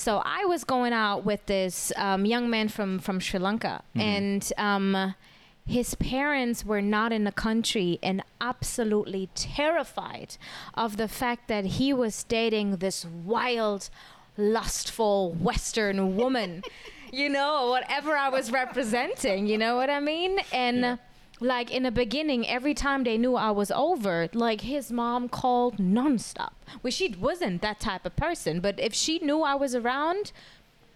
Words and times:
So 0.00 0.22
I 0.24 0.46
was 0.46 0.64
going 0.64 0.94
out 0.94 1.26
with 1.26 1.44
this 1.44 1.92
um, 1.94 2.24
young 2.24 2.48
man 2.48 2.70
from 2.70 3.00
from 3.00 3.20
Sri 3.20 3.38
Lanka, 3.38 3.82
and 3.94 4.50
um, 4.56 5.14
his 5.66 5.94
parents 5.96 6.64
were 6.64 6.80
not 6.80 7.12
in 7.12 7.24
the 7.24 7.32
country 7.32 7.98
and 8.02 8.22
absolutely 8.40 9.28
terrified 9.34 10.38
of 10.72 10.96
the 10.96 11.06
fact 11.06 11.48
that 11.48 11.66
he 11.76 11.92
was 11.92 12.24
dating 12.24 12.78
this 12.78 13.04
wild, 13.04 13.90
lustful 14.38 15.32
Western 15.34 16.16
woman. 16.16 16.62
you 17.12 17.28
know, 17.28 17.68
whatever 17.68 18.16
I 18.16 18.30
was 18.30 18.50
representing. 18.50 19.46
You 19.48 19.58
know 19.58 19.76
what 19.76 19.90
I 19.90 20.00
mean? 20.00 20.40
And 20.50 20.98
like 21.40 21.70
in 21.70 21.84
the 21.84 21.90
beginning, 21.90 22.46
every 22.46 22.74
time 22.74 23.04
they 23.04 23.16
knew 23.16 23.34
I 23.34 23.50
was 23.50 23.70
over, 23.70 24.28
like 24.34 24.60
his 24.60 24.92
mom 24.92 25.28
called 25.28 25.78
nonstop. 25.78 26.52
Well, 26.82 26.90
she 26.90 27.14
wasn't 27.18 27.62
that 27.62 27.80
type 27.80 28.04
of 28.04 28.14
person, 28.16 28.60
but 28.60 28.78
if 28.78 28.92
she 28.92 29.18
knew 29.18 29.42
I 29.42 29.54
was 29.54 29.74
around, 29.74 30.32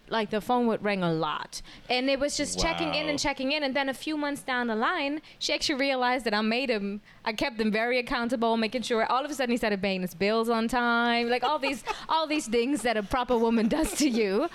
like 0.09 0.29
the 0.29 0.41
phone 0.41 0.67
would 0.67 0.83
ring 0.83 1.03
a 1.03 1.11
lot. 1.11 1.61
And 1.89 2.09
it 2.09 2.19
was 2.19 2.37
just 2.37 2.59
checking 2.59 2.93
in 2.93 3.09
and 3.09 3.17
checking 3.17 3.51
in. 3.51 3.63
And 3.63 3.75
then 3.75 3.89
a 3.89 3.93
few 3.93 4.17
months 4.17 4.41
down 4.41 4.67
the 4.67 4.75
line, 4.75 5.21
she 5.39 5.53
actually 5.53 5.75
realized 5.75 6.25
that 6.25 6.33
I 6.33 6.41
made 6.41 6.69
him, 6.69 7.01
I 7.23 7.33
kept 7.33 7.59
him 7.59 7.71
very 7.71 7.99
accountable, 7.99 8.57
making 8.57 8.83
sure 8.83 9.05
all 9.05 9.23
of 9.25 9.31
a 9.31 9.33
sudden 9.33 9.51
he 9.51 9.57
started 9.57 9.81
paying 9.81 10.01
his 10.01 10.13
bills 10.13 10.49
on 10.49 10.67
time, 10.67 11.29
like 11.29 11.43
all 11.43 11.59
these, 11.59 11.83
all 12.09 12.27
these 12.27 12.47
things 12.47 12.81
that 12.83 12.97
a 12.97 13.03
proper 13.03 13.37
woman 13.37 13.67
does 13.67 13.93
to 13.97 14.09
you. 14.09 14.47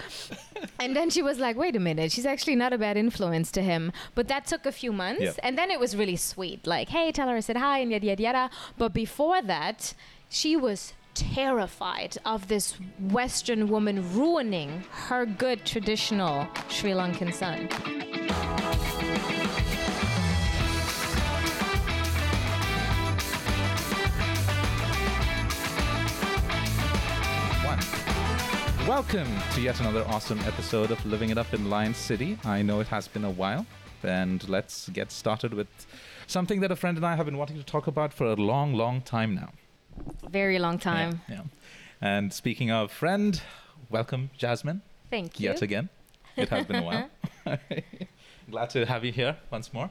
And 0.79 0.95
then 0.95 1.11
she 1.11 1.23
was 1.23 1.39
like, 1.39 1.57
wait 1.57 1.77
a 1.77 1.81
minute, 1.81 2.13
she's 2.13 2.27
actually 2.27 2.57
not 2.57 2.73
a 2.73 2.79
bad 2.79 2.97
influence 2.97 3.51
to 3.53 3.63
him. 3.63 3.93
But 4.15 4.29
that 4.29 4.47
took 4.47 4.67
a 4.67 4.73
few 4.73 4.93
months. 4.93 5.23
Yeah. 5.23 5.33
And 5.43 5.57
then 5.59 5.71
it 5.71 5.81
was 5.81 5.97
really 5.97 6.17
sweet. 6.17 6.67
Like, 6.67 6.89
hey, 6.89 7.13
tell 7.13 7.29
her 7.29 7.37
I 7.37 7.41
said 7.41 7.57
hi 7.57 7.79
and 7.79 7.91
yada, 7.91 8.07
yada, 8.07 8.23
yada. 8.23 8.51
But 8.79 8.93
before 8.93 9.43
that, 9.43 9.95
she 10.29 10.57
was 10.57 10.93
terrified 11.21 12.17
of 12.25 12.49
this 12.49 12.75
Western 12.99 13.69
woman 13.69 14.15
ruining 14.15 14.83
her 14.91 15.27
good 15.27 15.67
traditional 15.67 16.49
Sri 16.69 16.93
Lankan 16.93 17.33
son. 17.33 17.69
Welcome 28.89 29.29
to 29.55 29.61
yet 29.61 29.79
another 29.79 30.05
awesome 30.09 30.41
episode 30.41 30.91
of 30.91 31.05
Living 31.07 31.31
It 31.31 31.39
Up 31.39 31.53
in 31.55 31.71
Lion 31.71 31.95
City. 31.95 32.39
I 32.45 32.63
know 32.63 32.81
it 32.81 32.89
has 32.89 33.07
been 33.07 33.25
a 33.25 33.31
while, 33.31 33.67
and 34.03 34.49
let's 34.49 34.89
get 34.89 35.13
started 35.13 35.55
with 35.55 35.69
something 36.27 36.61
that 36.61 36.73
a 36.73 36.77
friend 36.77 36.97
and 36.97 37.07
I 37.07 37.15
have 37.15 37.27
been 37.27 37.39
wanting 37.39 37.57
to 37.59 37.63
talk 37.63 37.87
about 37.87 38.13
for 38.13 38.27
a 38.27 38.35
long, 38.35 38.75
long 38.75 39.01
time 39.03 39.35
now. 39.35 39.51
Very 40.31 40.59
long 40.59 40.79
time. 40.79 41.21
Yeah. 41.29 41.35
yeah. 41.35 41.43
And 42.01 42.33
speaking 42.33 42.71
of 42.71 42.91
friend, 42.91 43.41
welcome, 43.91 44.31
Jasmine, 44.37 44.83
Thank 45.11 45.39
you. 45.41 45.49
yet 45.49 45.63
again. 45.63 45.89
It 46.37 46.49
has 46.49 46.67
been 46.67 46.77
a 46.77 46.83
while. 46.83 47.11
Glad 48.51 48.71
to 48.71 48.87
have 48.87 49.05
you 49.05 49.13
here 49.13 49.37
once 49.51 49.73
more. 49.73 49.91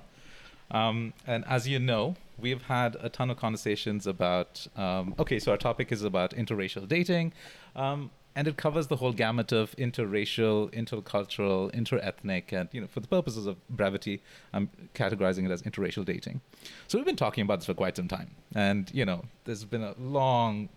Um, 0.72 1.14
and 1.26 1.44
as 1.46 1.68
you 1.68 1.80
know, 1.80 2.16
we've 2.38 2.62
had 2.64 2.96
a 3.02 3.10
ton 3.10 3.30
of 3.30 3.38
conversations 3.38 4.08
about. 4.08 4.68
Um, 4.76 5.16
okay, 5.20 5.40
so 5.40 5.52
our 5.52 5.58
topic 5.58 5.92
is 5.92 6.04
about 6.04 6.32
interracial 6.32 6.88
dating, 6.88 7.34
um, 7.76 8.12
and 8.40 8.48
it 8.48 8.56
covers 8.56 8.88
the 8.88 8.96
whole 8.96 9.12
gamut 9.12 9.52
of 9.52 9.76
interracial, 9.76 10.72
intercultural, 10.72 11.70
interethnic, 11.76 12.54
and 12.54 12.70
you 12.72 12.80
know, 12.80 12.88
for 12.88 13.02
the 13.02 13.08
purposes 13.10 13.46
of 13.46 13.58
brevity, 13.68 14.22
I'm 14.54 14.70
categorizing 14.96 15.44
it 15.44 15.52
as 15.52 15.62
interracial 15.64 16.06
dating. 16.06 16.40
So 16.88 16.98
we've 16.98 17.06
been 17.06 17.18
talking 17.18 17.42
about 17.42 17.60
this 17.60 17.66
for 17.66 17.74
quite 17.74 17.98
some 17.98 18.08
time, 18.08 18.30
and 18.56 18.90
you 18.94 19.04
know, 19.04 19.26
there's 19.44 19.66
been 19.66 19.84
a 19.84 19.94
long 20.00 20.70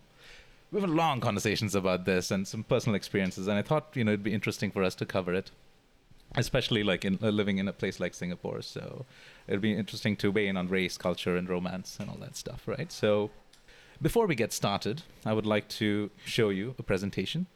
we've 0.72 0.82
had 0.82 0.90
long 0.90 1.20
conversations 1.20 1.76
about 1.76 2.04
this 2.04 2.32
and 2.32 2.48
some 2.48 2.64
personal 2.64 2.96
experiences. 2.96 3.46
And 3.46 3.56
i 3.56 3.62
thought 3.62 3.90
you 3.94 4.02
know 4.02 4.10
it'd 4.10 4.24
be 4.24 4.34
interesting 4.34 4.72
for 4.72 4.82
us 4.82 4.96
to 4.96 5.06
cover 5.06 5.32
it 5.32 5.52
especially 6.34 6.82
like 6.82 7.04
in 7.04 7.18
uh, 7.22 7.28
living 7.28 7.58
in 7.58 7.68
a 7.68 7.72
place 7.72 8.00
like 8.00 8.14
singapore. 8.14 8.62
So 8.62 9.04
it'd 9.46 9.60
be 9.60 9.74
interesting 9.74 10.16
to 10.16 10.32
weigh 10.32 10.48
in 10.48 10.56
on 10.56 10.66
race 10.66 10.96
culture 10.96 11.36
and 11.36 11.48
romance 11.48 11.98
and 12.00 12.10
all 12.10 12.16
that 12.22 12.34
stuff 12.36 12.66
right? 12.66 12.90
So 12.90 13.30
before 14.00 14.26
we 14.26 14.34
get 14.34 14.52
started 14.52 15.02
i 15.24 15.32
would 15.32 15.46
like 15.46 15.68
to 15.68 16.10
show 16.24 16.48
you 16.48 16.74
a 16.78 16.82
presentation 16.82 17.46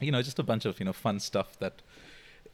you 0.00 0.12
know 0.12 0.22
just 0.22 0.38
a 0.38 0.42
bunch 0.42 0.64
of 0.64 0.78
you 0.80 0.86
know 0.86 0.92
fun 0.92 1.20
stuff 1.20 1.58
that 1.58 1.82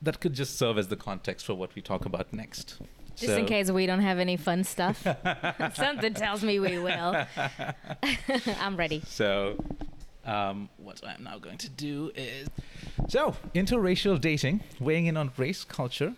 that 0.03 0.21
could 0.21 0.34
just 0.34 0.59
serve 0.59 0.78
as 0.78 0.88
the 0.88 0.97
context 0.97 1.47
for 1.47 1.55
what 1.55 1.75
we 1.75 1.82
talk 1.82 2.05
about 2.05 2.32
next 2.32 2.78
Just 3.16 3.38
in 3.38 3.47
case 3.47 3.71
we 3.71 3.87
don't 3.87 4.00
have 4.03 4.19
any 4.19 4.37
fun 4.37 4.65
stuff. 4.65 5.06
Something 5.75 6.15
tells 6.15 6.43
me 6.43 6.59
we 6.59 6.78
will. 6.78 7.25
I'm 8.60 8.77
ready. 8.77 9.03
So, 9.06 9.56
um, 10.25 10.69
what 10.78 11.00
I'm 11.06 11.22
now 11.22 11.38
going 11.38 11.59
to 11.59 11.69
do 11.69 12.10
is 12.16 12.49
so 13.09 13.37
interracial 13.55 14.21
dating, 14.21 14.65
weighing 14.81 15.06
in 15.06 15.16
on 15.16 15.31
race, 15.37 15.62
culture, 15.65 16.15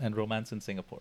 and 0.00 0.16
romance 0.16 0.50
in 0.50 0.60
Singapore. 0.60 1.00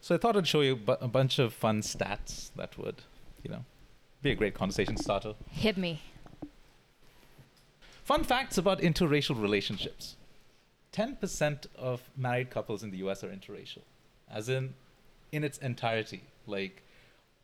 So 0.00 0.14
I 0.16 0.18
thought 0.18 0.36
I'd 0.36 0.46
show 0.48 0.62
you 0.62 0.74
bu- 0.74 0.96
a 1.00 1.08
bunch 1.08 1.38
of 1.38 1.52
fun 1.54 1.82
stats 1.82 2.50
that 2.56 2.76
would, 2.78 3.02
you 3.44 3.50
know, 3.50 3.64
be 4.22 4.30
a 4.32 4.34
great 4.34 4.54
conversation 4.54 4.96
starter. 4.96 5.34
Hit 5.50 5.76
me. 5.76 6.02
Fun 8.10 8.24
facts 8.24 8.58
about 8.58 8.80
interracial 8.80 9.40
relationships. 9.40 10.16
10% 10.92 11.66
of 11.76 12.02
married 12.16 12.50
couples 12.50 12.82
in 12.82 12.90
the 12.90 12.96
US 13.06 13.22
are 13.22 13.28
interracial, 13.28 13.82
as 14.28 14.48
in 14.48 14.74
in 15.30 15.44
its 15.44 15.58
entirety. 15.58 16.24
Like 16.44 16.82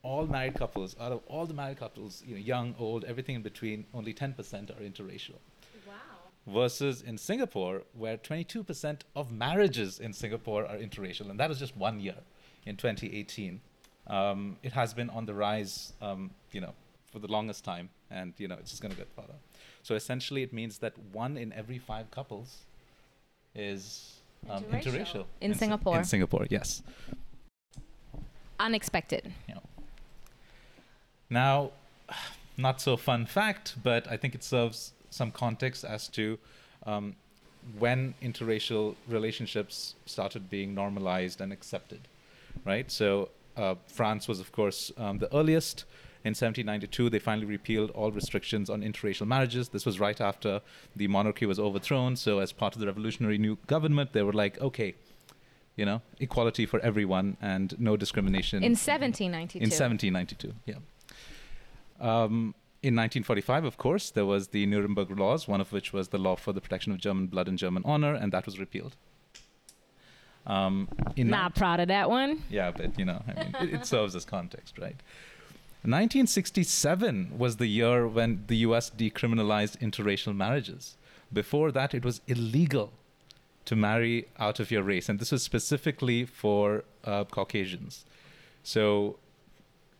all 0.02 0.26
married 0.26 0.54
couples, 0.54 0.96
out 0.98 1.12
of 1.12 1.20
all 1.28 1.46
the 1.46 1.54
married 1.54 1.78
couples, 1.78 2.24
you 2.26 2.34
know, 2.34 2.40
young, 2.40 2.74
old, 2.80 3.04
everything 3.04 3.36
in 3.36 3.42
between, 3.42 3.86
only 3.94 4.12
10% 4.12 4.70
are 4.70 4.82
interracial. 4.82 5.38
Wow. 5.86 5.94
Versus 6.48 7.00
in 7.00 7.16
Singapore, 7.16 7.82
where 7.96 8.16
22% 8.16 9.02
of 9.14 9.30
marriages 9.30 10.00
in 10.00 10.12
Singapore 10.12 10.66
are 10.66 10.78
interracial, 10.78 11.30
and 11.30 11.38
that 11.38 11.48
was 11.48 11.60
just 11.60 11.76
one 11.76 12.00
year 12.00 12.18
in 12.64 12.76
2018. 12.76 13.60
Um, 14.08 14.56
it 14.64 14.72
has 14.72 14.94
been 14.94 15.10
on 15.10 15.26
the 15.26 15.34
rise, 15.34 15.92
um, 16.02 16.32
you 16.50 16.60
know, 16.60 16.74
for 17.12 17.20
the 17.20 17.28
longest 17.28 17.64
time, 17.64 17.88
and 18.10 18.34
you 18.38 18.48
know, 18.48 18.56
it's 18.58 18.70
just 18.70 18.82
going 18.82 18.92
to 18.92 18.98
get 18.98 19.08
further. 19.14 19.38
So 19.86 19.94
essentially, 19.94 20.42
it 20.42 20.52
means 20.52 20.78
that 20.78 20.94
one 21.12 21.36
in 21.36 21.52
every 21.52 21.78
five 21.78 22.10
couples 22.10 22.56
is 23.54 24.16
um, 24.50 24.64
Interracial. 24.64 24.82
interracial, 24.82 25.24
In 25.40 25.52
Sing- 25.52 25.58
Singapore. 25.60 25.98
In 25.98 26.04
Singapore, 26.04 26.46
yes. 26.50 26.82
Unexpected. 28.58 29.32
you 29.48 29.54
know. 29.54 29.62
Now, 31.30 31.70
not 32.56 32.80
so 32.80 32.96
fun 32.96 33.26
fact, 33.26 33.76
but 33.80 34.10
I 34.10 34.16
think 34.16 34.34
it 34.34 34.42
serves 34.42 34.92
some 35.10 35.30
context 35.30 35.84
as 35.84 36.08
to 36.08 36.36
um, 36.84 37.14
when 37.78 38.14
interracial 38.20 38.96
relationships 39.06 39.94
started 40.04 40.50
being 40.50 40.74
normalized 40.74 41.40
and 41.40 41.52
accepted, 41.52 42.00
right? 42.64 42.90
So, 42.90 43.28
uh, 43.56 43.76
France 43.86 44.26
was, 44.26 44.40
of 44.40 44.50
course, 44.50 44.90
um, 44.98 45.18
the 45.18 45.32
earliest. 45.32 45.84
In 46.24 46.30
1792, 46.30 47.10
they 47.10 47.18
finally 47.18 47.46
repealed 47.46 47.90
all 47.90 48.10
restrictions 48.10 48.68
on 48.68 48.82
interracial 48.82 49.26
marriages. 49.26 49.68
This 49.68 49.86
was 49.86 50.00
right 50.00 50.20
after 50.20 50.60
the 50.94 51.06
monarchy 51.08 51.46
was 51.46 51.58
overthrown. 51.58 52.16
So, 52.16 52.40
as 52.40 52.52
part 52.52 52.74
of 52.74 52.80
the 52.80 52.86
revolutionary 52.86 53.38
new 53.38 53.58
government, 53.66 54.12
they 54.12 54.22
were 54.22 54.32
like, 54.32 54.60
okay, 54.60 54.94
you 55.76 55.84
know, 55.84 56.02
equality 56.18 56.66
for 56.66 56.80
everyone 56.80 57.36
and 57.40 57.78
no 57.78 57.96
discrimination. 57.96 58.62
In 58.62 58.72
1792. 58.72 59.58
In 59.58 59.70
1792, 59.70 60.54
yeah. 60.64 60.74
Um, 62.00 62.54
in 62.82 62.94
1945, 62.94 63.64
of 63.64 63.78
course, 63.78 64.10
there 64.10 64.26
was 64.26 64.48
the 64.48 64.66
Nuremberg 64.66 65.10
laws, 65.18 65.48
one 65.48 65.60
of 65.60 65.72
which 65.72 65.92
was 65.92 66.08
the 66.08 66.18
law 66.18 66.36
for 66.36 66.52
the 66.52 66.60
protection 66.60 66.92
of 66.92 66.98
German 66.98 67.26
blood 67.26 67.48
and 67.48 67.58
German 67.58 67.82
honor, 67.84 68.14
and 68.14 68.32
that 68.32 68.46
was 68.46 68.58
repealed. 68.58 68.96
Um, 70.46 70.88
in 71.16 71.28
Not 71.28 71.56
proud 71.56 71.80
of 71.80 71.88
that 71.88 72.08
one. 72.08 72.42
yeah, 72.48 72.70
but 72.70 72.98
you 72.98 73.04
know, 73.04 73.22
I 73.26 73.32
mean, 73.34 73.56
it, 73.60 73.74
it 73.80 73.86
serves 73.86 74.14
as 74.14 74.24
context, 74.24 74.78
right? 74.78 74.96
1967 75.86 77.38
was 77.38 77.56
the 77.56 77.66
year 77.66 78.06
when 78.08 78.44
the 78.46 78.56
US 78.58 78.90
decriminalized 78.90 79.78
interracial 79.78 80.34
marriages. 80.34 80.96
Before 81.32 81.70
that, 81.72 81.94
it 81.94 82.04
was 82.04 82.20
illegal 82.26 82.92
to 83.66 83.76
marry 83.76 84.28
out 84.38 84.60
of 84.60 84.70
your 84.70 84.82
race, 84.82 85.08
and 85.08 85.18
this 85.18 85.32
was 85.32 85.42
specifically 85.42 86.24
for 86.24 86.84
uh, 87.04 87.24
Caucasians. 87.24 88.04
So, 88.62 89.18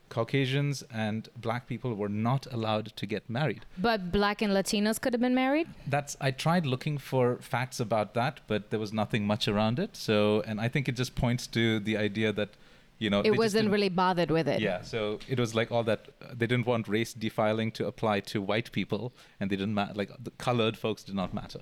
Caucasians 0.09 0.83
and 0.91 1.27
black 1.35 1.67
people 1.67 1.93
were 1.93 2.09
not 2.09 2.47
allowed 2.51 2.87
to 2.95 3.05
get 3.05 3.29
married. 3.29 3.65
But 3.77 4.11
black 4.11 4.41
and 4.41 4.53
Latinos 4.53 4.99
could 5.01 5.13
have 5.13 5.21
been 5.21 5.35
married. 5.35 5.67
That's 5.85 6.15
I 6.21 6.31
tried 6.31 6.65
looking 6.65 6.97
for 6.97 7.37
facts 7.41 7.79
about 7.79 8.13
that, 8.13 8.39
but 8.47 8.69
there 8.69 8.79
was 8.79 8.93
nothing 8.93 9.27
much 9.27 9.47
around 9.47 9.79
it. 9.79 9.95
So, 9.97 10.41
and 10.47 10.61
I 10.61 10.69
think 10.69 10.87
it 10.87 10.95
just 10.95 11.15
points 11.15 11.45
to 11.47 11.79
the 11.79 11.97
idea 11.97 12.31
that 12.31 12.49
you 12.99 13.09
know 13.09 13.21
It 13.21 13.37
wasn't 13.37 13.69
really 13.71 13.89
bothered 13.89 14.31
with 14.31 14.47
it. 14.47 14.59
yeah, 14.61 14.81
so 14.81 15.19
it 15.27 15.39
was 15.39 15.53
like 15.53 15.71
all 15.71 15.83
that. 15.83 16.07
Uh, 16.21 16.27
they 16.35 16.47
didn't 16.47 16.65
want 16.65 16.87
race 16.87 17.13
defiling 17.13 17.71
to 17.73 17.87
apply 17.87 18.21
to 18.21 18.41
white 18.41 18.71
people, 18.71 19.13
and 19.39 19.49
they 19.49 19.55
didn't 19.55 19.73
matter. 19.75 19.93
Like 19.93 20.11
the 20.23 20.31
colored 20.31 20.77
folks 20.77 21.03
did 21.03 21.15
not 21.15 21.33
matter, 21.33 21.61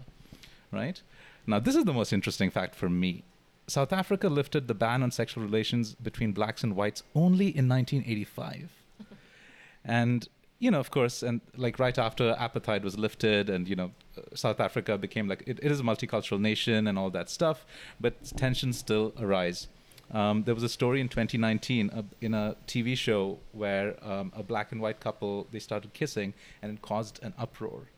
right? 0.71 1.01
Now, 1.47 1.59
this 1.59 1.75
is 1.75 1.85
the 1.85 1.93
most 1.93 2.11
interesting 2.13 2.49
fact 2.49 2.73
for 2.75 2.89
me. 2.89 3.23
South 3.67 3.91
Africa 3.93 4.29
lifted 4.29 4.67
the 4.67 4.73
ban 4.73 5.03
on 5.03 5.11
sexual 5.11 5.43
relations 5.43 5.95
between 5.95 6.31
blacks 6.31 6.63
and 6.63 6.75
whites 6.75 7.03
only 7.15 7.47
in 7.47 7.67
1985, 7.67 8.71
and 9.85 10.27
you 10.59 10.71
know, 10.71 10.79
of 10.79 10.89
course, 10.89 11.21
and 11.21 11.41
like 11.57 11.79
right 11.79 11.97
after 11.97 12.33
apartheid 12.35 12.83
was 12.83 12.97
lifted, 12.97 13.49
and 13.49 13.67
you 13.67 13.75
know, 13.75 13.91
South 14.33 14.59
Africa 14.59 14.97
became 14.97 15.27
like 15.27 15.43
it, 15.45 15.59
it 15.61 15.71
is 15.71 15.79
a 15.79 15.83
multicultural 15.83 16.39
nation 16.39 16.88
and 16.88 16.97
all 16.97 17.09
that 17.09 17.29
stuff, 17.29 17.65
but 17.99 18.13
tensions 18.38 18.77
still 18.77 19.13
arise. 19.19 19.67
Um, 20.11 20.43
there 20.43 20.53
was 20.53 20.63
a 20.63 20.69
story 20.69 21.01
in 21.01 21.09
2019 21.09 21.89
uh, 21.89 22.03
in 22.21 22.33
a 22.33 22.55
TV 22.67 22.95
show 22.95 23.39
where 23.51 23.95
um, 24.05 24.31
a 24.35 24.43
black 24.43 24.71
and 24.71 24.79
white 24.81 24.99
couple 24.99 25.47
they 25.51 25.59
started 25.59 25.93
kissing, 25.93 26.33
and 26.61 26.71
it 26.73 26.81
caused 26.81 27.19
an 27.23 27.33
uproar 27.37 27.89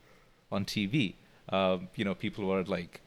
on 0.51 0.65
TV. 0.65 1.15
Um, 1.50 1.89
you 1.95 2.06
know, 2.06 2.15
people 2.15 2.45
were 2.45 2.63
like 2.63 3.01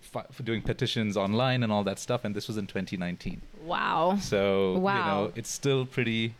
fi- 0.00 0.26
doing 0.42 0.62
petitions 0.62 1.16
online 1.16 1.62
and 1.62 1.72
all 1.72 1.84
that 1.84 1.98
stuff, 1.98 2.24
and 2.24 2.34
this 2.34 2.48
was 2.48 2.56
in 2.56 2.66
2019. 2.66 3.40
Wow. 3.64 4.16
So 4.20 4.74
you 4.74 4.80
Wow. 4.80 5.06
know, 5.24 5.32
it's 5.36 5.50
still 5.50 5.86
pretty 5.86 6.34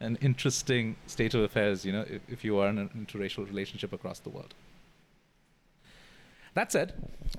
an 0.00 0.16
interesting 0.20 0.96
state 1.06 1.34
of 1.34 1.42
affairs. 1.42 1.84
You 1.84 1.92
know, 1.92 2.04
if, 2.08 2.22
if 2.28 2.44
you 2.44 2.58
are 2.58 2.68
in 2.68 2.78
an 2.78 2.88
interracial 2.96 3.46
relationship 3.46 3.92
across 3.92 4.18
the 4.20 4.30
world. 4.30 4.54
That 6.54 6.70
said, 6.70 6.92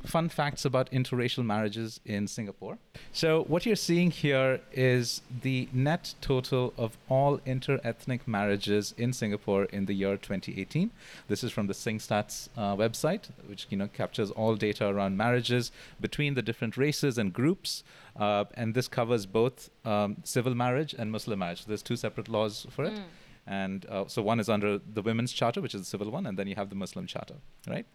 fun 0.06 0.27
facts 0.30 0.65
about 0.65 0.92
interracial 0.92 1.45
marriages 1.45 2.00
in 2.04 2.27
Singapore. 2.27 2.80
So, 3.12 3.44
what 3.44 3.65
you're 3.65 3.75
seeing 3.75 4.10
here 4.10 4.60
is 4.71 5.21
the 5.42 5.69
net 5.71 6.15
total 6.19 6.74
of 6.77 6.98
all 7.10 7.38
interethnic 7.39 8.21
marriages 8.25 8.95
in 8.98 9.13
Singapore 9.13 9.65
in 9.65 9.86
the 9.86 9.94
year 9.94 10.18
2018. 10.18 10.89
This 11.27 11.44
is 11.44 11.51
from 11.51 11.68
the 11.68 11.74
SingStats 11.74 12.50
uh, 12.57 12.75
website, 12.75 13.30
which 13.48 13.68
you 13.69 13.77
know 13.77 13.88
captures 13.88 14.31
all 14.31 14.56
data 14.56 14.88
around 14.88 15.15
marriages 15.15 15.71
between 16.01 16.33
the 16.33 16.42
different 16.42 16.75
races 16.75 17.19
and 17.19 17.31
groups, 17.31 17.83
uh, 18.15 18.45
and 18.56 18.74
this 18.74 18.88
covers 18.88 19.27
both 19.27 19.69
um, 19.86 20.18
civil 20.24 20.56
marriage 20.56 20.95
and 20.98 21.12
Muslim 21.12 21.39
marriage. 21.39 21.65
There's 21.65 21.83
two 21.83 21.95
separate 21.98 22.30
laws 22.30 22.65
for 22.71 22.86
it. 22.86 22.94
Mm. 22.94 23.04
And 23.45 23.86
uh, 23.88 24.06
so 24.07 24.21
one 24.21 24.39
is 24.39 24.48
under 24.48 24.77
the 24.77 25.01
Women's 25.01 25.33
Charter, 25.33 25.60
which 25.60 25.75
is 25.75 25.81
the 25.81 25.86
civil 25.86 26.10
one, 26.10 26.25
and 26.25 26.39
then 26.39 26.48
you 26.48 26.56
have 26.56 26.69
the 26.69 26.75
Muslim 26.75 27.06
Charter, 27.06 27.36
right? 27.68 27.86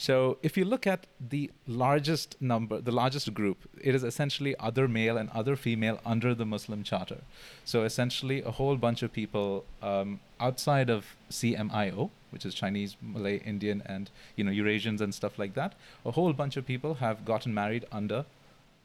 So 0.00 0.38
if 0.42 0.56
you 0.56 0.64
look 0.64 0.86
at 0.86 1.06
the 1.20 1.50
largest 1.66 2.40
number, 2.40 2.80
the 2.80 2.90
largest 2.90 3.34
group, 3.34 3.68
it 3.82 3.94
is 3.94 4.02
essentially 4.02 4.56
other 4.58 4.88
male 4.88 5.18
and 5.18 5.28
other 5.28 5.56
female 5.56 6.00
under 6.06 6.34
the 6.34 6.46
Muslim 6.46 6.82
Charter. 6.82 7.18
So 7.66 7.82
essentially, 7.82 8.40
a 8.40 8.50
whole 8.50 8.76
bunch 8.76 9.02
of 9.02 9.12
people 9.12 9.66
um, 9.82 10.20
outside 10.40 10.88
of 10.88 11.04
CMIO, 11.30 12.08
which 12.30 12.46
is 12.46 12.54
Chinese, 12.54 12.96
Malay, 13.02 13.42
Indian, 13.44 13.82
and 13.84 14.10
you 14.36 14.42
know 14.42 14.50
Eurasians 14.50 15.02
and 15.02 15.14
stuff 15.14 15.38
like 15.38 15.52
that. 15.52 15.74
A 16.06 16.12
whole 16.12 16.32
bunch 16.32 16.56
of 16.56 16.64
people 16.64 16.94
have 16.94 17.26
gotten 17.26 17.52
married 17.52 17.84
under 17.92 18.24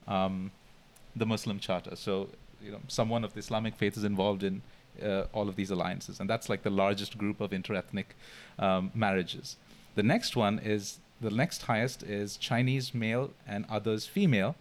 um, 0.10 0.52
the 1.16 1.26
Muslim 1.26 1.60
Charter. 1.60 1.96
So 1.96 2.28
you 2.62 2.72
know, 2.72 2.82
someone 2.90 3.24
of 3.24 3.36
the 3.36 3.40
Islamic 3.40 3.76
faith 3.76 3.96
is 3.96 4.04
involved 4.04 4.44
in 4.44 4.64
uh, 5.02 5.28
all 5.32 5.48
of 5.48 5.56
these 5.56 5.72
alliances, 5.72 6.20
and 6.20 6.30
that's 6.30 6.50
like 6.50 6.64
the 6.64 6.76
largest 6.84 7.18
group 7.18 7.40
of 7.40 7.52
interethnic 7.52 8.08
um, 8.60 8.92
marriages. 8.94 9.56
The 9.96 10.04
next 10.04 10.36
one 10.36 10.60
is 10.60 11.00
the 11.22 11.32
next 11.32 11.64
highest 11.64 12.04
is 12.04 12.38
Chinese 12.38 12.94
male 12.94 13.32
and 13.48 13.66
others 13.70 14.06
female, 14.06 14.56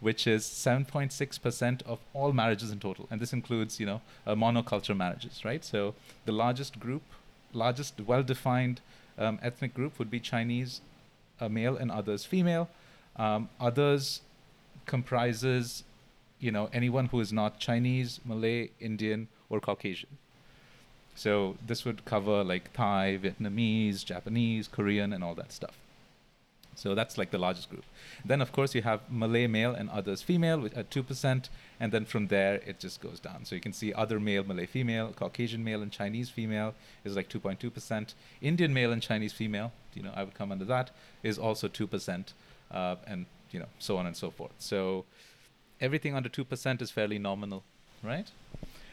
which 0.00 0.26
is 0.26 0.44
7.6% 0.44 1.82
of 1.82 1.98
all 2.12 2.32
marriages 2.32 2.70
in 2.70 2.78
total, 2.78 3.08
and 3.10 3.20
this 3.20 3.32
includes 3.32 3.80
you 3.80 3.86
know 3.86 4.00
uh, 4.26 4.34
monoculture 4.34 4.96
marriages, 4.96 5.44
right? 5.44 5.64
So 5.64 5.94
the 6.26 6.32
largest 6.32 6.78
group, 6.78 7.02
largest 7.52 8.00
well-defined 8.00 8.80
um, 9.18 9.38
ethnic 9.42 9.72
group 9.74 9.98
would 9.98 10.10
be 10.10 10.20
Chinese 10.20 10.80
uh, 11.40 11.48
male 11.48 11.76
and 11.76 11.90
others 11.90 12.24
female. 12.24 12.68
Um, 13.16 13.48
others 13.60 14.20
comprises 14.86 15.84
you 16.38 16.50
know 16.50 16.68
anyone 16.72 17.06
who 17.06 17.20
is 17.20 17.32
not 17.32 17.58
Chinese, 17.58 18.20
Malay, 18.24 18.70
Indian, 18.80 19.28
or 19.48 19.60
Caucasian. 19.60 20.18
So 21.14 21.56
this 21.64 21.84
would 21.84 22.04
cover 22.04 22.42
like 22.42 22.72
Thai, 22.72 23.18
Vietnamese, 23.22 24.04
Japanese, 24.04 24.68
Korean, 24.68 25.12
and 25.12 25.22
all 25.22 25.34
that 25.36 25.52
stuff. 25.52 25.78
So 26.76 26.94
that's 26.94 27.16
like 27.18 27.30
the 27.30 27.38
largest 27.38 27.70
group. 27.70 27.84
Then 28.24 28.40
of 28.40 28.52
course 28.52 28.74
you 28.74 28.82
have 28.82 29.00
Malay 29.10 29.46
male 29.46 29.74
and 29.74 29.90
others 29.90 30.22
female 30.22 30.60
which 30.60 30.74
two 30.90 31.02
percent, 31.02 31.50
and 31.80 31.92
then 31.92 32.04
from 32.04 32.28
there 32.28 32.56
it 32.66 32.80
just 32.80 33.00
goes 33.00 33.20
down. 33.20 33.44
So 33.44 33.54
you 33.54 33.60
can 33.60 33.72
see 33.72 33.92
other 33.92 34.18
male, 34.20 34.44
Malay 34.44 34.66
female, 34.66 35.12
Caucasian 35.14 35.62
male, 35.64 35.82
and 35.82 35.90
Chinese 35.90 36.30
female 36.30 36.74
is 37.04 37.16
like 37.16 37.28
two 37.28 37.40
point 37.40 37.60
two 37.60 37.70
percent. 37.70 38.14
Indian 38.40 38.72
male 38.74 38.92
and 38.92 39.02
Chinese 39.02 39.32
female, 39.32 39.72
you 39.94 40.02
know, 40.02 40.12
I 40.14 40.24
would 40.24 40.34
come 40.34 40.52
under 40.52 40.64
that, 40.66 40.90
is 41.22 41.38
also 41.38 41.68
two 41.68 41.86
percent, 41.86 42.34
uh, 42.70 42.96
and 43.06 43.26
you 43.50 43.60
know, 43.60 43.68
so 43.78 43.96
on 43.96 44.06
and 44.06 44.16
so 44.16 44.30
forth. 44.30 44.52
So 44.58 45.04
everything 45.80 46.14
under 46.14 46.28
2% 46.28 46.82
is 46.82 46.90
fairly 46.90 47.18
nominal, 47.18 47.62
right? 48.02 48.30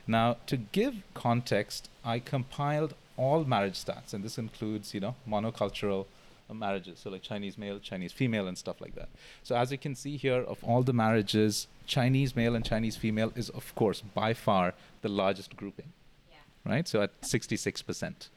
Now, 0.07 0.37
to 0.47 0.57
give 0.57 0.95
context, 1.13 1.89
I 2.03 2.19
compiled 2.19 2.93
all 3.17 3.43
marriage 3.43 3.83
stats, 3.83 4.13
and 4.13 4.23
this 4.23 4.37
includes, 4.37 4.93
you 4.93 4.99
know, 4.99 5.15
monocultural 5.27 6.05
marriages, 6.56 7.00
so 7.00 7.09
like 7.09 7.21
Chinese 7.21 7.57
male, 7.57 7.80
Chinese 7.80 8.12
female, 8.12 8.48
and 8.48 8.57
stuff 8.57 8.81
like 8.81 8.95
that. 8.95 9.09
So, 9.44 9.56
as 9.56 9.71
you 9.71 9.77
can 9.77 9.95
see 9.95 10.18
here, 10.18 10.42
of 10.42 10.63
all 10.63 10.83
the 10.83 10.94
marriages, 10.94 11.68
Chinese 11.86 12.36
male 12.36 12.56
and 12.56 12.65
Chinese 12.65 12.98
female 12.98 13.31
is, 13.36 13.50
of 13.50 13.74
course, 13.75 14.01
by 14.01 14.33
far 14.33 14.74
the 15.01 15.09
largest 15.09 15.56
grouping, 15.56 15.94
right? 16.65 16.88
So, 16.88 17.01
at 17.01 17.21
66%. 17.21 18.30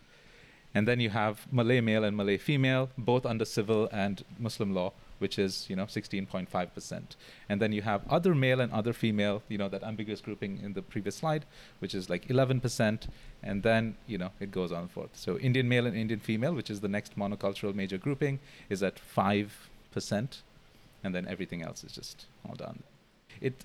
And 0.74 0.88
then 0.88 0.98
you 0.98 1.10
have 1.10 1.46
Malay 1.52 1.80
male 1.80 2.02
and 2.02 2.16
Malay 2.16 2.36
female, 2.36 2.90
both 2.98 3.24
under 3.24 3.44
civil 3.44 3.88
and 3.92 4.24
Muslim 4.38 4.74
law, 4.74 4.92
which 5.24 5.38
is 5.38 5.52
you 5.70 5.76
know 5.76 5.86
16.5%. 5.86 7.02
And 7.48 7.62
then 7.62 7.72
you 7.72 7.82
have 7.90 8.00
other 8.16 8.34
male 8.34 8.60
and 8.60 8.70
other 8.80 8.92
female, 8.92 9.42
you 9.48 9.58
know 9.62 9.70
that 9.74 9.82
ambiguous 9.90 10.20
grouping 10.20 10.60
in 10.62 10.74
the 10.74 10.82
previous 10.82 11.16
slide, 11.16 11.46
which 11.78 11.94
is 11.98 12.10
like 12.10 12.28
11%. 12.28 13.08
And 13.42 13.62
then 13.62 13.96
you 14.06 14.18
know 14.18 14.32
it 14.44 14.50
goes 14.58 14.70
on 14.70 14.88
forth. 14.88 15.12
So 15.14 15.38
Indian 15.38 15.66
male 15.74 15.86
and 15.86 15.96
Indian 15.96 16.20
female, 16.20 16.54
which 16.60 16.70
is 16.74 16.80
the 16.80 16.92
next 16.96 17.16
monocultural 17.22 17.74
major 17.74 17.98
grouping, 18.06 18.38
is 18.68 18.82
at 18.82 19.00
5%, 19.16 19.48
and 21.04 21.14
then 21.14 21.26
everything 21.34 21.62
else 21.62 21.84
is 21.84 21.92
just 21.92 22.26
all 22.46 22.56
done. 22.66 22.82
It 23.40 23.64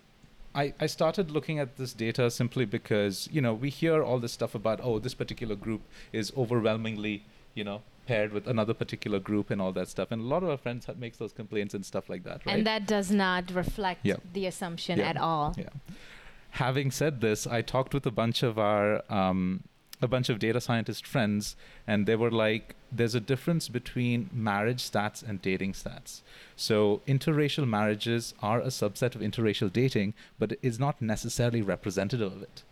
I, 0.55 0.73
I 0.79 0.87
started 0.87 1.29
looking 1.29 1.59
at 1.59 1.77
this 1.77 1.93
data 1.93 2.31
simply 2.31 2.65
because 2.77 3.27
you 3.31 3.41
know 3.41 3.53
we 3.53 3.69
hear 3.69 4.01
all 4.01 4.19
this 4.19 4.31
stuff 4.39 4.55
about 4.55 4.79
oh 4.81 4.97
this 4.99 5.13
particular 5.13 5.55
group 5.55 5.81
is 6.21 6.31
overwhelmingly 6.35 7.23
you 7.53 7.63
know 7.63 7.81
paired 8.09 8.31
with 8.37 8.45
another 8.53 8.73
particular 8.83 9.19
group 9.29 9.47
and 9.53 9.61
all 9.63 9.73
that 9.79 9.87
stuff 9.95 10.09
and 10.11 10.21
a 10.21 10.29
lot 10.33 10.41
of 10.43 10.49
our 10.53 10.57
friends 10.65 10.85
ha- 10.87 10.93
makes 11.05 11.17
those 11.21 11.33
complaints 11.41 11.73
and 11.77 11.83
stuff 11.91 12.05
like 12.13 12.23
that 12.29 12.45
right 12.45 12.55
And 12.55 12.65
that 12.71 12.83
does 12.95 13.09
not 13.23 13.43
reflect 13.63 14.01
Yeah. 14.11 14.17
the 14.37 14.45
assumption 14.51 14.99
Yeah. 14.99 15.09
at 15.11 15.17
all. 15.29 15.47
yeah 15.57 15.69
having 16.63 16.89
said 16.99 17.21
this 17.21 17.45
i 17.57 17.61
talked 17.61 17.93
with 17.93 18.05
a 18.05 18.15
bunch 18.21 18.41
of 18.43 18.57
our 18.57 18.87
um, 19.21 19.63
a 20.01 20.07
bunch 20.13 20.29
of 20.29 20.39
data 20.39 20.59
scientist 20.67 21.05
friends 21.05 21.55
and 21.85 22.07
they 22.07 22.15
were 22.15 22.31
like 22.31 22.75
there's 22.99 23.15
a 23.15 23.19
difference 23.31 23.67
between 23.79 24.29
marriage 24.33 24.81
stats 24.89 25.19
and 25.27 25.41
dating 25.41 25.73
stats 25.73 26.21
so 26.55 27.01
interracial 27.15 27.67
marriages 27.67 28.33
are 28.41 28.59
a 28.61 28.71
subset 28.81 29.13
of 29.15 29.21
interracial 29.29 29.71
dating 29.81 30.13
but 30.39 30.51
it 30.53 30.59
is 30.71 30.79
not 30.85 31.01
necessarily 31.01 31.61
representative 31.61 32.31
of 32.37 32.41
it 32.41 32.63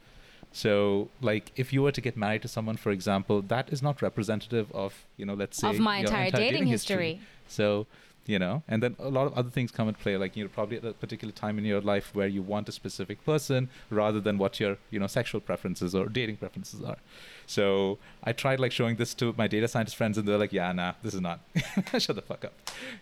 so 0.51 1.09
like 1.21 1.51
if 1.55 1.71
you 1.73 1.81
were 1.83 1.91
to 1.91 2.01
get 2.01 2.15
married 2.17 2.41
to 2.41 2.47
someone 2.47 2.77
for 2.77 2.91
example 2.91 3.41
that 3.41 3.69
is 3.71 3.81
not 3.81 4.01
representative 4.01 4.71
of 4.71 5.05
you 5.17 5.25
know 5.25 5.33
let's 5.33 5.57
say 5.57 5.69
Of 5.69 5.79
my 5.79 5.99
your 5.99 6.07
entire, 6.09 6.31
dating, 6.31 6.67
history. 6.67 7.19
so, 7.47 7.85
you 8.27 8.38
know, 8.38 8.62
and 8.67 8.84
then 8.84 8.96
a 9.00 9.10
lot 9.10 9.25
of 9.25 9.34
other 9.34 9.50
things 9.50 9.72
come 9.72 9.88
into 9.88 10.00
play, 10.01 10.17
like 10.17 10.36
you're 10.36 10.50
probably 10.50 10.77
at 10.77 10.84
a 10.86 10.93
particular 10.93 11.31
time 11.31 11.57
in 11.57 11.63
your 11.65 11.79
life 11.81 12.13
where 12.13 12.27
you 12.27 12.41
want 12.43 12.67
a 12.67 12.72
specific 12.72 13.24
person 13.25 13.69
rather 13.89 14.19
than 14.19 14.38
what 14.38 14.60
your, 14.60 14.77
you 14.91 15.00
know, 15.00 15.07
sexual 15.07 15.39
preferences 15.39 15.96
or 15.96 16.07
dating 16.07 16.36
preferences 16.38 16.84
are. 16.84 16.98
So 17.46 17.98
I 18.24 18.34
tried 18.34 18.60
like 18.60 18.74
showing 18.74 18.98
this 18.98 19.13
to 19.15 19.34
my 19.38 19.48
data 19.48 19.67
scientist 19.69 19.96
friends 19.96 20.17
and 20.17 20.27
they're 20.27 20.38
like, 20.38 20.51
yeah, 20.51 20.72
nah, 20.74 20.93
this 21.01 21.13
is 21.13 21.22
not. 21.22 21.39
Shut 21.98 22.17
the 22.17 22.22
fuck 22.22 22.43
up. 22.43 22.53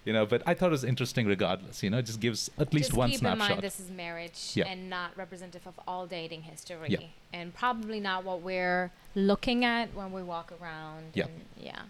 You 0.05 0.13
know, 0.13 0.25
but 0.27 0.43
I 0.45 0.53
thought 0.53 0.67
it 0.67 0.71
was 0.71 0.83
interesting 0.83 1.25
regardless, 1.25 1.81
you 1.81 1.89
know, 1.89 1.97
it 1.97 2.05
just 2.05 2.19
gives 2.19 2.51
at 2.59 2.71
least 2.73 2.89
Just 2.89 2.97
one 2.97 3.09
keep 3.09 3.19
snapshot. 3.19 3.49
in 3.49 3.55
mind 3.55 3.61
this 3.63 3.79
is 3.79 3.89
marriage 3.89 4.51
Yeah. 4.53 4.67
and 4.67 4.89
not 4.89 5.17
representative 5.17 5.65
of 5.65 5.79
all 5.87 6.05
dating 6.05 6.43
history. 6.43 6.89
Yeah. 6.89 6.99
And 7.33 7.53
probably 7.53 7.99
not 7.99 8.23
what 8.23 8.41
we're 8.41 8.91
looking 9.15 9.65
at 9.65 9.93
when 9.95 10.11
we 10.11 10.21
walk 10.21 10.53
around. 10.61 11.05
Yeah. 11.15 11.25
yeah. 11.59 11.81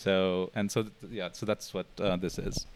So 0.00 0.50
and 0.54 0.72
so 0.72 0.82
th- 0.84 1.12
yeah, 1.12 1.28
so 1.32 1.44
that's 1.44 1.74
what 1.74 1.86
uh, 2.00 2.16
this 2.16 2.38
is. 2.38 2.66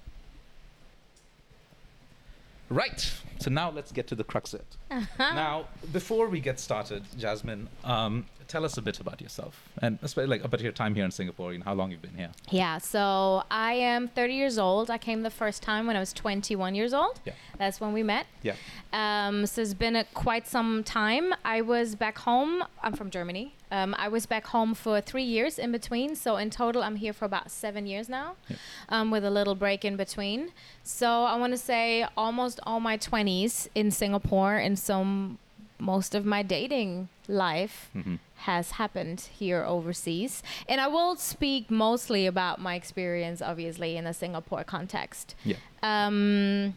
Right. 2.69 3.01
So 3.39 3.51
now 3.51 3.71
let's 3.71 3.93
get 3.93 4.07
to 4.09 4.15
the 4.15 4.25
crux 4.25 4.53
of 4.55 4.61
it. 4.61 5.07
Now, 5.19 5.67
before 5.93 6.29
we 6.29 6.41
get 6.41 6.61
started, 6.61 7.03
Jasmine, 7.19 7.69
um, 7.85 8.27
tell 8.49 8.65
us 8.65 8.77
a 8.77 8.83
bit 8.83 9.01
about 9.01 9.21
yourself 9.21 9.63
and 9.83 9.99
especially 10.03 10.29
like 10.29 10.45
about 10.45 10.61
your 10.61 10.73
time 10.73 10.95
here 10.95 11.05
in 11.05 11.11
Singapore. 11.11 11.53
and 11.53 11.65
how 11.65 11.75
long 11.75 11.91
you've 11.91 12.03
been 12.03 12.17
here. 12.17 12.31
Yeah, 12.51 12.79
so 12.79 13.43
I 13.51 13.75
am 13.75 14.09
30 14.09 14.35
years 14.35 14.59
old. 14.59 14.91
I 14.91 14.99
came 14.99 15.23
the 15.23 15.31
first 15.31 15.63
time 15.63 15.87
when 15.87 15.97
I 15.97 16.01
was 16.01 16.13
21 16.13 16.75
years 16.75 16.93
old. 16.95 17.21
Yeah. 17.25 17.33
That's 17.59 17.81
when 17.81 17.93
we 17.93 18.03
met. 18.03 18.27
Yeah. 18.43 18.55
Um, 18.93 19.47
so 19.47 19.63
it's 19.63 19.75
been 19.75 19.97
a, 19.97 20.05
quite 20.05 20.47
some 20.47 20.83
time. 20.85 21.35
I 21.45 21.61
was 21.61 21.95
back 21.95 22.19
home. 22.19 22.65
I'm 22.83 22.93
from 22.95 23.11
Germany. 23.11 23.55
Um, 23.71 23.95
I 23.99 24.09
was 24.09 24.27
back 24.27 24.47
home 24.47 24.75
for 24.75 25.01
three 25.01 25.25
years 25.25 25.59
in 25.59 25.73
between. 25.73 26.15
So 26.15 26.37
in 26.37 26.51
total, 26.51 26.83
I'm 26.83 26.97
here 26.97 27.13
for 27.13 27.25
about 27.25 27.51
seven 27.51 27.87
years 27.87 28.09
now, 28.09 28.37
Yeah. 28.49 28.57
um, 28.89 29.11
with 29.11 29.25
a 29.25 29.31
little 29.31 29.55
break 29.55 29.85
in 29.85 29.97
between. 29.97 30.51
So 30.83 31.25
I 31.25 31.37
want 31.37 31.53
to 31.53 31.59
say 31.59 32.07
almost 32.17 32.61
all 32.65 32.79
my 32.81 32.97
20s 32.99 33.69
in 33.75 33.91
Singapore, 33.91 34.55
and 34.57 34.79
so 34.79 35.01
m- 35.01 35.39
most 35.79 36.15
of 36.15 36.25
my 36.25 36.43
dating 36.43 37.09
life 37.29 37.91
hmm 37.93 38.17
has 38.45 38.73
happened 38.73 39.21
here 39.21 39.65
overseas. 39.65 40.43
And 40.69 40.79
I 40.79 40.87
will 40.87 41.17
speak 41.17 41.71
mostly 41.71 42.27
about 42.27 42.61
my 42.61 42.75
experience, 42.75 43.41
obviously, 43.41 43.97
in 43.97 44.07
a 44.07 44.13
Singapore 44.13 44.65
context. 44.65 45.35
Yeah. 45.45 45.57
Um, 45.83 46.75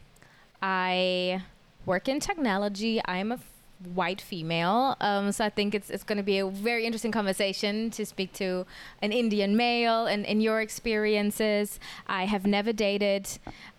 I 0.61 1.43
work 1.85 2.07
in 2.07 2.21
technology. 2.21 3.01
I'm 3.03 3.33
a 3.33 3.39
white 3.93 4.21
female, 4.21 4.95
um, 5.01 5.31
so 5.31 5.45
I 5.45 5.49
think 5.49 5.75
it's 5.75 5.89
it's 5.89 6.03
going 6.03 6.17
to 6.17 6.23
be 6.23 6.39
a 6.39 6.47
very 6.47 6.85
interesting 6.85 7.11
conversation 7.11 7.91
to 7.91 8.05
speak 8.05 8.33
to 8.33 8.65
an 9.01 9.11
Indian 9.11 9.55
male 9.55 10.05
and 10.05 10.25
in 10.25 10.41
your 10.41 10.61
experiences. 10.61 11.79
I 12.07 12.25
have 12.25 12.45
never 12.45 12.73
dated 12.73 13.29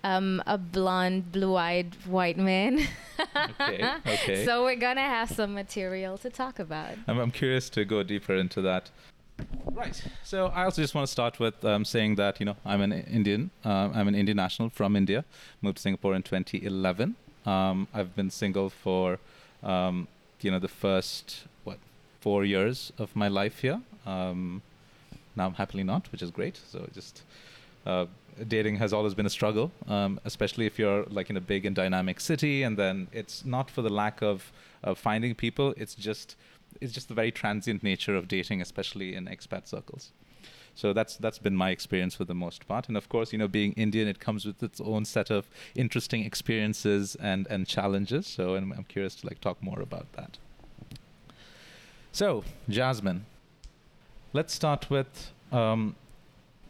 um, 0.04 0.42
a 0.46 0.58
blonde, 0.58 1.32
blue-eyed 1.32 1.96
white 2.06 2.38
man. 2.38 2.86
Okay. 3.60 3.88
Okay. 4.06 4.44
So 4.44 4.64
we're 4.64 4.76
gonna 4.76 5.00
have 5.00 5.30
some 5.30 5.54
material 5.54 6.18
to 6.18 6.30
talk 6.30 6.58
about. 6.58 6.92
I'm, 7.06 7.18
I'm 7.18 7.30
curious 7.30 7.68
to 7.70 7.84
go 7.84 8.02
deeper 8.02 8.34
into 8.34 8.60
that. 8.62 8.90
Right. 9.64 10.02
So 10.24 10.46
I 10.48 10.64
also 10.64 10.82
just 10.82 10.94
want 10.94 11.06
to 11.06 11.12
start 11.12 11.38
with 11.38 11.64
um, 11.64 11.84
saying 11.84 12.16
that 12.16 12.40
you 12.40 12.46
know 12.46 12.56
I'm 12.64 12.80
an 12.80 12.92
Indian. 12.92 13.50
Uh, 13.64 13.90
I'm 13.94 14.08
an 14.08 14.14
Indian 14.14 14.36
national 14.36 14.70
from 14.70 14.96
India. 14.96 15.24
Moved 15.62 15.76
to 15.76 15.82
Singapore 15.82 16.14
in 16.14 16.22
2011. 16.22 17.16
Um, 17.46 17.88
I've 17.94 18.14
been 18.14 18.30
single 18.30 18.70
for 18.70 19.18
um, 19.62 20.08
you 20.40 20.50
know 20.50 20.58
the 20.58 20.68
first 20.68 21.44
what 21.64 21.78
four 22.20 22.44
years 22.44 22.92
of 22.98 23.14
my 23.16 23.28
life 23.28 23.60
here. 23.60 23.80
Um, 24.06 24.62
now 25.36 25.46
I'm 25.46 25.54
happily 25.54 25.84
not, 25.84 26.10
which 26.12 26.22
is 26.22 26.30
great. 26.30 26.58
So 26.70 26.88
just 26.92 27.22
uh, 27.86 28.06
dating 28.46 28.76
has 28.76 28.92
always 28.92 29.14
been 29.14 29.26
a 29.26 29.30
struggle, 29.30 29.70
um, 29.86 30.20
especially 30.24 30.66
if 30.66 30.78
you're 30.78 31.04
like 31.04 31.30
in 31.30 31.36
a 31.36 31.40
big 31.40 31.64
and 31.64 31.74
dynamic 31.74 32.20
city, 32.20 32.62
and 32.62 32.76
then 32.76 33.08
it's 33.12 33.44
not 33.44 33.70
for 33.70 33.82
the 33.82 33.88
lack 33.88 34.22
of, 34.22 34.52
of 34.82 34.98
finding 34.98 35.34
people. 35.34 35.74
It's 35.76 35.94
just 35.94 36.36
it's 36.80 36.92
just 36.92 37.08
the 37.08 37.14
very 37.14 37.32
transient 37.32 37.82
nature 37.82 38.14
of 38.14 38.28
dating, 38.28 38.60
especially 38.60 39.14
in 39.14 39.26
expat 39.26 39.66
circles. 39.66 40.12
So 40.78 40.92
that's 40.92 41.16
that's 41.16 41.40
been 41.40 41.56
my 41.56 41.70
experience 41.70 42.14
for 42.14 42.24
the 42.24 42.36
most 42.36 42.68
part. 42.68 42.86
And 42.86 42.96
of 42.96 43.08
course, 43.08 43.32
you 43.32 43.38
know, 43.38 43.48
being 43.48 43.72
Indian, 43.72 44.06
it 44.06 44.20
comes 44.20 44.46
with 44.46 44.62
its 44.62 44.80
own 44.80 45.04
set 45.04 45.28
of 45.28 45.50
interesting 45.74 46.24
experiences 46.24 47.16
and 47.16 47.48
and 47.50 47.66
challenges. 47.66 48.28
So 48.28 48.54
I'm, 48.54 48.70
I'm 48.70 48.84
curious 48.84 49.16
to 49.16 49.26
like 49.26 49.40
talk 49.40 49.60
more 49.60 49.80
about 49.80 50.06
that. 50.12 50.38
So 52.12 52.44
Jasmine, 52.68 53.26
let's 54.32 54.54
start 54.54 54.88
with 54.88 55.32
um, 55.50 55.96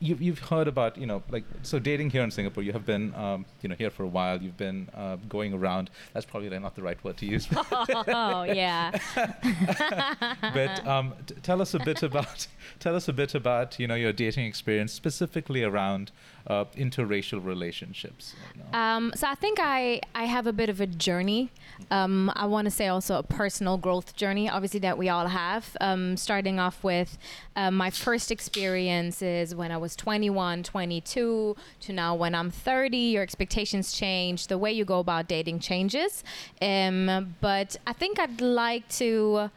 you've 0.00 0.22
you've 0.22 0.38
heard 0.38 0.68
about 0.68 0.96
you 0.96 1.06
know 1.06 1.22
like 1.30 1.44
so 1.62 1.78
dating 1.78 2.10
here 2.10 2.22
in 2.22 2.30
Singapore. 2.30 2.62
You 2.62 2.72
have 2.72 2.86
been 2.86 3.14
um, 3.14 3.44
you 3.62 3.68
know 3.68 3.74
here 3.74 3.90
for 3.90 4.04
a 4.04 4.08
while. 4.08 4.40
You've 4.40 4.56
been 4.56 4.88
uh, 4.94 5.16
going 5.28 5.52
around. 5.54 5.90
That's 6.12 6.26
probably 6.26 6.56
not 6.58 6.74
the 6.74 6.82
right 6.82 7.02
word 7.04 7.16
to 7.18 7.26
use. 7.26 7.48
oh 7.52 8.44
yeah. 8.44 8.96
but 10.54 10.86
um, 10.86 11.14
t- 11.26 11.34
tell 11.42 11.60
us 11.60 11.74
a 11.74 11.78
bit 11.78 12.02
about 12.02 12.46
tell 12.78 12.94
us 12.94 13.08
a 13.08 13.12
bit 13.12 13.34
about 13.34 13.78
you 13.78 13.86
know 13.86 13.94
your 13.94 14.12
dating 14.12 14.46
experience 14.46 14.92
specifically 14.92 15.62
around 15.62 16.12
uh, 16.46 16.64
interracial 16.76 17.44
relationships. 17.44 18.34
you 18.54 18.62
know. 18.62 18.78
Um, 18.78 19.12
so 19.14 19.28
I 19.28 19.34
think 19.34 19.58
I 19.60 20.00
I 20.14 20.24
have 20.24 20.46
a 20.46 20.52
bit 20.52 20.68
of 20.68 20.80
a 20.80 20.86
journey. 20.86 21.50
Um, 21.90 22.32
I 22.34 22.46
want 22.46 22.66
to 22.66 22.70
say 22.70 22.88
also 22.88 23.18
a 23.18 23.22
personal 23.22 23.76
growth 23.76 24.16
journey, 24.16 24.48
obviously 24.48 24.80
that 24.80 24.98
we 24.98 25.08
all 25.08 25.28
have. 25.28 25.76
Um, 25.80 26.16
starting 26.16 26.58
off 26.58 26.82
with 26.82 27.18
um, 27.56 27.76
my 27.76 27.90
first 27.90 28.30
experiences 28.30 29.54
when 29.54 29.70
I 29.70 29.76
was 29.76 29.87
21, 29.96 30.62
22, 30.62 31.56
to 31.80 31.92
now 31.92 32.14
when 32.14 32.34
I'm 32.34 32.50
30. 32.50 32.96
Your 32.96 33.22
expectations 33.22 33.92
change. 33.92 34.46
The 34.46 34.58
way 34.58 34.72
you 34.72 34.84
go 34.84 34.98
about 35.00 35.28
dating 35.28 35.60
changes. 35.60 36.24
Um, 36.60 37.36
but 37.40 37.76
I 37.86 37.92
think 37.92 38.18
I'd 38.18 38.40
like 38.40 38.88
to. 38.90 39.50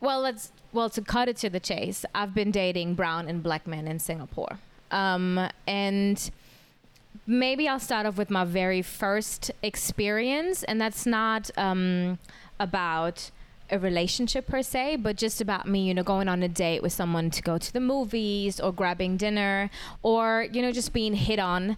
Well, 0.00 0.20
let's 0.20 0.52
well 0.72 0.90
to 0.90 1.02
cut 1.02 1.28
it 1.28 1.36
to 1.38 1.50
the 1.50 1.60
chase. 1.60 2.04
I've 2.14 2.34
been 2.34 2.50
dating 2.50 2.94
brown 2.94 3.28
and 3.28 3.42
black 3.42 3.66
men 3.66 3.88
in 3.88 3.98
Singapore, 3.98 4.58
um, 4.90 5.48
and 5.66 6.30
maybe 7.26 7.68
I'll 7.68 7.80
start 7.80 8.06
off 8.06 8.16
with 8.16 8.30
my 8.30 8.44
very 8.44 8.82
first 8.82 9.50
experience, 9.62 10.62
and 10.64 10.80
that's 10.80 11.06
not 11.06 11.50
um, 11.56 12.18
about 12.60 13.30
a 13.70 13.78
relationship 13.78 14.46
per 14.46 14.62
se, 14.62 14.96
but 14.96 15.16
just 15.16 15.40
about 15.40 15.66
me, 15.66 15.86
you 15.86 15.94
know, 15.94 16.02
going 16.02 16.28
on 16.28 16.42
a 16.42 16.48
date 16.48 16.82
with 16.82 16.92
someone 16.92 17.30
to 17.30 17.42
go 17.42 17.58
to 17.58 17.72
the 17.72 17.80
movies 17.80 18.60
or 18.60 18.72
grabbing 18.72 19.16
dinner 19.16 19.70
or, 20.02 20.46
you 20.52 20.62
know, 20.62 20.72
just 20.72 20.92
being 20.92 21.14
hit 21.14 21.38
on 21.38 21.76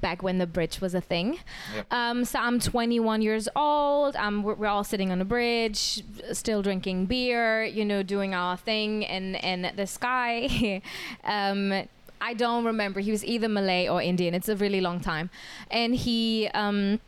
back 0.00 0.22
when 0.22 0.38
the 0.38 0.46
bridge 0.46 0.80
was 0.80 0.94
a 0.94 1.00
thing. 1.00 1.38
Yep. 1.74 1.86
Um, 1.92 2.24
so 2.24 2.38
I'm 2.38 2.60
21 2.60 3.22
years 3.22 3.48
old. 3.56 4.14
We're, 4.14 4.54
we're 4.54 4.66
all 4.66 4.84
sitting 4.84 5.10
on 5.10 5.20
a 5.20 5.24
bridge, 5.24 6.02
still 6.32 6.62
drinking 6.62 7.06
beer, 7.06 7.64
you 7.64 7.84
know, 7.84 8.02
doing 8.02 8.34
our 8.34 8.56
thing. 8.56 9.04
And, 9.04 9.42
and 9.44 9.72
this 9.76 9.96
guy, 9.96 10.82
um, 11.24 11.72
I 12.20 12.34
don't 12.34 12.64
remember. 12.64 13.00
He 13.00 13.10
was 13.10 13.24
either 13.24 13.48
Malay 13.48 13.88
or 13.88 14.00
Indian. 14.00 14.34
It's 14.34 14.48
a 14.48 14.56
really 14.56 14.80
long 14.80 15.00
time. 15.00 15.30
And 15.70 15.94
he, 15.94 16.48
um, 16.54 17.00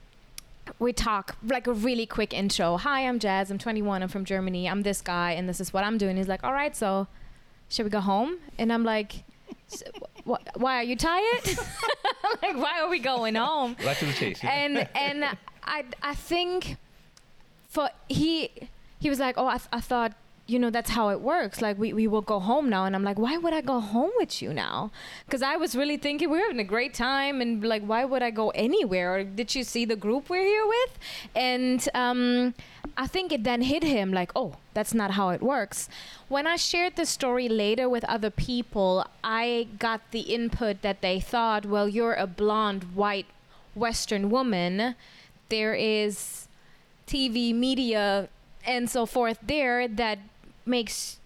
we 0.78 0.92
talk 0.92 1.36
like 1.44 1.66
a 1.66 1.72
really 1.72 2.06
quick 2.06 2.32
intro. 2.34 2.76
Hi, 2.76 3.06
I'm 3.06 3.18
Jazz. 3.18 3.50
I'm 3.50 3.58
21. 3.58 4.02
I'm 4.02 4.08
from 4.08 4.24
Germany. 4.24 4.68
I'm 4.68 4.82
this 4.82 5.00
guy, 5.00 5.32
and 5.32 5.48
this 5.48 5.60
is 5.60 5.72
what 5.72 5.84
I'm 5.84 5.98
doing. 5.98 6.16
He's 6.16 6.28
like, 6.28 6.44
all 6.44 6.52
right, 6.52 6.74
so 6.76 7.06
should 7.68 7.84
we 7.84 7.90
go 7.90 8.00
home? 8.00 8.38
And 8.58 8.72
I'm 8.72 8.84
like, 8.84 9.24
wh- 10.26 10.34
why 10.56 10.76
are 10.76 10.82
you 10.82 10.96
tired? 10.96 11.44
like, 12.42 12.56
why 12.56 12.80
are 12.82 12.88
we 12.88 12.98
going 12.98 13.34
home? 13.34 13.76
right 13.84 13.96
to 13.96 14.06
the 14.06 14.12
chase. 14.12 14.42
yeah. 14.42 14.50
and 14.50 14.88
and 14.94 15.24
I 15.64 15.84
I 16.02 16.14
think 16.14 16.76
for 17.68 17.90
he 18.08 18.50
he 18.98 19.08
was 19.08 19.18
like, 19.20 19.36
oh, 19.38 19.46
I, 19.46 19.58
th- 19.58 19.68
I 19.72 19.80
thought 19.80 20.12
you 20.48 20.58
know 20.58 20.70
that's 20.70 20.90
how 20.90 21.10
it 21.10 21.20
works. 21.20 21.60
Like 21.60 21.78
we 21.78 21.92
we 21.92 22.08
will 22.08 22.22
go 22.22 22.40
home 22.40 22.70
now, 22.70 22.86
and 22.86 22.96
I'm 22.96 23.04
like, 23.04 23.18
why 23.18 23.36
would 23.36 23.52
I 23.52 23.60
go 23.60 23.80
home 23.80 24.10
with 24.16 24.40
you 24.40 24.54
now? 24.54 24.90
Because 25.26 25.42
I 25.42 25.56
was 25.56 25.76
really 25.76 25.98
thinking 25.98 26.30
we 26.30 26.38
are 26.38 26.42
having 26.42 26.58
a 26.58 26.64
great 26.64 26.94
time, 26.94 27.42
and 27.42 27.62
like, 27.62 27.82
why 27.82 28.06
would 28.06 28.22
I 28.22 28.30
go 28.30 28.48
anywhere? 28.50 29.16
Or 29.16 29.24
did 29.24 29.54
you 29.54 29.62
see 29.62 29.84
the 29.84 29.94
group 29.94 30.30
we're 30.30 30.42
here 30.42 30.66
with? 30.66 30.98
And 31.36 31.86
um, 31.94 32.54
I 32.96 33.06
think 33.06 33.30
it 33.30 33.44
then 33.44 33.60
hit 33.60 33.82
him 33.82 34.10
like, 34.10 34.32
oh, 34.34 34.54
that's 34.72 34.94
not 34.94 35.12
how 35.12 35.28
it 35.28 35.42
works. 35.42 35.90
When 36.28 36.46
I 36.46 36.56
shared 36.56 36.96
the 36.96 37.04
story 37.04 37.48
later 37.50 37.86
with 37.86 38.04
other 38.04 38.30
people, 38.30 39.06
I 39.22 39.68
got 39.78 40.00
the 40.12 40.20
input 40.20 40.80
that 40.80 41.02
they 41.02 41.20
thought, 41.20 41.66
well, 41.66 41.86
you're 41.88 42.14
a 42.14 42.26
blonde, 42.26 42.94
white, 42.94 43.26
Western 43.74 44.30
woman. 44.30 44.94
There 45.50 45.74
is 45.74 46.48
TV, 47.06 47.54
media, 47.54 48.30
and 48.66 48.88
so 48.88 49.04
forth 49.04 49.38
there 49.42 49.86
that 49.86 50.18
makes 50.68 51.18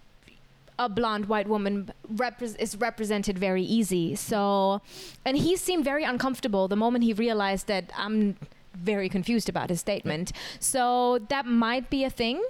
a 0.79 0.89
blonde 0.89 1.27
white 1.27 1.49
woman 1.49 1.93
repres 2.13 2.59
is 2.59 2.77
represented 2.77 3.39
very 3.39 3.63
easy. 3.63 4.15
So, 4.15 4.81
and 5.25 5.37
he 5.37 5.57
seemed 5.57 5.85
very 5.85 6.05
uncomfortable 6.05 6.69
the 6.69 6.77
moment 6.77 7.05
he 7.05 7.13
realized 7.13 7.67
that 7.67 7.93
I'm 7.97 8.37
very 8.75 9.09
confused 9.09 9.49
about 9.49 9.69
his 9.71 9.81
statement. 9.81 10.33
So 10.59 11.19
that 11.29 11.47
might 11.47 11.91
be 11.91 12.05
a 12.05 12.11
thing. 12.11 12.43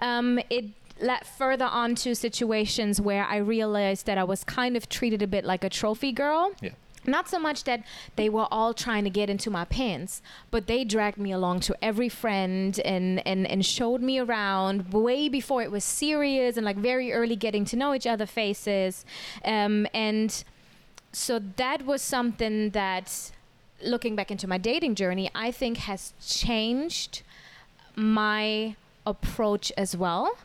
Um, 0.00 0.38
it 0.50 0.66
led 1.00 1.26
further 1.26 1.64
on 1.64 1.94
to 1.94 2.14
situations 2.14 3.00
where 3.00 3.24
I 3.24 3.38
realized 3.38 4.06
that 4.06 4.18
I 4.18 4.24
was 4.24 4.44
kind 4.44 4.76
of 4.76 4.88
treated 4.88 5.22
a 5.22 5.26
bit 5.26 5.44
like 5.44 5.64
a 5.64 5.70
trophy 5.70 6.12
girl. 6.12 6.52
Yeah. 6.60 6.70
Not 7.06 7.28
so 7.28 7.38
much 7.38 7.64
that 7.64 7.82
they 8.16 8.28
were 8.28 8.46
all 8.50 8.74
trying 8.74 9.04
to 9.04 9.10
get 9.10 9.30
into 9.30 9.50
my 9.50 9.64
pants, 9.64 10.20
but 10.50 10.66
they 10.66 10.84
dragged 10.84 11.18
me 11.18 11.32
along 11.32 11.60
to 11.60 11.76
every 11.82 12.08
friend 12.08 12.78
and, 12.80 13.26
and, 13.26 13.46
and 13.46 13.64
showed 13.64 14.02
me 14.02 14.18
around 14.18 14.92
way 14.92 15.28
before 15.28 15.62
it 15.62 15.70
was 15.70 15.82
serious 15.82 16.56
and 16.56 16.66
like 16.66 16.76
very 16.76 17.12
early 17.12 17.36
getting 17.36 17.64
to 17.66 17.76
know 17.76 17.94
each 17.94 18.06
other 18.06 18.26
faces. 18.26 19.04
Um, 19.44 19.86
and 19.94 20.44
so 21.12 21.40
that 21.56 21.86
was 21.86 22.02
something 22.02 22.70
that, 22.70 23.32
looking 23.82 24.14
back 24.14 24.30
into 24.30 24.46
my 24.46 24.58
dating 24.58 24.94
journey, 24.94 25.30
I 25.34 25.50
think 25.50 25.78
has 25.78 26.12
changed 26.24 27.22
my 27.96 28.76
approach 29.06 29.72
as 29.76 29.96
well. 29.96 30.36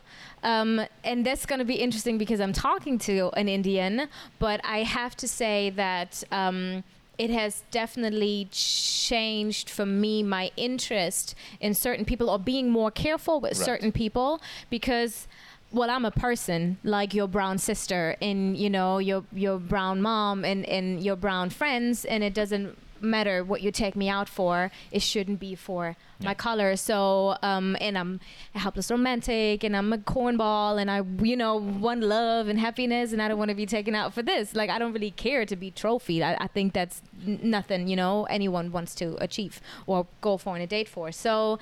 Um, 0.42 0.80
and 1.02 1.24
that's 1.26 1.46
going 1.46 1.58
to 1.58 1.64
be 1.64 1.76
interesting 1.76 2.18
because 2.18 2.40
I'm 2.40 2.52
talking 2.52 2.98
to 3.00 3.30
an 3.36 3.48
Indian, 3.48 4.08
but 4.38 4.60
I 4.64 4.78
have 4.84 5.16
to 5.16 5.26
say 5.28 5.70
that 5.70 6.22
um, 6.30 6.84
it 7.18 7.30
has 7.30 7.64
definitely 7.70 8.48
changed 8.52 9.70
for 9.70 9.86
me 9.86 10.22
my 10.22 10.50
interest 10.56 11.34
in 11.60 11.74
certain 11.74 12.04
people 12.04 12.28
or 12.30 12.38
being 12.38 12.70
more 12.70 12.90
careful 12.90 13.40
with 13.40 13.56
Right. 13.58 13.64
certain 13.64 13.92
people 13.92 14.40
because 14.70 15.26
well 15.72 15.90
i'm 15.90 16.04
a 16.04 16.10
person 16.12 16.78
like 16.84 17.12
your 17.12 17.26
brown 17.26 17.58
sister 17.58 18.16
and 18.22 18.56
you 18.56 18.70
know 18.70 18.98
your 18.98 19.24
your 19.32 19.58
brown 19.58 20.00
mom 20.00 20.44
and 20.44 20.64
and 20.66 21.02
your 21.02 21.16
brown 21.16 21.50
friends 21.50 22.04
and 22.04 22.22
it 22.22 22.32
doesn't 22.34 22.76
matter 23.02 23.42
what 23.44 23.60
you 23.62 23.70
take 23.70 23.94
me 23.96 24.08
out 24.08 24.28
for 24.28 24.70
it 24.90 25.02
shouldn't 25.02 25.38
be 25.40 25.54
for 25.54 25.96
Yeah. 26.20 26.28
my 26.28 26.34
color. 26.34 26.76
So 26.76 27.36
um 27.42 27.76
and 27.80 27.96
i'm 27.98 28.20
a 28.54 28.58
helpless 28.58 28.90
romantic 28.90 29.64
and 29.64 29.76
i'm 29.76 29.92
a 29.92 29.98
cornball 29.98 30.80
and 30.80 30.90
i 30.90 31.02
you 31.22 31.36
know 31.36 31.56
want 31.56 32.02
love 32.02 32.48
and 32.48 32.58
happiness 32.58 33.12
and 33.12 33.20
i 33.22 33.28
don't 33.28 33.38
want 33.38 33.50
to 33.50 33.54
be 33.54 33.66
taken 33.66 33.94
out 33.94 34.12
for 34.14 34.22
this. 34.22 34.54
Like 34.54 34.70
i 34.70 34.78
don't 34.78 34.92
really 34.92 35.10
care 35.10 35.44
to 35.46 35.56
be 35.56 35.70
trophied. 35.70 36.22
I, 36.22 36.36
I 36.40 36.46
think 36.46 36.72
that's 36.72 37.02
n- 37.26 37.40
nothing 37.42 37.88
you 37.88 37.96
know 37.96 38.24
anyone 38.24 38.72
wants 38.72 38.94
to 38.96 39.16
achieve 39.22 39.60
or 39.86 40.06
go 40.20 40.36
for 40.36 40.54
on 40.54 40.60
a 40.60 40.66
date 40.66 40.88
for. 40.88 41.12
So 41.12 41.58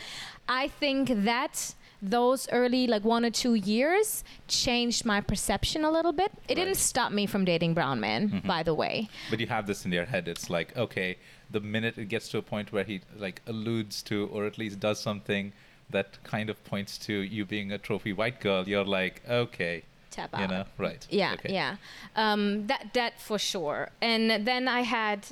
i 0.49 0.69
think 0.69 1.09
that 1.25 1.75
those 2.11 2.49
early 2.53 2.87
like 2.87 3.05
one 3.05 3.25
or 3.25 3.31
two 3.31 3.55
years 3.55 4.23
changed 4.47 5.05
my 5.05 5.21
perception 5.21 5.85
a 5.85 5.91
little 5.91 6.13
bit. 6.13 6.31
It 6.33 6.51
Right. 6.51 6.57
didn't 6.65 6.77
stop 6.77 7.13
me 7.13 7.27
from 7.27 7.45
dating 7.45 7.75
brown 7.75 7.99
men, 8.01 8.29
Mhm. 8.31 8.47
by 8.47 8.63
the 8.63 8.75
way. 8.75 9.09
But 9.31 9.41
you 9.41 9.47
have 9.47 9.67
this 9.67 9.85
in 9.87 9.93
your 9.93 10.05
head. 10.07 10.29
It's 10.29 10.51
like, 10.51 10.77
okay, 10.77 11.17
the 11.51 11.61
minute 11.61 11.97
it 11.99 12.09
gets 12.09 12.29
to 12.31 12.39
a 12.39 12.43
point 12.43 12.73
where 12.73 12.85
he 12.85 13.01
like 13.17 13.41
alludes 13.47 14.03
to 14.05 14.29
or 14.33 14.45
at 14.47 14.59
least 14.59 14.81
does 14.81 15.01
something 15.01 15.53
that 15.91 16.23
kind 16.25 16.51
of 16.51 16.63
points 16.65 16.99
to 17.07 17.13
you 17.15 17.45
being 17.45 17.73
a 17.73 17.79
trophy 17.79 18.13
white 18.13 18.41
girl, 18.41 18.69
you're 18.69 18.85
like, 18.85 19.23
okay, 19.29 19.83
Tap 20.11 20.31
you 20.37 20.45
out. 20.45 20.51
know, 20.51 20.65
right? 20.79 21.07
Yeah, 21.11 21.33
okay. 21.35 21.53
yeah. 21.53 21.77
Um, 22.17 22.67
that 22.69 22.93
that 22.95 23.21
for 23.21 23.39
sure. 23.39 23.91
And 24.01 24.47
then 24.47 24.69
I 24.69 24.81
had 24.83 25.27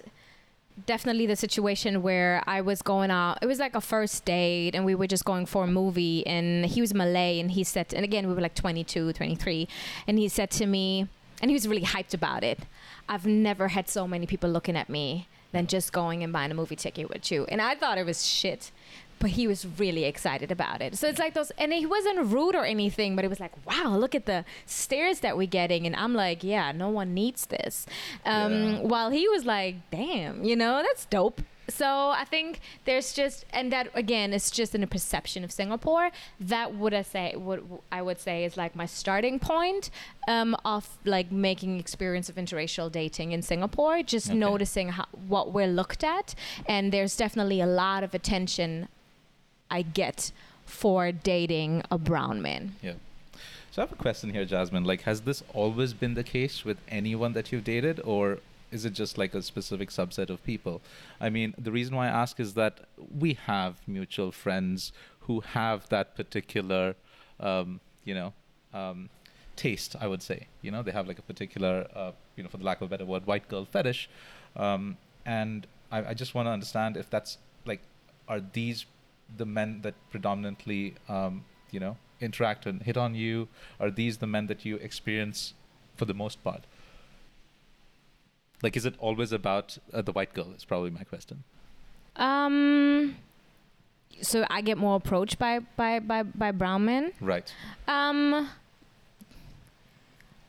definitely 0.86 1.26
the 1.26 1.36
situation 1.36 2.02
where 2.02 2.42
I 2.46 2.60
was 2.60 2.82
going 2.82 3.10
out. 3.10 3.38
It 3.42 3.46
was 3.46 3.58
like 3.58 3.74
a 3.74 3.80
first 3.80 4.24
date, 4.24 4.74
and 4.74 4.84
we 4.84 4.94
were 4.94 5.06
just 5.06 5.24
going 5.24 5.46
for 5.46 5.64
a 5.64 5.66
movie. 5.66 6.26
And 6.26 6.66
he 6.66 6.80
was 6.80 6.94
Malay, 6.94 7.40
and 7.40 7.50
he 7.50 7.64
said, 7.64 7.92
and 7.94 8.04
again 8.04 8.26
we 8.26 8.34
were 8.34 8.40
like 8.40 8.54
22, 8.54 9.12
23, 9.12 9.68
and 10.06 10.18
he 10.18 10.28
said 10.28 10.50
to 10.52 10.66
me, 10.66 11.08
and 11.40 11.50
he 11.50 11.54
was 11.54 11.66
really 11.66 11.82
hyped 11.82 12.14
about 12.14 12.44
it. 12.44 12.60
I've 13.08 13.26
never 13.26 13.68
had 13.68 13.88
so 13.88 14.06
many 14.06 14.26
people 14.26 14.48
looking 14.48 14.76
at 14.76 14.88
me 14.88 15.28
than 15.50 15.66
just 15.66 15.92
going 15.92 16.22
and 16.22 16.32
buying 16.32 16.50
a 16.50 16.54
movie 16.54 16.76
ticket 16.76 17.08
with 17.08 17.30
you. 17.30 17.44
And 17.46 17.60
I 17.60 17.74
thought 17.74 17.98
it 17.98 18.06
was 18.06 18.24
shit. 18.26 18.70
But 19.22 19.30
he 19.30 19.46
was 19.46 19.60
really 19.78 20.04
excited 20.04 20.50
about 20.50 20.82
it. 20.82 20.98
So 20.98 21.06
it's 21.10 21.20
like 21.24 21.32
those, 21.34 21.50
and 21.56 21.72
he 21.72 21.86
wasn't 21.86 22.18
rude 22.26 22.56
or 22.56 22.64
anything, 22.64 23.14
but 23.16 23.24
it 23.24 23.28
was 23.28 23.38
like, 23.46 23.54
wow, 23.64 23.96
look 23.96 24.14
at 24.16 24.26
the 24.26 24.44
stares 24.66 25.20
that 25.20 25.36
we're 25.38 25.46
getting. 25.60 25.86
And 25.86 25.94
I'm 25.94 26.12
like, 26.12 26.42
yeah, 26.42 26.72
no 26.72 26.88
one 27.00 27.14
needs 27.14 27.46
this. 27.46 27.86
Um, 28.24 28.52
Yeah. 28.52 28.78
While 28.92 29.10
he 29.10 29.28
was 29.28 29.44
like, 29.44 29.76
damn, 29.92 30.42
you 30.42 30.56
know, 30.56 30.82
that's 30.86 31.04
dope. 31.06 31.40
So 31.68 31.86
I 32.22 32.24
think 32.28 32.58
there's 32.84 33.12
just, 33.14 33.44
and 33.52 33.70
that 33.72 33.86
again, 33.94 34.32
it's 34.32 34.50
just 34.50 34.74
in 34.74 34.82
a 34.82 34.86
perception 34.88 35.44
of 35.44 35.52
Singapore. 35.52 36.10
That 36.40 36.74
would 36.74 36.92
I 36.92 37.02
say, 37.02 37.34
what 37.36 37.60
I 37.92 38.02
would 38.02 38.18
say 38.20 38.44
is 38.44 38.56
like 38.56 38.74
my 38.74 38.86
starting 38.86 39.38
point 39.38 39.88
um, 40.26 40.56
of 40.64 40.88
like 41.04 41.30
making 41.30 41.78
experience 41.78 42.28
of 42.28 42.34
interracial 42.34 42.90
dating 42.90 43.30
in 43.30 43.40
Singapore. 43.42 44.02
Just 44.02 44.30
Okay. 44.30 44.38
noticing 44.38 44.88
how, 44.96 45.06
what 45.28 45.52
we're 45.54 45.68
looked 45.80 46.02
at, 46.02 46.34
and 46.66 46.92
there's 46.92 47.16
definitely 47.16 47.60
a 47.60 47.66
lot 47.84 48.02
of 48.02 48.12
attention 48.12 48.88
I 49.72 49.82
get 49.82 50.30
for 50.66 51.10
dating 51.10 51.82
a 51.90 51.98
brown 51.98 52.42
man. 52.42 52.76
Yeah. 52.82 52.94
So 53.70 53.80
I 53.80 53.86
have 53.86 53.92
a 53.92 53.96
question 53.96 54.30
here, 54.34 54.44
Jasmine. 54.44 54.84
Like, 54.84 55.02
has 55.02 55.22
this 55.22 55.42
always 55.54 55.94
been 55.94 56.12
the 56.12 56.22
case 56.22 56.62
with 56.62 56.76
anyone 56.88 57.32
that 57.32 57.50
you've 57.50 57.64
dated, 57.64 58.00
or 58.04 58.38
is 58.70 58.84
it 58.84 58.92
just 58.92 59.16
like 59.16 59.34
a 59.34 59.40
specific 59.40 59.88
subset 59.88 60.28
of 60.28 60.44
people? 60.44 60.82
I 61.18 61.30
mean, 61.30 61.54
the 61.56 61.72
reason 61.72 61.96
why 61.96 62.06
I 62.06 62.10
ask 62.10 62.38
is 62.38 62.52
that 62.54 62.80
we 63.18 63.34
have 63.46 63.76
mutual 63.86 64.30
friends 64.30 64.92
who 65.20 65.40
have 65.40 65.88
that 65.88 66.14
particular, 66.16 66.94
um, 67.40 67.80
you 68.04 68.14
know, 68.14 68.34
um, 68.74 69.08
taste. 69.56 69.96
I 69.98 70.06
would 70.06 70.22
say, 70.22 70.48
you 70.60 70.70
know, 70.70 70.82
they 70.82 70.92
have 70.92 71.08
like 71.08 71.18
a 71.18 71.22
particular, 71.22 71.86
uh, 71.96 72.12
you 72.36 72.42
know, 72.42 72.50
for 72.50 72.58
the 72.58 72.64
lack 72.64 72.82
of 72.82 72.88
a 72.88 72.90
better 72.90 73.06
word, 73.06 73.26
white 73.26 73.48
girl 73.48 73.64
fetish, 73.64 74.10
um, 74.54 74.98
and 75.24 75.66
I, 75.90 76.10
I 76.10 76.14
just 76.14 76.34
want 76.34 76.46
to 76.46 76.50
understand 76.50 76.98
if 76.98 77.08
that's 77.08 77.38
like, 77.64 77.80
are 78.28 78.42
these 78.52 78.84
the 79.36 79.46
men 79.46 79.80
that 79.82 79.94
predominantly, 80.10 80.94
um, 81.08 81.44
you 81.70 81.80
know, 81.80 81.96
interact 82.20 82.66
and 82.66 82.82
hit 82.82 82.96
on 82.96 83.14
you? 83.14 83.48
Are 83.80 83.90
these 83.90 84.18
the 84.18 84.26
men 84.26 84.46
that 84.46 84.64
you 84.64 84.76
experience 84.76 85.54
for 85.96 86.04
the 86.04 86.14
most 86.14 86.42
part? 86.42 86.64
Like, 88.62 88.76
is 88.76 88.86
it 88.86 88.94
always 88.98 89.32
about 89.32 89.78
uh, 89.92 90.02
the 90.02 90.12
white 90.12 90.34
girl? 90.34 90.52
Is 90.56 90.64
probably 90.64 90.90
my 90.90 91.02
question. 91.02 91.42
Um, 92.16 93.16
so 94.20 94.44
I 94.48 94.60
get 94.60 94.78
more 94.78 94.96
approached 94.96 95.38
by 95.38 95.60
by 95.76 95.98
by, 95.98 96.22
by 96.22 96.52
brown 96.52 96.84
men. 96.84 97.12
Right. 97.20 97.52
Um, 97.88 98.48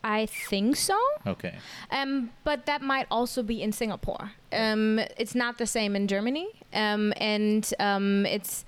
I 0.03 0.25
think 0.25 0.75
so. 0.75 0.99
Okay. 1.25 1.55
Um, 1.89 2.31
but 2.43 2.65
that 2.65 2.81
might 2.81 3.07
also 3.09 3.41
be 3.41 3.61
in 3.61 3.71
Singapore. 3.71 4.31
Um, 4.51 4.99
it's 5.17 5.33
not 5.33 5.57
the 5.57 5.65
same 5.65 5.95
in 5.95 6.07
Germany. 6.07 6.49
Um, 6.73 7.13
and 7.17 7.73
um, 7.79 8.25
it's, 8.25 8.65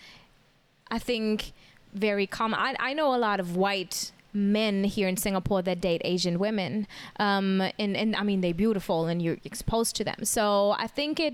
I 0.90 1.00
think, 1.00 1.52
very 1.94 2.26
common. 2.26 2.60
I, 2.60 2.76
I 2.80 2.94
know 2.94 3.14
a 3.14 3.18
lot 3.18 3.40
of 3.40 3.58
white 3.58 4.12
men 4.34 4.84
here 4.84 5.08
in 5.08 5.18
Singapore 5.18 5.62
that 5.64 5.82
date 5.82 6.02
Asian 6.06 6.40
women. 6.40 6.88
Um, 7.20 7.62
and, 7.80 7.98
and 7.98 8.16
I 8.16 8.24
mean, 8.24 8.42
they're 8.42 8.54
beautiful 8.54 9.08
and 9.08 9.22
you're 9.22 9.38
exposed 9.44 9.96
to 9.98 10.04
them. 10.04 10.24
So 10.24 10.76
I 10.78 10.88
think 10.88 11.20
it, 11.20 11.34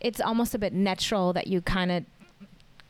it's 0.00 0.20
almost 0.20 0.54
a 0.54 0.58
bit 0.58 0.72
natural 0.72 1.32
that 1.32 1.46
you 1.46 1.60
kind 1.60 1.90
of 1.92 2.04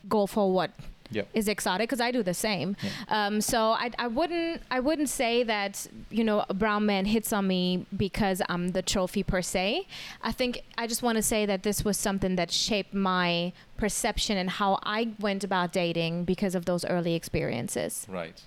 go 0.09 0.27
for 0.27 0.53
what 0.53 0.71
Yep. 1.12 1.29
is 1.35 1.49
exotic 1.49 1.88
because 1.88 2.01
I 2.01 2.11
do 2.11 2.23
the 2.23 2.35
same. 2.35 2.77
Yeah. 2.83 3.27
Um, 3.27 3.40
so 3.40 3.70
I, 3.73 3.90
I 3.99 4.07
wouldn't 4.07 4.62
I 4.70 4.81
wouldn't 4.81 5.09
say 5.09 5.42
that 5.44 5.87
you 6.11 6.25
know 6.25 6.44
a 6.49 6.55
brown 6.55 6.87
man 6.87 7.05
hits 7.05 7.33
on 7.33 7.46
me 7.46 7.87
because 7.96 8.42
I'm 8.49 8.68
the 8.68 8.83
trophy 8.83 9.23
per 9.23 9.42
se. 9.42 9.87
I 10.23 10.33
think 10.33 10.62
I 10.79 10.87
just 10.87 11.03
want 11.03 11.16
to 11.16 11.23
say 11.23 11.46
that 11.46 11.62
this 11.62 11.85
was 11.85 11.96
something 11.96 12.37
that 12.37 12.51
shaped 12.51 12.94
my 12.94 13.53
perception 13.77 14.37
and 14.37 14.51
how 14.51 14.79
I 14.83 15.14
went 15.18 15.42
about 15.42 15.73
dating 15.73 16.25
because 16.25 16.55
of 16.55 16.64
those 16.66 16.85
early 16.85 17.14
experiences. 17.14 18.07
Right. 18.09 18.40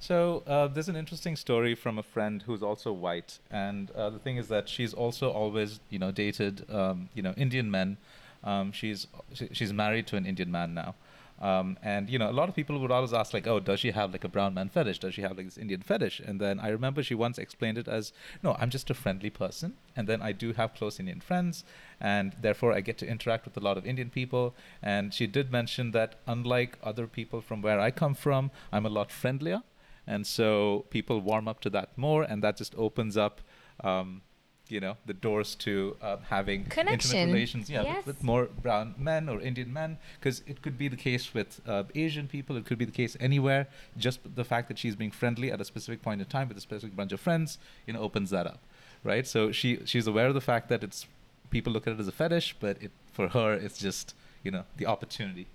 So 0.00 0.42
uh, 0.46 0.66
there's 0.66 0.88
an 0.88 0.96
interesting 0.96 1.36
story 1.36 1.74
from 1.74 1.98
a 1.98 2.02
friend 2.02 2.42
who's 2.42 2.62
also 2.62 2.90
white, 2.90 3.38
and 3.50 3.90
uh, 3.90 4.08
the 4.08 4.18
thing 4.18 4.38
is 4.38 4.48
that 4.48 4.66
she's 4.66 4.94
also 4.94 5.30
always, 5.30 5.78
you 5.90 5.98
know, 5.98 6.10
dated, 6.10 6.64
um, 6.72 7.10
you 7.14 7.22
know, 7.22 7.34
Indian 7.36 7.70
men. 7.70 7.98
Um, 8.42 8.72
she's 8.72 9.06
she, 9.34 9.48
she's 9.52 9.74
married 9.74 10.06
to 10.06 10.16
an 10.16 10.24
Indian 10.24 10.50
man 10.50 10.72
now, 10.72 10.94
um, 11.40 11.78
and 11.82 12.10
you 12.10 12.18
know, 12.18 12.30
a 12.30 12.32
lot 12.32 12.48
of 12.48 12.54
people 12.54 12.78
would 12.78 12.90
always 12.90 13.12
ask 13.12 13.32
like, 13.32 13.46
"Oh, 13.46 13.60
does 13.60 13.80
she 13.80 13.92
have 13.92 14.12
like 14.12 14.24
a 14.24 14.28
brown 14.28 14.54
man 14.54 14.68
fetish? 14.68 14.98
Does 14.98 15.14
she 15.14 15.22
have 15.22 15.36
like 15.36 15.46
this 15.46 15.58
Indian 15.58 15.80
fetish?" 15.80 16.20
And 16.20 16.40
then 16.40 16.60
I 16.60 16.68
remember 16.68 17.02
she 17.02 17.14
once 17.14 17.38
explained 17.38 17.78
it 17.78 17.88
as, 17.88 18.12
"No, 18.42 18.56
I'm 18.58 18.70
just 18.70 18.90
a 18.90 18.94
friendly 18.94 19.30
person, 19.30 19.74
and 19.96 20.06
then 20.06 20.20
I 20.22 20.32
do 20.32 20.52
have 20.52 20.74
close 20.74 21.00
Indian 21.00 21.20
friends, 21.20 21.64
and 22.00 22.34
therefore 22.40 22.72
I 22.72 22.80
get 22.80 22.98
to 22.98 23.06
interact 23.06 23.44
with 23.46 23.56
a 23.56 23.60
lot 23.60 23.78
of 23.78 23.86
Indian 23.86 24.10
people." 24.10 24.54
And 24.82 25.14
she 25.14 25.26
did 25.26 25.50
mention 25.50 25.92
that 25.92 26.16
unlike 26.26 26.78
other 26.82 27.06
people 27.06 27.40
from 27.40 27.62
where 27.62 27.80
I 27.80 27.90
come 27.90 28.14
from, 28.14 28.50
I'm 28.72 28.86
a 28.86 28.90
lot 28.90 29.10
friendlier 29.10 29.62
and 30.06 30.26
so 30.26 30.86
people 30.90 31.20
warm 31.20 31.46
up 31.46 31.60
to 31.60 31.70
that 31.70 31.96
more 31.96 32.22
and 32.22 32.42
that 32.42 32.56
just 32.56 32.74
opens 32.76 33.16
up 33.16 33.40
um, 33.84 34.22
you 34.70 34.80
know 34.80 34.96
the 35.06 35.12
doors 35.12 35.54
to 35.54 35.96
uh, 36.02 36.16
having 36.28 36.64
Connection. 36.64 37.16
intimate 37.16 37.32
relations 37.34 37.68
yeah 37.70 37.82
Yes. 37.82 37.96
with, 37.98 38.06
with 38.16 38.24
more 38.24 38.44
brown 38.62 38.94
men 38.98 39.28
or 39.28 39.40
indian 39.40 39.72
men 39.72 39.98
because 40.18 40.42
it 40.46 40.62
could 40.62 40.76
be 40.78 40.88
the 40.88 40.96
case 40.96 41.32
with 41.34 41.60
uh, 41.66 41.84
asian 41.94 42.26
people 42.28 42.56
it 42.56 42.64
could 42.66 42.78
be 42.78 42.84
the 42.84 42.92
case 43.02 43.16
anywhere 43.20 43.66
just 43.96 44.20
the 44.36 44.44
fact 44.44 44.68
that 44.68 44.78
she's 44.78 44.96
being 44.96 45.10
friendly 45.10 45.50
at 45.52 45.60
a 45.60 45.64
specific 45.64 46.02
point 46.02 46.20
in 46.20 46.26
time 46.26 46.48
with 46.48 46.56
a 46.56 46.60
specific 46.60 46.94
bunch 46.96 47.12
of 47.12 47.20
friends 47.20 47.58
you 47.86 47.92
know 47.92 48.00
opens 48.00 48.30
that 48.30 48.46
up 48.46 48.60
right 49.04 49.26
so 49.26 49.50
she 49.52 49.78
she's 49.84 50.06
aware 50.06 50.26
of 50.28 50.34
the 50.34 50.40
fact 50.52 50.68
that 50.68 50.82
it's 50.84 51.06
people 51.50 51.72
look 51.72 51.86
at 51.86 51.92
it 51.94 52.00
as 52.00 52.08
a 52.08 52.12
fetish 52.12 52.54
but 52.60 52.76
it 52.82 52.90
for 53.12 53.28
her 53.28 53.52
it's 53.54 53.78
just 53.78 54.14
you 54.44 54.50
know 54.50 54.64
the 54.76 54.86
opportunity 54.86 55.46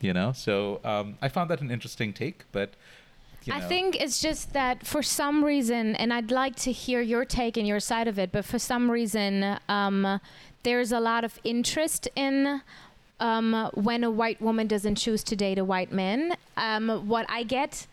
you 0.00 0.12
know 0.12 0.32
so 0.32 0.80
um, 0.84 1.16
i 1.20 1.28
found 1.28 1.50
that 1.50 1.60
an 1.60 1.70
interesting 1.70 2.12
take 2.12 2.44
but 2.52 2.70
you 3.44 3.52
I 3.52 3.60
think 3.60 4.00
it's 4.00 4.20
just 4.20 4.52
that 4.52 4.86
for 4.86 5.02
some 5.02 5.44
reason, 5.44 5.96
and 5.96 6.12
I'd 6.12 6.30
like 6.30 6.56
to 6.56 6.72
hear 6.72 7.00
your 7.00 7.24
take 7.24 7.56
and 7.56 7.66
your 7.66 7.80
side 7.80 8.08
of 8.08 8.18
it, 8.18 8.32
but 8.32 8.44
for 8.44 8.58
some 8.58 8.90
reason, 8.90 9.58
um, 9.68 10.20
there's 10.62 10.92
a 10.92 11.00
lot 11.00 11.24
of 11.24 11.38
interest 11.44 12.08
in 12.14 12.62
um, 13.20 13.70
when 13.74 14.04
a 14.04 14.10
white 14.10 14.40
woman 14.40 14.66
doesn't 14.66 14.96
choose 14.96 15.22
to 15.24 15.36
date 15.36 15.58
a 15.58 15.64
white 15.64 15.92
man. 15.92 16.36
Um, 16.56 17.08
what 17.08 17.26
I 17.28 17.42
get 17.42 17.86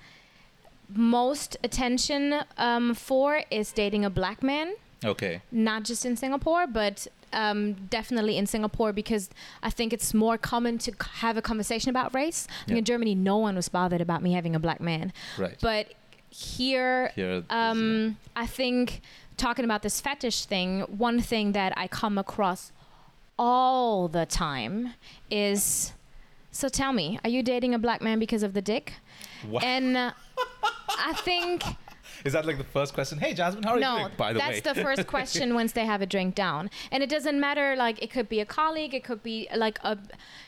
most 0.90 1.58
attention 1.64 2.44
um, 2.58 2.94
for 2.94 3.44
is 3.50 3.72
dating 3.72 4.06
a 4.06 4.10
black 4.10 4.44
man. 4.44 4.76
Okay. 5.04 5.42
Not 5.52 5.84
just 5.84 6.06
in 6.06 6.16
Singapore, 6.16 6.68
but 6.68 7.08
um, 7.34 7.74
definitely 7.90 8.38
in 8.38 8.46
Singapore 8.46 8.94
because 8.94 9.30
I 9.64 9.70
think 9.70 9.94
it's 9.94 10.14
more 10.14 10.38
common 10.38 10.78
to 10.80 10.92
have 11.16 11.38
a 11.38 11.42
conversation 11.42 11.90
about 11.90 12.14
race. 12.14 12.48
In 12.68 12.84
Germany, 12.84 13.16
no 13.16 13.38
one 13.38 13.56
was 13.56 13.70
bothered 13.70 14.02
about 14.02 14.22
me 14.22 14.34
having 14.34 14.56
a 14.56 14.60
black 14.60 14.80
man, 14.82 15.12
right 15.38 15.58
but 15.62 15.94
here, 16.30 17.12
here 17.16 17.44
um, 17.50 18.18
I 18.36 18.46
think 18.46 19.02
talking 19.38 19.66
about 19.66 19.82
this 19.84 20.02
fetish 20.02 20.46
thing, 20.46 20.82
one 20.82 21.22
thing 21.22 21.54
that 21.54 21.74
I 21.78 21.88
come 21.88 22.18
across 22.18 22.72
all 23.38 24.08
the 24.08 24.26
time 24.26 24.94
is. 25.30 25.94
So 26.52 26.70
tell 26.70 26.94
me, 26.94 27.20
are 27.24 27.30
you 27.30 27.44
dating 27.44 27.74
a 27.74 27.80
black 27.80 28.02
man 28.02 28.18
because 28.18 28.42
of 28.42 28.54
the 28.54 28.62
dick? 28.62 28.94
Wow. 29.50 29.60
And 29.62 29.98
uh, 29.98 30.12
I 30.98 31.14
think 31.14 31.64
is 32.26 32.34
that 32.34 32.46
like 32.46 32.58
the 32.58 32.64
first 32.64 32.94
question? 32.94 33.20
Hey 33.20 33.34
jasmine 33.34 33.64
how 33.64 33.76
are 33.76 33.80
no, 33.80 33.94
you 33.94 34.00
doing 34.04 34.14
by 34.18 34.34
the 34.34 34.40
that's 34.40 34.66
way? 34.66 34.74
the 34.74 34.82
first 34.82 35.08
question 35.16 35.54
once 35.54 35.72
they 35.72 35.86
have 35.86 36.02
a 36.02 36.06
drink 36.08 36.34
down. 36.34 36.72
And 36.92 37.04
it 37.04 37.10
doesn't 37.10 37.40
matter, 37.40 37.76
like, 37.78 38.02
it 38.02 38.10
could 38.10 38.28
be 38.28 38.40
a 38.40 38.46
colleague, 38.46 38.94
it 38.94 39.04
could 39.04 39.22
be 39.22 39.48
like 39.56 39.80
a, 39.84 39.98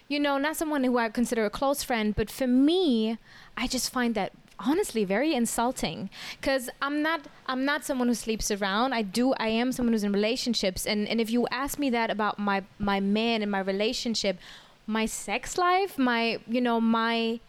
you 0.07 0.19
know, 0.19 0.37
not 0.39 0.57
someone 0.57 0.83
who 0.83 0.97
I 0.97 1.09
consider 1.09 1.45
a 1.45 1.49
close 1.51 1.83
friend, 1.83 2.15
but 2.15 2.31
for 2.31 2.47
me, 2.47 3.19
I 3.55 3.67
just 3.67 3.93
find 3.93 4.15
that 4.15 4.33
honestly 4.59 5.03
very 5.03 5.35
insulting. 5.35 6.09
Because 6.41 6.67
i'm 6.81 7.03
not 7.03 7.21
i'm 7.45 7.63
not 7.63 7.85
someone 7.85 8.07
who 8.07 8.15
sleeps 8.15 8.49
around. 8.49 8.93
I 8.93 9.03
do 9.03 9.33
i 9.33 9.47
am 9.47 9.71
someone 9.71 9.93
who's 9.93 10.03
in 10.03 10.11
relationships. 10.11 10.85
And 10.87 11.07
and 11.07 11.21
if 11.21 11.29
you 11.29 11.47
ask 11.51 11.77
me 11.77 11.91
that 11.91 12.09
about 12.09 12.39
my 12.39 12.63
my 12.79 12.99
man 12.99 13.43
and 13.43 13.51
my 13.51 13.59
relationship 13.59 14.39
my 14.87 15.05
sex 15.05 15.57
life 15.57 15.97
my 15.97 16.39
you 16.47 16.61
know 16.61 16.79
my 16.79 17.39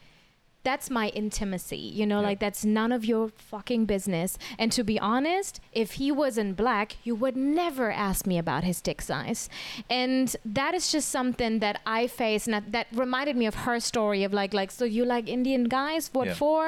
that's 0.68 0.88
my 1.00 1.06
intimacy 1.22 1.84
you 2.00 2.06
know 2.10 2.20
Yeah. 2.20 2.28
like 2.30 2.40
that's 2.44 2.62
none 2.80 2.92
of 2.98 3.02
your 3.12 3.24
fucking 3.52 3.82
business 3.94 4.30
and 4.60 4.68
to 4.76 4.82
be 4.92 4.96
honest 5.12 5.52
if 5.82 5.88
he 6.00 6.08
wasn't 6.22 6.50
black 6.64 6.88
you 7.06 7.14
would 7.22 7.36
never 7.60 7.86
ask 8.08 8.20
me 8.32 8.36
about 8.44 8.62
his 8.70 8.78
dick 8.88 9.00
size 9.10 9.42
and 9.88 10.26
that 10.58 10.72
is 10.78 10.84
just 10.94 11.08
something 11.18 11.52
that 11.64 11.76
i 11.98 12.00
face 12.06 12.42
and 12.46 12.54
that, 12.56 12.66
that 12.76 12.86
reminded 13.04 13.34
me 13.42 13.46
of 13.52 13.54
her 13.66 13.78
story 13.92 14.20
of 14.24 14.32
like 14.40 14.52
like 14.60 14.70
so 14.80 14.84
you 14.96 15.02
like 15.14 15.26
indian 15.38 15.64
guys 15.80 16.10
what 16.12 16.28
Yeah. 16.28 16.34
for 16.42 16.60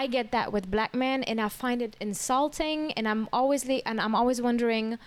i 0.00 0.02
get 0.16 0.26
that 0.36 0.46
with 0.54 0.64
black 0.76 0.92
men 1.04 1.18
and 1.30 1.36
i 1.40 1.48
find 1.64 1.78
it 1.86 1.92
insulting 2.00 2.92
and 2.96 3.04
i'm 3.10 3.28
always 3.32 3.62
and 3.90 4.00
i'm 4.04 4.14
always 4.14 4.40
wondering 4.48 4.98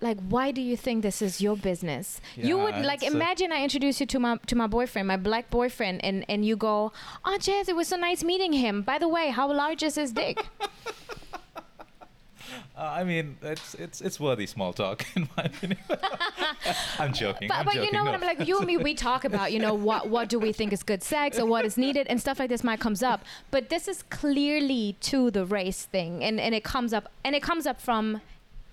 like 0.00 0.18
why 0.28 0.50
do 0.50 0.60
you 0.60 0.76
think 0.76 1.02
this 1.02 1.20
is 1.20 1.40
your 1.40 1.56
business 1.56 2.20
you 2.36 2.56
would 2.56 2.76
like 2.76 3.02
imagine 3.02 3.52
i 3.52 3.62
introduce 3.62 4.00
you 4.00 4.06
to 4.06 4.18
my 4.18 4.36
to 4.46 4.56
my 4.56 4.66
boyfriend 4.66 5.06
my 5.06 5.16
black 5.16 5.50
boyfriend 5.50 6.02
and 6.04 6.24
and 6.28 6.44
you 6.44 6.56
go 6.56 6.92
oh 7.24 7.38
jazz 7.38 7.68
it 7.68 7.76
was 7.76 7.88
so 7.88 7.96
nice 7.96 8.24
meeting 8.24 8.52
him 8.52 8.82
by 8.82 8.98
the 8.98 9.08
way 9.08 9.28
how 9.28 9.50
large 9.52 9.82
is 9.82 9.94
his 9.94 10.12
dick 10.12 10.46
Uh, 12.76 12.82
I 12.82 13.04
mean, 13.04 13.36
it's 13.42 13.74
it's 13.74 14.00
it's 14.00 14.18
worthy 14.18 14.46
small 14.46 14.72
talk 14.72 15.04
in 15.14 15.28
my 15.36 15.44
opinion. 15.44 15.78
I'm 16.98 17.12
joking. 17.12 17.48
but, 17.48 17.58
I'm 17.58 17.64
but 17.64 17.74
you 17.74 17.82
joking, 17.82 17.96
know 17.98 18.04
what 18.04 18.20
no. 18.20 18.26
i'm 18.28 18.38
like 18.38 18.48
you 18.48 18.58
and 18.58 18.66
me 18.66 18.76
we 18.76 18.94
talk 18.94 19.24
about 19.24 19.52
you 19.52 19.58
know 19.58 19.74
what 19.74 20.08
what 20.08 20.28
do 20.28 20.38
we 20.38 20.52
think 20.52 20.72
is 20.72 20.82
good 20.82 21.02
sex 21.02 21.38
or 21.38 21.46
what 21.46 21.64
is 21.64 21.76
needed 21.76 22.06
and 22.08 22.20
stuff 22.20 22.38
like 22.38 22.48
this 22.48 22.64
might 22.64 22.80
comes 22.80 23.02
up 23.02 23.22
but 23.50 23.68
this 23.68 23.86
is 23.86 24.02
clearly 24.04 24.96
to 25.00 25.30
the 25.30 25.44
race 25.44 25.84
thing 25.84 26.24
and 26.24 26.40
and 26.40 26.54
it 26.54 26.64
comes 26.64 26.92
up 26.92 27.10
and 27.24 27.34
it 27.34 27.42
comes 27.42 27.66
up 27.66 27.80
from 27.80 28.20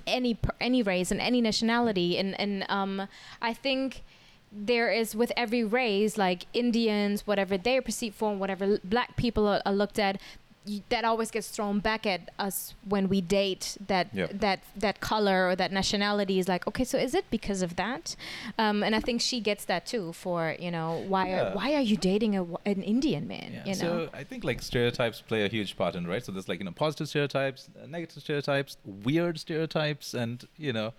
any 0.08 0.38
any 0.60 0.82
race 0.82 1.12
and 1.12 1.22
any 1.22 1.42
nationality. 1.42 2.18
And 2.18 2.40
and 2.40 2.66
um 2.70 3.08
i 3.42 3.54
think 3.54 4.04
there 4.52 4.92
is 4.92 5.16
with 5.16 5.32
every 5.36 5.64
race 5.64 6.18
like 6.18 6.46
indians 6.54 7.28
whatever 7.28 7.58
they 7.58 7.78
are 7.78 7.82
perceived 7.82 8.16
for 8.16 8.34
whatever 8.36 8.80
black 8.84 9.18
people 9.18 9.46
are, 9.46 9.62
are 9.66 9.74
looked 9.74 10.00
at 10.00 10.20
that 10.90 11.04
always 11.06 11.30
gets 11.32 11.48
thrown 11.50 11.80
back 11.80 12.06
at 12.06 12.22
us 12.40 12.74
when 12.88 13.08
we 13.10 13.20
date 13.22 13.78
that 13.88 14.08
Yep. 14.14 14.40
that 14.40 14.60
that 14.76 15.00
color 15.00 15.48
or 15.50 15.56
that 15.56 15.72
nationality 15.72 16.40
is 16.40 16.48
like 16.48 16.68
okay 16.68 16.84
so 16.84 16.98
is 16.98 17.14
it 17.14 17.26
because 17.30 17.62
of 17.62 17.76
that 17.76 18.16
um, 18.58 18.84
and 18.84 18.96
i 18.96 19.00
think 19.00 19.22
she 19.22 19.40
gets 19.40 19.64
that 19.66 19.86
too 19.86 20.12
for 20.14 20.56
you 20.60 20.72
know 20.72 20.92
why 21.08 21.28
Yeah. 21.28 21.52
are 21.52 21.56
why 21.56 21.74
are 21.78 21.82
you 21.92 21.98
dating 21.98 22.36
a, 22.36 22.44
an 22.74 22.82
indian 22.94 23.28
man 23.28 23.50
Yeah. 23.54 23.64
you 23.70 23.76
know 23.82 24.06
So 24.06 24.10
I 24.22 24.24
think 24.30 24.44
like 24.44 24.62
stereotypes 24.62 25.18
play 25.22 25.42
a 25.46 25.50
huge 25.58 25.72
part 25.82 25.94
in 25.96 26.04
right. 26.08 26.24
So 26.26 26.32
there's 26.34 26.50
like 26.52 26.60
you 26.62 26.66
know 26.66 26.72
positive 26.86 27.08
stereotypes, 27.14 27.70
uh, 27.82 27.86
negative 27.96 28.22
stereotypes, 28.26 28.72
weird 29.08 29.36
stereotypes, 29.46 30.14
and 30.24 30.38
you 30.58 30.74
know 30.74 30.90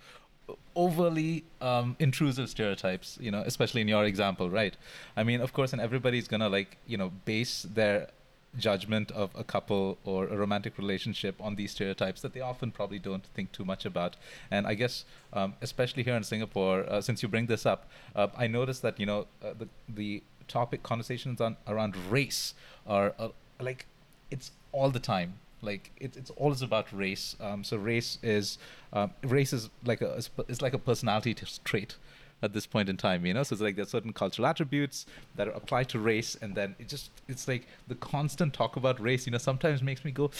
overly 0.75 1.43
um, 1.61 1.95
intrusive 1.99 2.49
stereotypes. 2.49 3.17
You 3.21 3.31
know, 3.31 3.41
especially 3.45 3.81
in 3.81 3.87
your 3.87 4.05
example, 4.05 4.49
right? 4.49 4.75
I 5.15 5.23
mean, 5.23 5.41
of 5.41 5.53
course, 5.53 5.73
and 5.73 5.81
everybody's 5.81 6.27
gonna 6.27 6.49
like 6.49 6.77
you 6.87 6.97
know 6.97 7.11
base 7.25 7.63
their 7.73 8.07
judgment 8.57 9.11
of 9.11 9.29
a 9.35 9.43
couple 9.43 9.97
or 10.03 10.27
a 10.27 10.35
romantic 10.35 10.77
relationship 10.77 11.35
on 11.39 11.55
these 11.55 11.71
stereotypes 11.71 12.21
that 12.21 12.33
they 12.33 12.41
often 12.41 12.71
probably 12.71 12.99
don't 12.99 13.25
think 13.35 13.51
too 13.51 13.65
much 13.65 13.85
about. 13.85 14.15
And 14.49 14.65
I 14.65 14.73
guess, 14.73 15.05
um, 15.33 15.53
especially 15.61 16.03
here 16.03 16.15
in 16.15 16.23
Singapore, 16.23 16.85
uh, 16.89 17.01
since 17.01 17.21
you 17.21 17.29
bring 17.29 17.45
this 17.45 17.65
up, 17.65 17.89
uh, 18.15 18.27
I 18.37 18.47
noticed 18.47 18.81
that 18.81 18.99
you 18.99 19.05
know 19.05 19.27
uh, 19.43 19.53
the 19.57 19.67
the 19.87 20.23
topic 20.47 20.81
conversations 20.81 21.39
on 21.39 21.57
around 21.67 21.95
race 22.09 22.55
are 22.87 23.13
uh, 23.19 23.29
like 23.59 23.85
it's 24.31 24.51
all 24.71 24.89
the 24.89 24.99
time. 24.99 25.35
Like 25.61 25.91
it's 25.99 26.17
it's 26.17 26.31
always 26.31 26.61
about 26.61 26.91
race. 26.91 27.35
Um, 27.39 27.63
so 27.63 27.77
race 27.77 28.17
is 28.23 28.57
um, 28.93 29.11
race 29.23 29.53
is 29.53 29.69
like 29.85 30.01
a 30.01 30.21
is 30.47 30.61
like 30.61 30.73
a 30.73 30.79
personality 30.79 31.35
trait 31.63 31.97
at 32.41 32.53
this 32.53 32.65
point 32.65 32.89
in 32.89 32.97
time 32.97 33.25
you 33.25 33.33
know 33.33 33.43
so 33.43 33.53
it's 33.53 33.61
like 33.61 33.75
there's 33.75 33.89
certain 33.89 34.13
cultural 34.13 34.45
attributes 34.45 35.05
that 35.35 35.47
are 35.47 35.51
applied 35.51 35.89
to 35.89 35.99
race 35.99 36.35
and 36.41 36.55
then 36.55 36.75
it 36.79 36.87
just 36.87 37.11
it's 37.27 37.47
like 37.47 37.67
the 37.87 37.95
constant 37.95 38.53
talk 38.53 38.75
about 38.75 38.99
race 38.99 39.25
you 39.25 39.31
know 39.31 39.37
sometimes 39.37 39.81
makes 39.83 40.05
me 40.05 40.11
go 40.11 40.31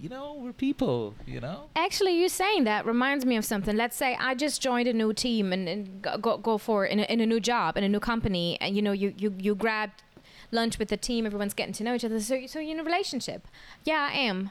you 0.00 0.08
know 0.08 0.34
we're 0.38 0.52
people 0.54 1.14
you 1.26 1.38
know 1.40 1.64
Actually, 1.76 2.18
you 2.18 2.28
saying 2.30 2.64
that 2.64 2.86
reminds 2.86 3.26
me 3.26 3.36
of 3.36 3.44
something. 3.44 3.76
Let's 3.76 3.94
say 3.94 4.16
I 4.18 4.34
just 4.34 4.62
joined 4.62 4.88
a 4.88 4.94
new 4.94 5.12
team 5.12 5.52
and, 5.52 5.68
and 5.68 6.00
go- 6.00 6.16
go 6.16 6.38
go 6.38 6.56
for 6.56 6.86
in 6.86 6.98
a, 7.00 7.02
in 7.02 7.20
a 7.20 7.26
new 7.26 7.40
job 7.40 7.76
in 7.76 7.84
a 7.84 7.88
new 7.90 8.00
company, 8.00 8.56
and 8.62 8.74
you 8.74 8.80
know 8.80 8.92
you 8.92 9.12
you 9.18 9.34
you 9.38 9.54
grabbed 9.54 10.02
lunch 10.50 10.78
with 10.78 10.88
the 10.88 10.96
team. 10.96 11.26
Everyone's 11.26 11.52
getting 11.52 11.74
to 11.74 11.84
know 11.84 11.94
each 11.94 12.04
other. 12.06 12.18
So 12.20 12.46
so 12.46 12.58
you're 12.58 12.74
in 12.74 12.80
a 12.80 12.84
relationship. 12.84 13.46
Yeah, 13.84 14.08
I 14.10 14.14
am. 14.16 14.50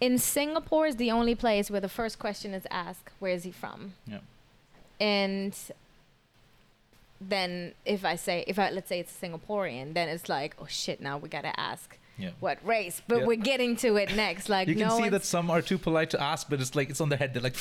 In 0.00 0.18
Singapore 0.18 0.86
is 0.86 0.96
the 0.96 1.10
only 1.10 1.34
place 1.34 1.68
where 1.68 1.80
the 1.80 1.88
first 1.88 2.20
question 2.20 2.54
is 2.54 2.64
asked, 2.70 3.10
"Where 3.18 3.32
is 3.32 3.42
he 3.42 3.50
from?" 3.50 3.94
yeah 4.06 4.18
And 5.00 5.52
then 7.20 7.72
if 7.84 8.04
I 8.04 8.16
say 8.16 8.44
if 8.46 8.58
I 8.58 8.70
let's 8.70 8.88
say 8.88 9.00
it's 9.00 9.12
Singaporean, 9.12 9.94
then 9.94 10.08
it's 10.08 10.28
like, 10.28 10.54
oh 10.60 10.66
shit, 10.68 11.00
now 11.00 11.18
we 11.18 11.28
gotta 11.28 11.58
ask 11.58 11.98
yeah 12.18 12.30
what 12.40 12.58
race. 12.64 13.02
But 13.06 13.20
Yeah. 13.20 13.26
we're 13.26 13.36
getting 13.36 13.76
to 13.76 13.96
it 13.96 14.14
next. 14.16 14.48
Like 14.48 14.68
you 14.68 14.74
can 14.74 14.88
no 14.88 14.96
see 14.98 15.08
that 15.10 15.24
some 15.24 15.50
are 15.50 15.60
too 15.62 15.76
polite 15.78 16.10
to 16.10 16.22
ask 16.22 16.48
but 16.48 16.60
it's 16.60 16.74
like 16.74 16.88
it's 16.90 17.00
on 17.00 17.08
their 17.10 17.18
head 17.18 17.34
they're 17.34 17.42
like 17.42 17.56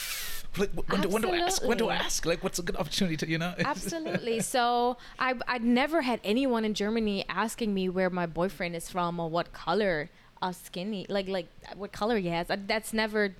when 0.55 1.01
do, 1.01 1.09
when 1.09 1.21
do 1.21 1.29
i 1.31 1.37
ask 1.39 1.61
when 1.65 1.77
do 1.77 1.89
i 1.89 1.95
ask 1.95 2.25
like 2.25 2.41
what's 2.41 2.59
a 2.59 2.61
good 2.61 2.77
opportunity 2.77 3.17
to 3.17 3.27
you 3.29 3.37
know 3.37 3.53
Absolutely. 3.59 4.39
So 4.39 4.95
I 5.19 5.33
I'd 5.47 5.63
never 5.65 6.01
had 6.01 6.19
anyone 6.23 6.63
in 6.63 6.73
Germany 6.73 7.25
asking 7.27 7.73
me 7.73 7.89
where 7.89 8.09
my 8.09 8.25
boyfriend 8.25 8.73
is 8.75 8.89
from 8.89 9.19
or 9.19 9.29
what 9.29 9.51
color 9.51 10.09
of 10.41 10.55
skinny 10.55 11.05
like 11.09 11.27
like 11.27 11.47
what 11.75 11.91
color 11.91 12.17
he 12.17 12.27
has. 12.29 12.47
That's 12.47 12.93
never. 12.93 13.35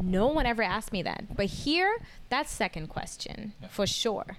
No 0.00 0.28
one 0.28 0.46
ever 0.46 0.62
asked 0.62 0.92
me 0.92 1.02
that. 1.02 1.36
But 1.36 1.46
here, 1.46 1.98
that's 2.30 2.50
second 2.52 2.86
question 2.88 3.52
Yeah. 3.60 3.68
for 3.68 3.86
sure. 3.86 4.38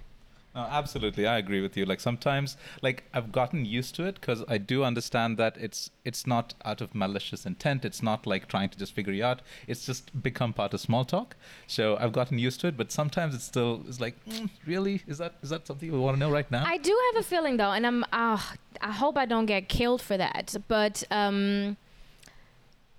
No, 0.54 0.62
absolutely, 0.62 1.28
I 1.28 1.38
agree 1.38 1.60
with 1.60 1.76
you. 1.76 1.84
Like 1.84 2.00
sometimes, 2.00 2.56
like 2.82 3.04
I've 3.14 3.30
gotten 3.30 3.64
used 3.64 3.94
to 3.96 4.04
it 4.04 4.16
because 4.16 4.42
I 4.48 4.58
do 4.58 4.82
understand 4.82 5.36
that 5.38 5.56
it's 5.56 5.90
it's 6.04 6.26
not 6.26 6.54
out 6.64 6.80
of 6.80 6.92
malicious 6.92 7.46
intent. 7.46 7.84
It's 7.84 8.02
not 8.02 8.26
like 8.26 8.48
trying 8.48 8.68
to 8.70 8.78
just 8.78 8.92
figure 8.92 9.12
you 9.12 9.24
out. 9.24 9.42
It's 9.68 9.86
just 9.86 10.22
become 10.22 10.52
part 10.52 10.74
of 10.74 10.80
small 10.80 11.04
talk. 11.04 11.36
So 11.68 11.96
I've 11.98 12.12
gotten 12.12 12.38
used 12.38 12.60
to 12.62 12.66
it. 12.66 12.76
But 12.76 12.90
sometimes 12.90 13.32
it's 13.34 13.44
still 13.44 13.84
it's 13.86 14.00
like, 14.00 14.16
mm, 14.26 14.50
really, 14.66 15.02
is 15.06 15.18
that 15.18 15.34
is 15.40 15.50
that 15.50 15.68
something 15.68 15.90
we 15.92 15.98
want 15.98 16.16
to 16.16 16.20
know 16.20 16.32
right 16.32 16.50
now? 16.50 16.64
I 16.66 16.78
do 16.78 16.98
have 17.12 17.20
a 17.20 17.24
feeling 17.24 17.56
though, 17.56 17.70
and 17.70 17.86
I'm 17.86 18.04
uh, 18.12 18.40
I 18.80 18.90
hope 18.90 19.16
I 19.16 19.26
don't 19.26 19.46
get 19.46 19.68
killed 19.68 20.02
for 20.02 20.16
that. 20.16 20.56
But 20.66 21.04
um, 21.12 21.76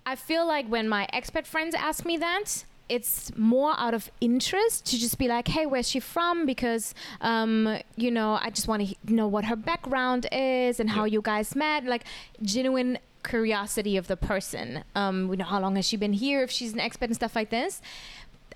I 0.06 0.16
feel 0.16 0.46
like 0.46 0.68
when 0.68 0.88
my 0.88 1.06
expat 1.12 1.46
friends 1.46 1.74
ask 1.74 2.06
me 2.06 2.16
that, 2.16 2.64
it's 2.88 3.34
more 3.36 3.74
out 3.78 3.94
of 3.94 4.10
interest 4.20 4.84
to 4.86 4.98
just 4.98 5.16
be 5.18 5.28
like, 5.28 5.48
hey, 5.48 5.64
where's 5.66 5.88
she 5.88 6.00
from? 6.00 6.44
Because 6.46 6.94
um, 7.20 7.78
you 7.96 8.10
know, 8.10 8.38
I 8.40 8.50
just 8.50 8.68
want 8.68 8.86
to 8.86 9.14
know 9.14 9.26
what 9.28 9.44
her 9.46 9.56
background 9.56 10.26
is 10.32 10.78
and 10.80 10.90
how 10.90 11.04
Yeah. 11.04 11.12
you 11.14 11.22
guys 11.22 11.54
met. 11.56 11.84
Like 11.84 12.04
genuine 12.42 12.98
curiosity 13.24 13.96
of 13.96 14.08
the 14.08 14.16
person. 14.16 14.84
Um, 14.94 15.30
you 15.30 15.36
know, 15.36 15.44
how 15.44 15.60
long 15.60 15.76
has 15.76 15.86
she 15.86 15.96
been 15.96 16.12
here? 16.12 16.42
If 16.42 16.50
she's 16.50 16.72
an 16.72 16.80
expat 16.80 17.02
and 17.06 17.14
stuff 17.14 17.34
like 17.36 17.50
this. 17.50 17.80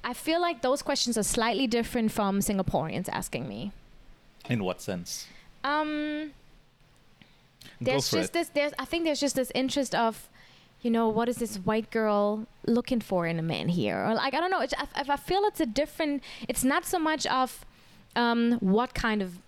I 0.05 0.13
feel 0.13 0.41
like 0.41 0.63
those 0.63 0.83
questions 0.83 1.17
are 1.19 1.23
slightly 1.25 1.67
different 1.67 2.13
from 2.13 2.39
Singaporeans 2.41 3.09
asking 3.09 3.49
me. 3.49 3.73
In 4.49 4.63
what 4.63 4.81
sense? 4.81 5.27
Um, 5.65 6.33
there's 7.81 8.11
just 8.11 8.31
it. 8.31 8.33
this 8.33 8.49
there's 8.51 8.73
i 8.79 8.85
think 8.85 9.05
there's 9.05 9.21
just 9.21 9.35
this 9.37 9.51
interest 9.55 9.95
of 9.95 10.29
you 10.83 10.91
know 10.91 11.09
what 11.09 11.29
is 11.29 11.37
this 11.37 11.57
white 11.57 11.91
girl 11.91 12.47
looking 12.67 13.01
for 13.01 13.27
in 13.27 13.39
a 13.39 13.43
man 13.43 13.69
here 13.69 13.99
or 14.07 14.15
like 14.15 14.35
i 14.35 14.41
don't 14.41 14.51
know 14.51 14.61
it's, 14.61 14.75
I, 14.79 14.87
I 15.09 15.17
feel 15.17 15.43
it's 15.45 15.61
a 15.61 15.67
different 15.67 16.23
it's 16.49 16.65
not 16.65 16.85
so 16.85 16.99
much 16.99 17.27
of 17.27 17.65
um 18.15 18.53
what 18.61 18.95
kind 18.95 19.23
of 19.23 19.39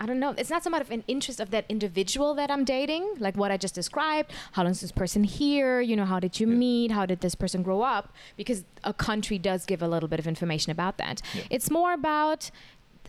I 0.00 0.06
don't 0.06 0.20
know. 0.20 0.32
It's 0.38 0.48
not 0.48 0.62
so 0.62 0.70
much 0.70 0.82
of 0.82 0.92
an 0.92 1.02
interest 1.08 1.40
of 1.40 1.50
that 1.50 1.64
individual 1.68 2.32
that 2.36 2.52
I'm 2.52 2.64
dating, 2.64 3.14
like 3.18 3.36
what 3.36 3.50
I 3.50 3.56
just 3.56 3.74
described. 3.74 4.30
How 4.52 4.62
long 4.62 4.70
is 4.70 4.80
this 4.80 4.92
person 4.92 5.24
here? 5.24 5.80
You 5.80 5.96
know, 5.96 6.04
how 6.04 6.20
did 6.20 6.38
you 6.38 6.48
Yeah. 6.48 6.54
meet? 6.54 6.92
How 6.92 7.04
did 7.04 7.20
this 7.20 7.34
person 7.34 7.64
grow 7.64 7.82
up? 7.82 8.12
Because 8.36 8.62
a 8.84 8.94
country 8.94 9.38
does 9.40 9.66
give 9.66 9.82
a 9.82 9.88
little 9.88 10.08
bit 10.08 10.20
of 10.20 10.28
information 10.28 10.70
about 10.70 10.98
that. 10.98 11.20
Yeah. 11.34 11.42
It's 11.50 11.68
more 11.68 11.92
about, 11.92 12.52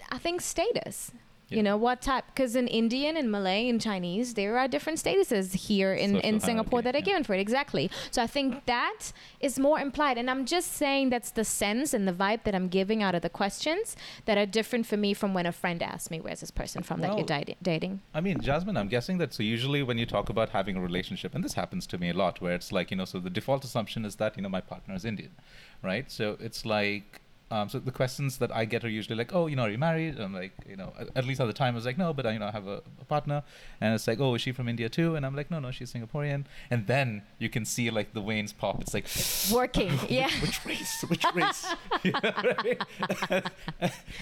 I 0.09 0.17
think, 0.17 0.41
status. 0.41 1.11
Yeah. 1.49 1.57
You 1.57 1.63
know 1.63 1.77
what 1.77 2.01
type? 2.01 2.25
Because 2.27 2.55
in 2.55 2.67
Indian 2.67 3.17
and 3.17 3.31
Malay 3.31 3.67
and 3.67 3.81
Chinese, 3.81 4.35
there 4.35 4.57
are 4.57 4.67
different 4.67 4.99
statuses 4.99 5.53
here 5.53 5.93
in, 5.93 6.15
Social 6.15 6.29
in 6.29 6.39
Singapore 6.39 6.81
that 6.81 6.95
are 6.95 6.99
yeah. 6.99 7.05
given 7.05 7.23
for 7.23 7.33
it. 7.33 7.39
Exactly. 7.39 7.89
So 8.11 8.21
I 8.21 8.27
think 8.27 8.65
that 8.65 9.11
is 9.39 9.57
more 9.59 9.79
implied, 9.79 10.17
and 10.17 10.29
I'm 10.29 10.45
just 10.45 10.73
saying 10.73 11.09
that's 11.09 11.31
the 11.31 11.43
sense 11.43 11.93
and 11.93 12.07
the 12.07 12.13
vibe 12.13 12.43
that 12.43 12.53
I'm 12.53 12.67
giving 12.67 13.01
out 13.01 13.15
of 13.15 13.21
the 13.21 13.29
questions 13.29 13.95
that 14.25 14.37
are 14.37 14.45
different 14.45 14.85
for 14.85 14.97
me 14.97 15.13
from 15.13 15.33
when 15.33 15.45
a 15.45 15.51
friend 15.51 15.81
asks 15.81 16.11
me, 16.11 16.19
"Where's 16.19 16.41
this 16.41 16.51
person 16.51 16.83
from 16.83 17.01
that 17.01 17.17
you're 17.17 17.55
dating?" 17.61 18.01
I 18.13 18.21
mean, 18.21 18.39
Jasmine, 18.41 18.77
I'm 18.77 18.87
guessing 18.87 19.17
that 19.17 19.33
so 19.33 19.43
usually 19.43 19.81
when 19.83 19.97
you 19.97 20.05
talk 20.05 20.29
about 20.29 20.49
having 20.49 20.75
a 20.77 20.81
relationship, 20.81 21.33
and 21.35 21.43
this 21.43 21.53
happens 21.53 21.87
to 21.87 21.97
me 21.97 22.09
a 22.09 22.13
lot, 22.13 22.41
where 22.41 22.53
it's 22.53 22.71
like, 22.71 22.91
you 22.91 22.97
know, 22.97 23.05
so 23.05 23.19
the 23.19 23.29
default 23.29 23.63
assumption 23.65 24.05
is 24.05 24.15
that, 24.17 24.35
you 24.37 24.43
know, 24.43 24.49
my 24.49 24.61
partner 24.61 24.93
is 24.93 25.05
Indian, 25.05 25.31
right? 25.81 26.11
So 26.11 26.37
it's 26.39 26.65
like, 26.65 27.21
um, 27.51 27.67
so 27.67 27.79
the 27.79 27.91
questions 27.91 28.37
that 28.37 28.55
I 28.55 28.65
get 28.65 28.83
are 28.83 28.89
usually 28.89 29.15
like, 29.15 29.33
oh, 29.33 29.47
you 29.47 29.55
know, 29.55 29.63
are 29.63 29.69
you 29.69 29.77
married? 29.79 30.19
I'm 30.19 30.33
like, 30.33 30.51
you 30.67 30.75
know, 30.75 30.93
at, 30.99 31.09
at 31.15 31.25
least 31.25 31.41
at 31.41 31.47
the 31.47 31.53
time 31.53 31.73
I 31.73 31.77
was 31.77 31.85
like, 31.85 31.97
no, 31.97 32.13
but 32.13 32.27
I, 32.27 32.33
you 32.33 32.39
know, 32.39 32.47
I 32.47 32.51
have 32.51 32.67
a, 32.67 32.83
a 33.01 33.05
partner, 33.05 33.41
and 33.81 33.95
it's 33.95 34.07
like, 34.07 34.19
oh, 34.19 34.35
is 34.35 34.41
she 34.41 34.51
from 34.51 34.69
India 34.69 34.87
too? 34.87 35.15
And 35.15 35.25
I'm 35.25 35.35
like, 35.35 35.49
no, 35.49 35.59
no, 35.59 35.71
she's 35.71 35.91
Singaporean. 35.91 36.45
And 36.69 36.85
then 36.85 37.23
you 37.39 37.49
can 37.49 37.65
see 37.65 37.89
like 37.89 38.13
the 38.13 38.21
veins 38.21 38.53
pop. 38.53 38.81
It's 38.81 38.93
like 38.93 39.07
Working, 39.55 39.97
yeah. 40.09 40.29
which 40.41 40.63
race? 40.65 41.03
Which 41.07 41.25
race? 41.33 41.65
Know, 42.09 42.19
right? 42.63 42.81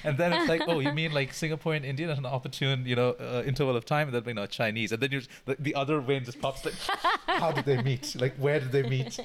and 0.03 0.17
then 0.17 0.33
it's 0.33 0.49
like, 0.49 0.61
oh, 0.67 0.79
you 0.79 0.91
mean 0.91 1.11
like 1.11 1.31
Singaporean 1.31 1.85
Indian 1.85 2.09
at 2.09 2.17
an 2.17 2.25
opportune, 2.25 2.85
you 2.85 2.95
know, 2.95 3.11
uh, 3.19 3.43
interval 3.45 3.75
of 3.75 3.85
time, 3.85 4.07
and 4.07 4.15
then 4.15 4.23
you 4.25 4.33
know 4.33 4.45
Chinese, 4.45 4.91
and 4.91 5.01
then 5.01 5.11
you 5.11 5.21
the, 5.45 5.55
the 5.59 5.75
other 5.75 5.99
vein 5.99 6.23
just 6.23 6.41
pops 6.41 6.65
like, 6.65 6.73
how 7.27 7.51
did 7.51 7.65
they 7.65 7.81
meet? 7.81 8.15
Like 8.19 8.35
where 8.37 8.59
did 8.59 8.71
they 8.71 8.83
meet? 8.83 9.19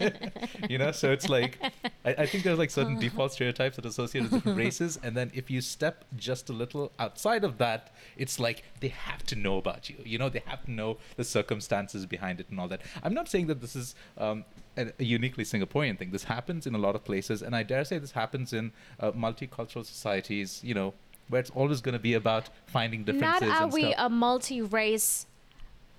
you 0.69 0.79
know, 0.79 0.93
so 0.93 1.11
it's 1.13 1.29
like, 1.29 1.59
I, 2.05 2.11
I 2.11 2.27
think 2.27 2.45
there's 2.45 2.59
like 2.59 2.71
certain 2.71 2.99
default 2.99 3.33
stereotypes 3.33 3.77
that 3.77 3.87
are 3.87 3.92
associated 3.93 4.31
with 4.31 4.41
different 4.41 4.59
races, 4.67 4.99
and 5.03 5.17
then 5.17 5.31
if 5.35 5.51
you 5.51 5.61
step 5.61 6.05
just 6.17 6.51
a 6.51 6.53
little 6.53 6.93
outside 6.99 7.45
of 7.45 7.59
that, 7.59 7.95
it's 8.17 8.39
like 8.47 8.65
they 8.81 8.89
have 8.89 9.23
to 9.25 9.37
know 9.37 9.59
about 9.59 9.89
you. 9.91 9.97
You 10.05 10.19
know, 10.19 10.29
they 10.29 10.43
have 10.47 10.65
to 10.65 10.71
know 10.71 10.99
the 11.17 11.25
circumstances 11.25 12.07
behind 12.07 12.41
it 12.41 12.47
and 12.51 12.59
all 12.61 12.69
that. 12.69 12.83
I'm 13.03 13.15
not 13.15 13.29
saying 13.29 13.47
that 13.49 13.61
this 13.61 13.77
is 13.77 13.95
um, 14.19 14.45
a, 14.77 14.93
uniquely 14.99 15.45
Singaporean 15.45 15.99
thing. 15.99 16.11
This 16.11 16.25
happens 16.25 16.67
in 16.67 16.75
a 16.75 16.79
lot 16.87 16.95
of 16.95 17.05
places, 17.05 17.43
and 17.43 17.55
I 17.55 17.63
dare 17.63 17.85
say 17.85 17.99
this 17.99 18.13
happens 18.13 18.53
in 18.53 18.73
uh, 19.01 19.13
multicultural 19.13 19.85
societies. 19.85 20.61
You 20.65 20.75
know, 20.75 20.95
where 21.29 21.41
it's 21.41 21.51
always 21.51 21.81
going 21.81 21.95
to 21.95 22.07
be 22.11 22.15
about 22.15 22.49
finding 22.67 23.05
differences. 23.05 23.49
Not 23.49 23.61
are 23.61 23.63
and 23.65 23.73
we 23.73 23.93
stuff. 23.93 23.95
a 23.99 24.09
multi-race 24.11 25.27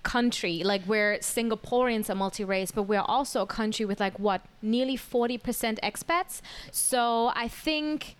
country 0.04 0.62
like 0.62 0.82
we're 0.86 1.18
singaporeans 1.18 2.08
are 2.10 2.14
multi-race 2.14 2.70
but 2.70 2.84
we're 2.84 3.00
also 3.16 3.42
a 3.42 3.46
country 3.46 3.84
with 3.84 3.98
like 3.98 4.16
what 4.20 4.42
nearly 4.62 4.96
40% 4.96 5.80
expats 5.82 6.40
so 6.70 7.32
i 7.34 7.48
think 7.48 8.14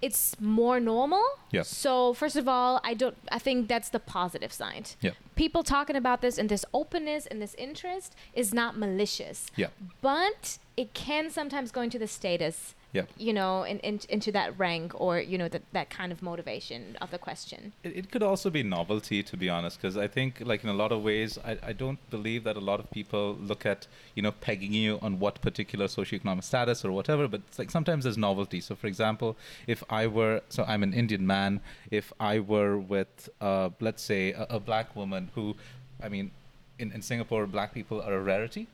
it's 0.00 0.40
more 0.40 0.80
normal 0.80 1.24
Yeah. 1.52 1.62
so 1.62 2.12
first 2.14 2.36
of 2.36 2.48
all 2.48 2.80
i 2.82 2.92
don't 2.94 3.16
i 3.30 3.38
think 3.38 3.68
that's 3.68 3.90
the 3.90 4.00
positive 4.00 4.52
side 4.52 4.90
Yeah. 5.00 5.12
people 5.36 5.62
talking 5.62 5.96
about 5.96 6.20
this 6.22 6.38
and 6.38 6.48
this 6.48 6.64
openness 6.74 7.26
and 7.26 7.40
this 7.40 7.54
interest 7.56 8.14
is 8.34 8.52
not 8.52 8.76
malicious 8.76 9.38
Yeah. 9.54 9.68
but 10.00 10.58
it 10.76 10.92
can 10.94 11.30
sometimes 11.30 11.70
go 11.70 11.82
into 11.82 11.98
the 11.98 12.08
status 12.08 12.74
Yeah. 12.92 13.04
you 13.16 13.32
know 13.32 13.62
in, 13.62 13.78
in, 13.78 14.00
into 14.10 14.30
that 14.32 14.58
rank 14.58 14.92
or 15.00 15.18
you 15.18 15.38
know 15.38 15.48
that 15.48 15.62
that 15.72 15.88
kind 15.88 16.12
of 16.12 16.22
motivation 16.22 16.98
of 17.00 17.10
the 17.10 17.18
question 17.18 17.72
It, 17.82 17.96
it 17.96 18.10
could 18.10 18.22
also 18.22 18.50
be 18.50 18.62
novelty, 18.62 19.22
to 19.22 19.36
be 19.36 19.48
honest, 19.48 19.80
because 19.80 19.96
I 19.96 20.08
think, 20.08 20.42
like 20.44 20.62
in 20.64 20.70
a 20.70 20.74
lot 20.74 20.92
of 20.92 21.02
ways, 21.02 21.38
I, 21.44 21.58
I 21.70 21.72
don't 21.72 21.98
believe 22.10 22.44
that 22.44 22.56
a 22.56 22.60
lot 22.60 22.80
of 22.80 22.90
people 22.90 23.36
look 23.40 23.64
at, 23.66 23.86
you 24.14 24.22
know, 24.22 24.32
pegging 24.32 24.72
you 24.72 24.98
on 25.02 25.18
what 25.18 25.40
particular 25.40 25.86
socioeconomic 25.86 26.44
status 26.44 26.84
or 26.84 26.92
whatever. 26.92 27.28
But 27.28 27.42
it's 27.48 27.58
like 27.58 27.70
sometimes 27.70 28.04
there's 28.04 28.18
novelty. 28.18 28.60
So, 28.60 28.74
for 28.74 28.86
example, 28.86 29.36
if 29.66 29.82
I 29.90 30.06
were, 30.06 30.42
so 30.48 30.64
I'm 30.64 30.82
an 30.82 30.92
Indian 30.92 31.26
man, 31.26 31.60
if 31.90 32.12
I 32.20 32.38
were 32.40 32.78
with, 32.78 33.28
uh, 33.40 33.70
let's 33.80 34.02
say, 34.02 34.32
a, 34.32 34.46
a 34.50 34.60
black 34.60 34.94
woman 34.94 35.30
who, 35.34 35.56
I 36.02 36.08
mean, 36.08 36.30
in, 36.78 36.92
in 36.92 37.02
Singapore, 37.02 37.46
black 37.46 37.74
people 37.74 38.00
are 38.00 38.14
a 38.14 38.22
rarity. 38.22 38.66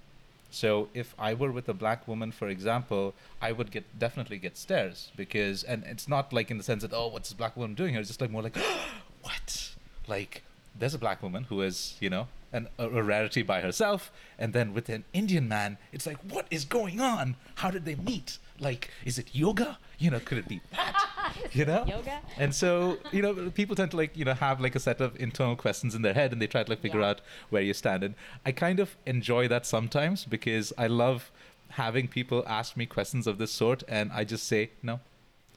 So 0.51 0.89
if 0.95 1.15
I 1.19 1.35
were 1.35 1.53
with 1.53 1.69
a 1.69 1.75
black 1.75 2.09
woman, 2.09 2.33
for 2.33 2.49
example, 2.49 3.15
I 3.41 3.53
would 3.53 3.71
get 3.71 3.99
definitely 3.99 4.39
get 4.39 4.57
stares 4.57 5.13
because, 5.17 5.63
and 5.63 5.85
it's 5.85 6.09
not 6.09 6.33
like 6.33 6.51
in 6.51 6.59
the 6.59 6.65
sense 6.65 6.83
that 6.83 6.93
oh, 6.93 7.09
what's 7.09 7.29
this 7.29 7.37
black 7.37 7.57
woman 7.57 7.75
doing 7.75 7.93
here? 7.93 8.01
It's 8.01 8.09
just 8.09 8.21
like 8.21 8.31
more 8.31 8.43
like, 8.43 8.57
what? 9.23 9.71
Like 10.07 10.43
there's 10.79 10.95
a 10.95 10.99
black 10.99 11.23
woman 11.23 11.45
who 11.45 11.61
is 11.61 11.97
you 12.01 12.09
know 12.09 12.29
an, 12.53 12.69
a, 12.79 12.89
a 12.89 13.03
rarity 13.03 13.43
by 13.43 13.61
herself, 13.61 14.11
and 14.39 14.53
then 14.53 14.73
with 14.73 14.89
an 14.89 15.05
Indian 15.13 15.49
man, 15.49 15.77
it's 15.93 16.07
like 16.07 16.19
what 16.19 16.47
is 16.51 16.65
going 16.65 17.01
on? 17.01 17.37
How 17.57 17.71
did 17.71 17.85
they 17.85 17.95
meet? 17.95 18.39
Like 18.59 18.91
is 19.05 19.19
it 19.19 19.29
yoga? 19.33 19.79
You 19.99 20.11
know, 20.11 20.21
could 20.21 20.39
it 20.39 20.49
be 20.49 20.63
that? 20.73 21.08
You 21.53 21.65
know, 21.65 21.85
Yoga? 21.87 22.21
and 22.37 22.55
so 22.55 22.99
you 23.13 23.23
know 23.23 23.51
people 23.51 23.75
tend 23.77 23.91
to 23.93 23.97
like 23.97 24.17
you 24.17 24.25
know 24.25 24.35
have 24.35 24.61
like 24.61 24.75
a 24.75 24.81
set 24.81 25.01
of 25.01 25.19
internal 25.21 25.57
questions 25.57 25.95
in 25.95 26.03
their 26.03 26.15
head 26.15 26.33
and 26.33 26.41
they 26.43 26.47
try 26.47 26.63
to 26.63 26.71
like 26.71 26.81
figure 26.81 27.01
Yeah. 27.01 27.09
out 27.11 27.21
where 27.51 27.63
you 27.63 27.75
stand. 27.75 28.03
And 28.05 28.15
i 28.45 28.53
kind 28.53 28.79
of 28.81 28.97
enjoy 29.07 29.49
that 29.49 29.65
sometimes 29.67 30.25
because 30.25 30.73
i 30.79 30.87
love 30.87 31.31
having 31.71 32.09
people 32.09 32.45
ask 32.47 32.77
me 32.77 32.87
questions 32.87 33.27
of 33.27 33.39
this 33.39 33.53
sort 33.53 33.83
and 33.89 34.11
i 34.13 34.25
just 34.25 34.47
say 34.47 34.71
no. 34.83 35.01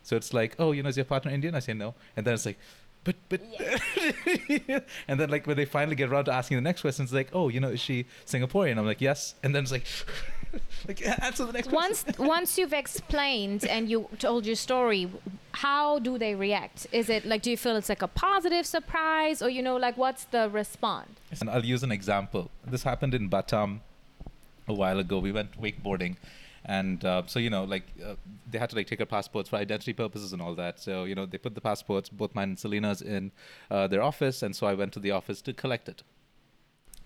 So 0.03 0.15
it's 0.15 0.34
like 0.34 0.55
oh 0.60 0.71
you 0.71 0.81
know 0.84 0.89
is 0.89 0.97
your 0.97 1.05
partner 1.05 1.31
indian? 1.31 1.55
I 1.55 1.60
say 1.60 1.73
no. 1.73 1.93
And 2.15 2.25
then 2.25 2.34
it's 2.34 2.45
like 2.45 2.57
but 3.03 3.15
but 3.29 3.41
and 5.07 5.19
then 5.19 5.29
like 5.29 5.47
when 5.47 5.57
they 5.57 5.65
finally 5.65 5.95
get 5.95 6.10
around 6.10 6.25
to 6.25 6.34
asking 6.34 6.57
the 6.57 6.62
next 6.62 6.81
question 6.81 7.03
it's 7.03 7.13
like 7.13 7.29
oh 7.34 7.49
you 7.49 7.60
know 7.60 7.69
is 7.69 7.79
she 7.79 8.05
singaporean? 8.25 8.77
I'm 8.77 8.86
like 8.86 9.01
yes. 9.01 9.36
And 9.43 9.53
then 9.55 9.63
it's 9.63 9.71
like 9.71 9.86
like 10.87 11.07
answer 11.23 11.45
the 11.45 11.53
next 11.53 11.71
once 11.71 12.03
question 12.03 12.25
once 12.25 12.57
you've 12.57 12.73
explained 12.73 13.65
and 13.65 13.89
you 13.89 14.07
told 14.19 14.45
your 14.45 14.55
story 14.55 15.09
how 15.53 15.99
do 15.99 16.17
they 16.17 16.35
react 16.35 16.87
is 16.91 17.09
it 17.09 17.25
like 17.25 17.41
do 17.41 17.51
you 17.51 17.57
feel 17.57 17.75
it's 17.75 17.89
like 17.89 18.01
a 18.01 18.07
positive 18.07 18.65
surprise 18.65 19.41
or 19.41 19.49
you 19.49 19.61
know 19.61 19.77
like 19.77 19.97
what's 19.97 20.25
the 20.25 20.49
response 20.49 21.09
And 21.39 21.49
I'll 21.49 21.65
use 21.65 21.83
an 21.83 21.91
example. 21.91 22.51
This 22.65 22.83
happened 22.83 23.13
in 23.13 23.29
Batam 23.29 23.79
a 24.67 24.73
while 24.73 24.99
ago. 24.99 25.19
We 25.19 25.31
went 25.31 25.59
wakeboarding, 25.61 26.17
and 26.65 27.03
uh, 27.05 27.23
so 27.25 27.39
you 27.39 27.49
know, 27.49 27.63
like 27.63 27.83
uh, 28.05 28.15
they 28.49 28.59
had 28.59 28.69
to 28.71 28.75
like 28.75 28.87
take 28.87 28.99
our 28.99 29.05
passports 29.05 29.49
for 29.49 29.55
identity 29.55 29.93
purposes 29.93 30.33
and 30.33 30.41
all 30.41 30.55
that. 30.55 30.79
So 30.79 31.05
you 31.05 31.15
know, 31.15 31.25
they 31.25 31.37
put 31.37 31.55
the 31.55 31.61
passports, 31.61 32.09
both 32.09 32.35
mine 32.35 32.49
and 32.49 32.59
Selena's, 32.59 33.01
in 33.01 33.31
uh, 33.69 33.87
their 33.87 34.01
office, 34.01 34.43
and 34.43 34.55
so 34.55 34.67
I 34.67 34.73
went 34.73 34.91
to 34.93 34.99
the 34.99 35.11
office 35.11 35.41
to 35.43 35.53
collect 35.53 35.87
it. 35.89 36.03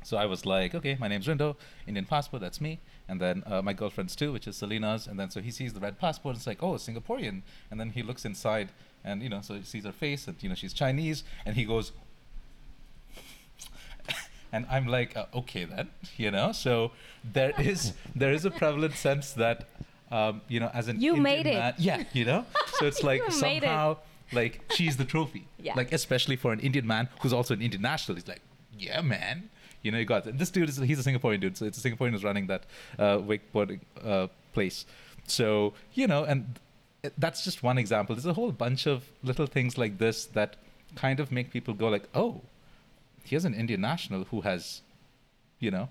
So 0.03 0.17
I 0.17 0.25
was 0.25 0.45
like, 0.45 0.75
okay, 0.75 0.97
my 0.99 1.07
name's 1.07 1.27
Rindo, 1.27 1.55
Indian 1.87 2.05
passport, 2.05 2.41
that's 2.41 2.61
me. 2.61 2.79
And 3.07 3.21
then 3.21 3.43
uh, 3.45 3.61
my 3.61 3.73
girlfriend's 3.73 4.15
too, 4.15 4.31
which 4.33 4.47
is 4.47 4.55
Selena's. 4.57 5.05
And 5.07 5.19
then 5.19 5.29
so 5.29 5.39
he 5.41 5.51
sees 5.51 5.73
the 5.73 5.79
red 5.79 5.99
passport 5.99 6.33
and 6.33 6.39
it's 6.39 6.47
like, 6.47 6.63
oh, 6.63 6.73
Singaporean. 6.73 7.41
And 7.69 7.79
then 7.79 7.91
he 7.91 8.01
looks 8.01 8.25
inside 8.25 8.69
and, 9.03 9.21
you 9.21 9.29
know, 9.29 9.41
so 9.41 9.53
he 9.53 9.61
sees 9.63 9.83
her 9.85 9.91
face 9.91 10.27
and, 10.27 10.35
you 10.41 10.49
know, 10.49 10.55
she's 10.55 10.73
Chinese. 10.73 11.23
And 11.45 11.55
he 11.55 11.65
goes, 11.65 11.91
and 14.51 14.65
I'm 14.69 14.87
like, 14.87 15.15
uh, 15.15 15.25
okay 15.35 15.65
then, 15.65 15.89
you 16.17 16.31
know. 16.31 16.51
So 16.51 16.91
there 17.23 17.53
is 17.59 17.93
there 18.15 18.31
is 18.33 18.45
a 18.45 18.51
prevalent 18.51 18.95
sense 18.95 19.31
that, 19.33 19.67
um, 20.11 20.41
you 20.47 20.59
know, 20.59 20.71
as 20.73 20.87
an 20.87 20.99
You 21.01 21.15
Indian 21.15 21.23
made 21.23 21.45
it. 21.47 21.55
man- 21.55 21.73
yeah, 21.77 22.03
you 22.13 22.25
know. 22.25 22.45
So 22.79 22.85
it's 22.85 23.03
like 23.11 23.21
made 23.21 23.27
it. 23.27 23.33
somehow 23.67 23.97
like 24.31 24.61
she's 24.73 24.97
the 24.97 25.05
trophy. 25.05 25.45
Yeah. 25.59 25.73
Like 25.75 25.93
especially 25.93 26.35
for 26.35 26.51
an 26.51 26.59
Indian 26.59 26.87
man 26.87 27.09
who's 27.21 27.33
also 27.33 27.53
an 27.53 27.61
Indian 27.61 27.81
national, 27.81 28.15
he's 28.15 28.27
like, 28.27 28.41
yeah, 28.77 29.01
man. 29.01 29.49
You 29.85 29.91
know, 29.91 29.99
you 29.99 30.05
got 30.05 30.23
this 30.37 30.49
dude 30.49 30.67
is 30.69 30.77
he's 30.77 31.05
a 31.05 31.09
Singaporean 31.09 31.39
dude, 31.39 31.55
so 31.57 31.65
it's 31.65 31.83
a 31.83 31.89
Singaporean 31.89 32.11
who's 32.11 32.23
running 32.23 32.47
that 32.47 32.63
uh, 32.99 33.17
wakeboarding 33.19 33.79
uh, 34.03 34.27
place. 34.53 34.85
So 35.27 35.73
you 35.93 36.07
know, 36.07 36.23
and 36.23 36.59
that's 37.17 37.43
just 37.43 37.61
one 37.63 37.77
example. 37.77 38.15
There's 38.15 38.25
a 38.25 38.33
whole 38.33 38.51
bunch 38.51 38.87
of 38.87 39.03
little 39.23 39.45
things 39.45 39.77
like 39.77 39.99
this 39.99 40.25
that 40.37 40.55
kind 40.95 41.19
of 41.19 41.31
make 41.31 41.51
people 41.51 41.73
go 41.73 41.87
like, 41.87 42.07
oh, 42.15 42.41
here's 43.23 43.45
an 43.45 43.53
Indian 43.53 43.81
national 43.81 44.23
who 44.25 44.41
has, 44.41 44.81
you 45.59 45.69
know, 45.71 45.89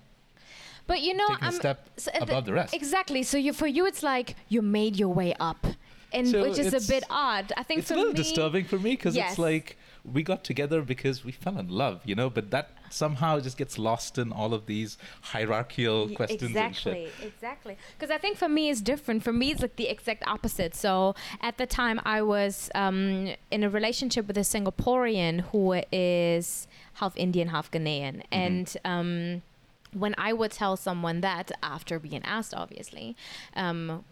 but 0.87 1.01
you 1.01 1.13
know 1.13 1.27
I'm 1.41 1.53
step 1.53 1.87
so, 1.97 2.11
uh, 2.13 2.19
above 2.21 2.45
the 2.45 2.53
rest. 2.53 2.73
exactly 2.73 3.23
so 3.23 3.37
you 3.37 3.53
for 3.53 3.67
you 3.67 3.85
it's 3.87 4.03
like 4.03 4.35
you 4.49 4.61
made 4.61 4.95
your 4.97 5.09
way 5.13 5.33
up 5.39 5.65
and 6.13 6.27
So 6.27 6.43
which 6.43 6.59
is 6.59 6.73
a 6.73 6.87
bit 6.93 7.03
odd 7.09 7.51
i 7.57 7.63
think 7.63 7.79
it's 7.79 7.87
for 7.87 7.95
a 7.95 7.97
little 7.97 8.13
me 8.13 8.17
disturbing 8.17 8.65
for 8.65 8.77
me 8.77 8.91
because 8.91 9.15
Yes. 9.15 9.31
it's 9.31 9.39
like 9.39 9.77
we 10.13 10.21
got 10.23 10.43
together 10.43 10.81
because 10.81 11.25
we 11.25 11.31
fell 11.31 11.57
in 11.57 11.67
love, 11.69 12.01
you 12.05 12.15
know, 12.15 12.29
but 12.29 12.51
that 12.51 12.69
somehow 12.91 13.39
just 13.39 13.57
gets 13.57 13.77
lost 13.79 14.17
in 14.17 14.31
all 14.31 14.53
of 14.53 14.67
these 14.67 14.97
hierarchical 15.21 16.07
Y- 16.07 16.13
questions 16.15 16.41
and 16.43 16.51
exactly 16.51 17.09
shit. 17.19 17.27
exactly 17.33 17.77
because 17.97 18.11
i 18.11 18.17
think 18.17 18.37
for 18.37 18.47
me 18.47 18.69
it's 18.69 18.79
different 18.79 19.23
for 19.23 19.33
me 19.33 19.51
it's 19.51 19.61
like 19.61 19.75
the 19.75 19.87
exact 19.87 20.23
opposite 20.27 20.73
so 20.75 21.13
at 21.41 21.57
the 21.57 21.65
time 21.65 21.99
i 22.05 22.21
was 22.21 22.69
um, 22.75 23.33
in 23.51 23.63
a 23.63 23.69
relationship 23.69 24.27
with 24.27 24.37
a 24.37 24.41
singaporean 24.41 25.41
who 25.51 25.81
is 25.91 26.67
half 26.95 27.17
indian 27.17 27.47
half 27.49 27.69
ghanaian 27.71 28.15
Mm-hmm. 28.15 28.23
and 28.31 28.77
um, 28.85 29.41
when 29.93 30.13
i 30.17 30.31
would 30.31 30.51
tell 30.51 30.77
someone 30.77 31.21
that 31.21 31.51
after 31.63 31.99
being 31.99 32.23
asked 32.23 32.53
obviously 32.53 33.15
um, 33.55 34.05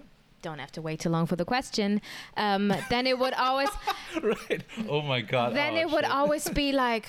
don't 0.44 0.60
have 0.60 0.72
to 0.74 0.82
wait 0.82 1.00
too 1.00 1.10
long 1.10 1.26
for 1.26 1.36
the 1.36 1.46
question. 1.46 2.02
Um, 2.38 2.72
then 2.92 3.08
it 3.08 3.18
would 3.18 3.34
always 3.34 3.70
right. 4.22 4.64
Oh 4.88 5.02
my 5.02 5.22
god. 5.22 5.56
then 5.56 5.74
oh, 5.74 5.82
it 5.82 5.90
would 5.90 6.06
always 6.06 6.48
be 6.50 6.72
like 6.86 7.08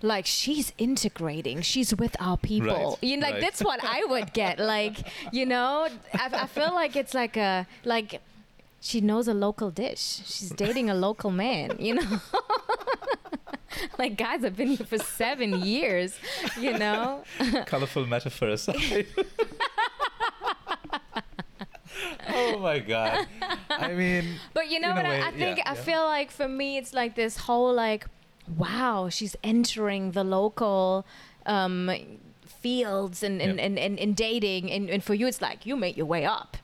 like 0.00 0.26
she's 0.26 0.72
integrating. 0.78 1.60
She's 1.62 1.94
with 1.94 2.16
our 2.18 2.36
people. 2.36 2.98
Right, 3.00 3.08
you 3.08 3.16
know 3.16 3.26
like 3.26 3.34
right. 3.34 3.40
that's 3.40 3.62
what 3.62 3.78
i 3.84 4.04
would 4.06 4.32
get. 4.32 4.58
Like 4.58 4.96
you 5.30 5.46
know 5.46 5.86
I, 6.14 6.28
I 6.32 6.46
feel 6.46 6.74
like 6.74 6.96
it's 6.96 7.14
like 7.14 7.36
a 7.36 7.68
like 7.84 8.20
she 8.80 9.00
knows 9.00 9.28
a 9.28 9.34
local 9.34 9.70
dish. 9.70 10.22
She's 10.26 10.50
dating 10.50 10.90
a 10.90 10.94
local 10.94 11.30
man 11.30 11.76
you 11.78 11.94
know? 11.94 12.20
Like 13.98 14.16
guys 14.16 14.44
i've 14.44 14.56
been 14.56 14.68
here 14.76 14.86
for 14.86 14.98
seven 14.98 15.60
years 15.62 16.18
you 16.60 16.76
know? 16.76 17.24
Colorful 17.66 18.06
metaphor 18.06 18.48
aside. 18.48 19.06
Oh 22.34 22.58
my 22.58 22.78
god. 22.78 23.26
I 23.70 23.92
mean, 24.02 24.24
But 24.54 24.70
you 24.70 24.80
know 24.80 24.92
what? 24.94 25.06
I, 25.06 25.08
way, 25.10 25.22
I 25.22 25.30
think 25.30 25.58
yeah, 25.58 25.70
I 25.70 25.74
yeah. 25.74 25.82
feel 25.82 26.04
like 26.04 26.30
for 26.30 26.48
me, 26.48 26.76
it's 26.78 26.92
like 26.92 27.14
this 27.14 27.36
whole 27.36 27.72
like, 27.72 28.06
wow, 28.56 29.08
she's 29.08 29.36
entering 29.42 30.12
the 30.12 30.24
local 30.24 31.06
um, 31.46 31.90
fields 32.46 33.22
and 33.22 33.40
and, 33.42 33.58
Yeah. 33.58 33.64
and, 33.66 33.78
and, 33.78 33.98
and 33.98 34.16
dating, 34.16 34.70
and, 34.70 34.88
and 34.90 35.02
for 35.02 35.14
you, 35.14 35.26
it's 35.26 35.42
like 35.42 35.66
you 35.66 35.76
made 35.76 35.96
your 35.96 36.06
way 36.06 36.24
up. 36.24 36.56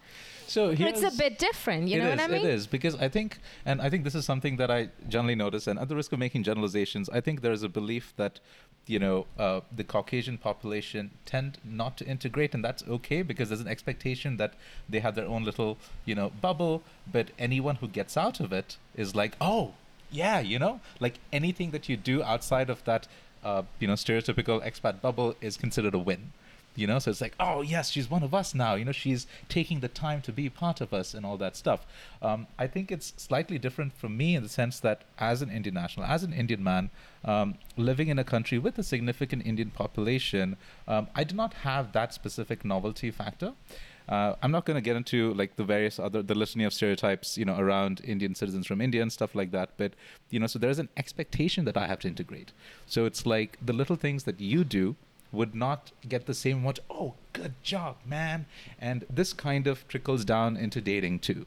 So 0.47 0.71
it's 0.71 1.03
a 1.03 1.11
bit 1.11 1.39
different. 1.39 1.89
You 1.89 1.99
know 1.99 2.09
what 2.09 2.21
is, 2.21 2.25
I 2.25 2.29
mean? 2.29 2.47
It 2.47 2.51
is 2.51 2.67
because 2.67 2.95
I 2.95 3.09
think, 3.09 3.39
and 3.67 3.83
I 3.83 3.91
think 3.91 4.05
this 4.05 4.15
is 4.15 4.25
something 4.25 4.57
that 4.57 4.71
I 4.71 4.89
generally 5.07 5.35
notice, 5.35 5.67
and 5.67 5.79
at 5.79 5.89
the 5.89 5.95
risk 5.97 6.11
of 6.13 6.19
making 6.19 6.43
generalizations, 6.43 7.11
I 7.11 7.21
think 7.21 7.43
there 7.43 7.53
is 7.53 7.63
a 7.63 7.69
belief 7.69 8.15
that, 8.17 8.41
you 8.89 8.99
know, 8.99 9.27
uh, 9.39 9.61
the 9.75 9.85
Caucasian 9.85 10.39
population 10.39 11.11
tend 11.27 11.59
not 11.65 11.97
to 11.99 12.07
integrate, 12.07 12.55
and 12.55 12.65
that's 12.65 12.83
okay 12.89 13.23
because 13.23 13.49
there's 13.49 13.61
an 13.61 13.69
expectation 13.69 14.37
that 14.39 14.55
they 14.89 15.01
have 15.01 15.15
their 15.15 15.27
own 15.27 15.45
little, 15.45 15.79
you 16.05 16.15
know, 16.15 16.31
bubble. 16.41 16.83
But 17.11 17.29
anyone 17.39 17.77
who 17.77 17.89
gets 17.89 18.17
out 18.17 18.41
of 18.41 18.53
it 18.53 18.77
is 18.97 19.15
like, 19.15 19.37
oh, 19.41 19.75
yeah, 20.11 20.41
you 20.41 20.59
know, 20.59 20.81
like 21.01 21.19
anything 21.33 21.71
that 21.71 21.89
you 21.89 21.97
do 21.97 22.23
outside 22.23 22.71
of 22.71 22.85
that, 22.85 23.07
uh, 23.45 23.63
you 23.79 23.87
know, 23.87 23.95
stereotypical 23.95 24.65
expat 24.67 25.01
bubble 25.01 25.35
is 25.41 25.57
considered 25.57 25.95
a 25.95 25.99
win 25.99 26.33
you 26.79 26.87
know 26.87 26.99
so 26.99 27.11
it's 27.11 27.21
like 27.21 27.35
oh 27.41 27.61
yes 27.61 27.91
she's 27.91 28.09
one 28.09 28.23
of 28.23 28.33
us 28.33 28.55
now 28.55 28.75
you 28.75 28.85
know 28.85 28.93
she's 28.93 29.27
taking 29.49 29.81
the 29.81 29.89
time 29.89 30.21
to 30.23 30.33
be 30.33 30.49
part 30.49 30.81
of 30.81 30.95
us 30.95 31.15
and 31.15 31.27
all 31.27 31.37
that 31.37 31.57
stuff 31.57 31.87
um, 32.23 32.47
i 32.59 32.67
think 32.67 32.93
it's 32.93 33.13
slightly 33.17 33.59
different 33.59 33.93
from 33.93 34.17
me 34.17 34.35
in 34.35 34.43
the 34.43 34.49
sense 34.49 34.79
that 34.81 35.03
as 35.19 35.43
an 35.43 35.51
indian 35.51 35.75
national 35.75 36.07
as 36.07 36.23
an 36.23 36.33
indian 36.33 36.63
man 36.63 36.91
um, 37.25 37.57
living 37.77 38.09
in 38.09 38.19
a 38.19 38.25
country 38.25 38.59
with 38.59 38.79
a 38.79 38.83
significant 38.83 39.45
indian 39.45 39.71
population 39.71 40.57
um, 40.87 41.09
i 41.15 41.25
do 41.25 41.35
not 41.35 41.53
have 41.55 41.93
that 41.93 42.15
specific 42.15 42.65
novelty 42.65 43.11
factor 43.11 43.53
uh, 44.09 44.35
I'm 44.43 44.51
not 44.51 44.65
going 44.65 44.77
to 44.77 44.81
get 44.81 44.97
into 44.97 45.35
like 45.35 45.57
the 45.57 45.65
various 45.65 45.99
other 45.99 46.23
the 46.23 46.35
litany 46.35 46.65
of 46.65 46.73
stereotypes 46.73 47.37
you 47.37 47.45
know 47.45 47.59
around 47.59 48.01
Indian 48.03 48.35
citizens 48.35 48.67
from 48.67 48.81
India 48.81 49.03
and 49.03 49.13
stuff 49.13 49.35
like 49.35 49.51
that. 49.51 49.71
But 49.77 49.93
you 50.31 50.41
know, 50.41 50.47
so 50.47 50.59
there 50.59 50.71
is 50.71 50.79
an 50.79 50.89
expectation 50.97 51.67
that 51.67 51.77
I 51.77 51.87
have 51.87 51.99
to 52.01 52.09
integrate. 52.09 52.53
So 52.87 53.05
it's 53.05 53.27
like 53.27 53.59
the 53.61 53.75
little 53.75 53.97
things 53.97 54.25
that 54.25 54.41
you 54.41 54.65
do 54.65 54.97
would 55.33 55.55
not 55.55 55.93
get 56.09 56.27
the 56.27 56.35
same 56.35 56.63
much. 56.63 56.81
Oh, 56.91 57.15
good 57.33 57.55
job, 57.63 57.97
man! 58.07 58.47
And 58.81 59.05
this 59.11 59.33
kind 59.33 59.67
of 59.67 59.87
trickles 59.89 60.25
down 60.25 60.57
into 60.57 60.81
dating 60.81 61.19
too. 61.21 61.47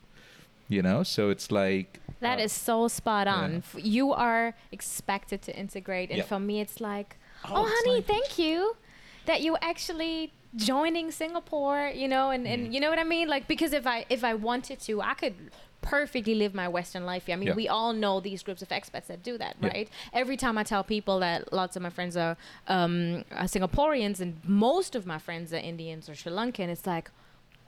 You 0.70 0.82
know, 0.82 1.04
so 1.04 1.30
it's 1.30 1.52
like 1.52 2.00
That 2.22 2.40
uh, 2.40 2.44
is 2.44 2.54
so 2.54 2.88
spot 2.88 3.28
on. 3.28 3.64
yeah. 3.76 3.82
You 3.84 4.14
are 4.14 4.56
expected 4.72 5.42
to 5.44 5.56
integrate, 5.56 6.10
and 6.10 6.18
Yep. 6.20 6.28
for 6.28 6.40
me, 6.40 6.62
it's 6.62 6.80
like, 6.80 7.18
Oh, 7.44 7.50
oh, 7.56 7.66
it's 7.66 7.74
honey, 7.86 7.96
like- 7.98 8.06
thank 8.06 8.38
you 8.40 8.78
that 9.26 9.42
you 9.42 9.58
actually 9.62 10.32
joining 10.56 11.12
Singapore. 11.12 11.92
You 11.94 12.08
know, 12.08 12.30
and, 12.30 12.48
and 12.48 12.74
you 12.74 12.80
know 12.80 12.90
what 12.90 13.00
I 13.00 13.04
mean. 13.04 13.28
Like 13.28 13.48
because 13.48 13.74
if 13.74 13.86
I 13.86 14.06
if 14.10 14.24
I 14.24 14.34
wanted 14.34 14.80
to, 14.88 15.02
I 15.02 15.14
could 15.16 15.36
perfectly 15.82 16.36
live 16.36 16.54
my 16.54 16.68
Western 16.68 17.06
life 17.06 17.26
here. 17.26 17.34
I 17.34 17.38
mean, 17.38 17.48
Yeah. 17.50 17.56
we 17.56 17.68
all 17.68 17.94
know 17.94 18.20
these 18.20 18.44
groups 18.44 18.62
of 18.62 18.70
expats 18.70 19.08
that 19.08 19.24
do 19.24 19.38
that, 19.38 19.56
Yeah. 19.62 19.68
right? 19.70 19.90
Every 20.14 20.38
time 20.38 20.58
I 20.58 20.64
tell 20.64 20.84
people 20.84 21.20
that 21.20 21.52
lots 21.52 21.76
of 21.76 21.82
my 21.82 21.90
friends 21.90 22.16
are, 22.16 22.38
um, 22.68 23.24
are 23.32 23.46
Singaporeans 23.46 24.20
and 24.22 24.40
most 24.46 24.96
of 24.96 25.06
my 25.06 25.18
friends 25.18 25.52
are 25.54 25.58
Indians 25.58 26.08
or 26.10 26.16
Sri 26.16 26.32
Lankan, 26.32 26.70
it's 26.70 26.86
like, 26.86 27.10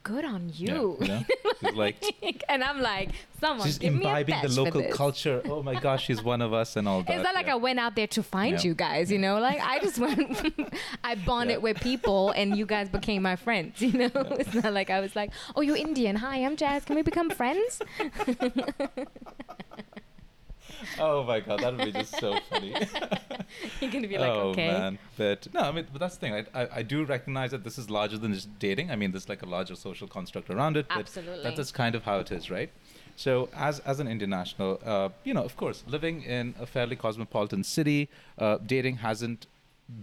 good 0.03 0.25
on 0.25 0.51
yeah, 0.53 0.73
you. 0.75 0.97
you 1.01 1.07
know, 1.07 1.69
like 1.73 2.03
and 2.49 2.63
I'm 2.63 2.81
like, 2.81 3.11
someone 3.39 3.65
she's 3.65 3.77
give 3.77 3.93
imbibing 3.93 4.35
the 4.41 4.49
local 4.49 4.83
culture. 4.91 5.41
Oh 5.45 5.63
my 5.63 5.75
gosh, 5.79 6.05
she's 6.05 6.21
one 6.21 6.41
of 6.41 6.53
us 6.53 6.75
and 6.75 6.87
all 6.87 7.03
that. 7.03 7.13
It's 7.13 7.23
not 7.23 7.33
like 7.33 7.47
yeah. 7.47 7.53
I 7.53 7.55
went 7.55 7.79
out 7.79 7.95
there 7.95 8.07
to 8.07 8.23
find 8.23 8.53
Yeah. 8.53 8.61
you 8.69 8.73
guys, 8.73 9.11
you 9.11 9.17
know. 9.17 9.39
Like 9.39 9.59
I 9.61 9.79
just 9.79 9.97
went, 9.97 10.53
I 11.03 11.15
bonded 11.15 11.61
with 11.61 11.79
people, 11.79 12.31
and 12.31 12.57
you 12.57 12.65
guys 12.65 12.89
became 12.89 13.21
my 13.21 13.35
friends. 13.35 13.81
You 13.81 13.93
know, 13.93 14.11
it's 14.13 14.53
not 14.53 14.73
like 14.73 14.89
I 14.89 14.99
was 14.99 15.15
like, 15.15 15.31
"Oh, 15.55 15.61
you're 15.61 15.77
Indian. 15.77 16.15
Hi, 16.17 16.37
I'm 16.43 16.55
Jazz. 16.57 16.85
Can 16.85 16.95
we 16.95 17.01
become 17.01 17.29
friends?" 17.29 17.81
Oh 20.99 21.23
my 21.23 21.39
god, 21.39 21.59
that 21.61 21.75
would 21.75 21.85
be 21.85 21.91
just 21.91 22.19
so 22.19 22.39
funny. 22.49 22.75
You're 23.81 23.91
gonna 23.91 24.07
be 24.07 24.17
like, 24.17 24.31
oh 24.31 24.49
"Okay." 24.49 24.67
man, 24.67 24.99
but 25.17 25.47
no, 25.53 25.61
I 25.61 25.71
mean, 25.71 25.87
but 25.91 25.99
that's 25.99 26.15
the 26.15 26.21
thing. 26.21 26.33
I, 26.33 26.61
I 26.63 26.67
I 26.77 26.81
do 26.81 27.03
recognize 27.03 27.51
that 27.51 27.63
this 27.63 27.77
is 27.77 27.89
larger 27.89 28.17
than 28.17 28.33
just 28.33 28.57
dating. 28.59 28.91
I 28.91 28.95
mean, 28.95 29.11
there's 29.11 29.29
like 29.29 29.43
a 29.43 29.45
larger 29.45 29.75
social 29.75 30.07
construct 30.07 30.49
around 30.49 30.77
it. 30.77 30.87
But 30.87 30.99
Absolutely. 30.99 31.43
That 31.43 31.59
is 31.59 31.71
kind 31.71 31.95
of 31.95 32.03
how 32.03 32.19
it 32.19 32.31
is, 32.31 32.49
right? 32.49 32.69
So, 33.15 33.49
as 33.53 33.79
as 33.79 33.99
an 33.99 34.07
international, 34.07 34.79
uh, 34.85 35.09
you 35.23 35.33
know, 35.33 35.43
of 35.43 35.55
course, 35.55 35.83
living 35.87 36.23
in 36.23 36.55
a 36.59 36.65
fairly 36.65 36.95
cosmopolitan 36.95 37.63
city, 37.63 38.09
uh, 38.37 38.57
dating 38.65 38.97
hasn't 38.97 39.47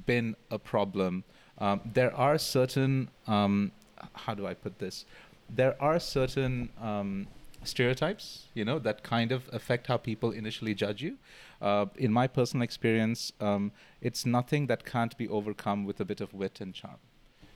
been 0.07 0.37
a 0.51 0.59
problem. 0.59 1.25
Um, 1.59 1.81
there 1.85 2.15
are 2.17 2.39
certain, 2.39 3.11
um, 3.27 3.73
how 4.15 4.35
do 4.35 4.47
I 4.47 4.55
put 4.55 4.79
this? 4.79 5.05
There 5.49 5.77
are 5.83 5.99
certain 6.01 6.71
um, 6.81 7.27
stereotypes, 7.65 8.47
you 8.55 8.65
know, 8.65 8.79
that 8.79 9.03
kind 9.03 9.33
of 9.33 9.49
affect 9.53 9.87
how 9.87 9.97
people 9.97 10.31
initially 10.31 10.75
judge 10.75 11.03
you. 11.03 11.17
Uh, 11.61 11.87
in 11.97 12.13
my 12.13 12.27
personal 12.27 12.65
experience, 12.65 13.33
um, 13.41 13.73
it's 14.01 14.25
nothing 14.25 14.67
that 14.67 14.85
can't 14.85 15.17
be 15.17 15.29
overcome 15.29 15.85
with 15.85 16.01
a 16.01 16.05
bit 16.05 16.21
of 16.21 16.33
wit 16.33 16.61
and 16.61 16.75
charm. 16.75 16.97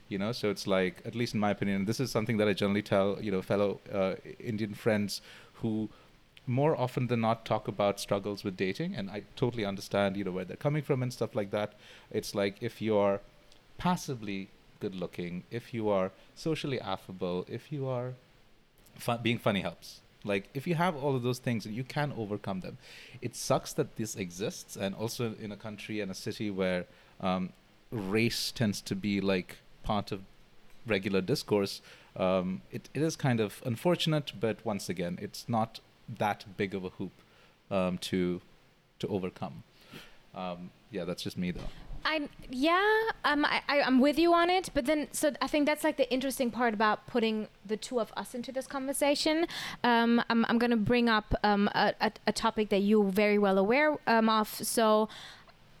You 0.07 0.19
know, 0.19 0.31
so 0.31 0.51
it's 0.51 0.67
like, 0.67 1.01
at 1.03 1.15
least 1.15 1.33
in 1.33 1.39
my 1.39 1.49
opinion, 1.49 1.85
this 1.85 1.99
is 1.99 2.11
something 2.11 2.37
that 2.37 2.47
I 2.47 2.53
generally 2.53 2.83
tell, 2.83 3.17
you 3.19 3.31
know, 3.31 3.41
fellow 3.41 3.79
uh, 3.91 4.13
Indian 4.39 4.75
friends 4.75 5.21
who 5.53 5.89
more 6.47 6.79
often 6.79 7.07
than 7.07 7.21
not 7.21 7.43
talk 7.43 7.67
about 7.67 7.99
struggles 7.99 8.43
with 8.43 8.55
dating 8.55 8.95
and 8.95 9.09
i 9.09 9.23
totally 9.35 9.65
understand 9.65 10.15
you 10.15 10.23
know 10.23 10.31
where 10.31 10.45
they're 10.45 10.55
coming 10.55 10.83
from 10.83 11.01
and 11.01 11.11
stuff 11.11 11.35
like 11.35 11.49
that 11.49 11.73
it's 12.11 12.35
like 12.35 12.57
if 12.61 12.81
you're 12.81 13.19
passively 13.79 14.49
good 14.79 14.93
looking 14.93 15.43
if 15.49 15.73
you 15.73 15.89
are 15.89 16.11
socially 16.35 16.79
affable 16.79 17.45
if 17.49 17.71
you 17.71 17.87
are 17.87 18.13
fun, 18.97 19.19
being 19.21 19.37
funny 19.37 19.61
helps. 19.61 20.01
Like 20.23 20.49
if 20.53 20.65
you 20.65 20.75
have 20.75 20.95
all 20.95 21.15
of 21.15 21.23
those 21.23 21.39
things 21.39 21.65
and 21.65 21.75
you 21.75 21.83
can 21.83 22.11
overcome 22.17 22.61
them. 22.61 22.77
It 23.21 23.35
sucks 23.35 23.73
that 23.73 23.95
this 23.95 24.15
exists 24.15 24.75
and 24.75 24.95
also 24.95 25.35
in 25.39 25.51
a 25.51 25.57
country 25.57 26.01
and 26.01 26.09
a 26.11 26.15
city 26.15 26.49
where 26.49 26.85
um, 27.21 27.53
race 27.91 28.51
tends 28.51 28.81
to 28.81 28.95
be 28.95 29.21
like 29.21 29.57
part 29.83 30.11
of 30.11 30.21
regular 30.87 31.21
discourse 31.21 31.81
um, 32.17 32.61
it, 32.71 32.89
it 32.93 33.01
is 33.01 33.15
kind 33.15 33.39
of 33.39 33.61
unfortunate 33.65 34.31
but 34.39 34.63
once 34.65 34.89
again 34.89 35.17
it's 35.21 35.47
not 35.47 35.79
that 36.17 36.45
big 36.57 36.73
of 36.73 36.83
a 36.83 36.89
hoop 36.89 37.11
um, 37.71 37.97
to 37.97 38.41
to 38.99 39.07
overcome. 39.07 39.63
Um, 40.33 40.71
yeah 40.91 41.03
that's 41.03 41.23
just 41.23 41.37
me 41.37 41.51
though 41.51 41.61
I 42.05 42.29
yeah, 42.49 42.81
um, 43.25 43.43
I, 43.45 43.61
I 43.67 43.81
I'm 43.81 43.99
with 43.99 44.19
you 44.19 44.33
on 44.33 44.49
it, 44.49 44.69
but 44.73 44.85
then 44.85 45.07
so 45.11 45.33
I 45.41 45.47
think 45.47 45.65
that's 45.65 45.83
like 45.83 45.97
the 45.97 46.11
interesting 46.13 46.51
part 46.51 46.73
about 46.73 47.07
putting 47.07 47.47
the 47.65 47.75
two 47.75 47.99
of 47.99 48.13
us 48.15 48.35
into 48.35 48.51
this 48.51 48.67
conversation. 48.67 49.47
Um, 49.83 50.23
I'm 50.29 50.45
I'm 50.47 50.59
gonna 50.59 50.77
bring 50.77 51.09
up 51.09 51.33
um 51.43 51.67
a, 51.73 51.93
a, 51.99 52.11
a 52.27 52.31
topic 52.31 52.69
that 52.69 52.79
you're 52.79 53.05
very 53.05 53.39
well 53.39 53.57
aware 53.57 53.97
um, 54.07 54.29
of. 54.29 54.47
So. 54.47 55.09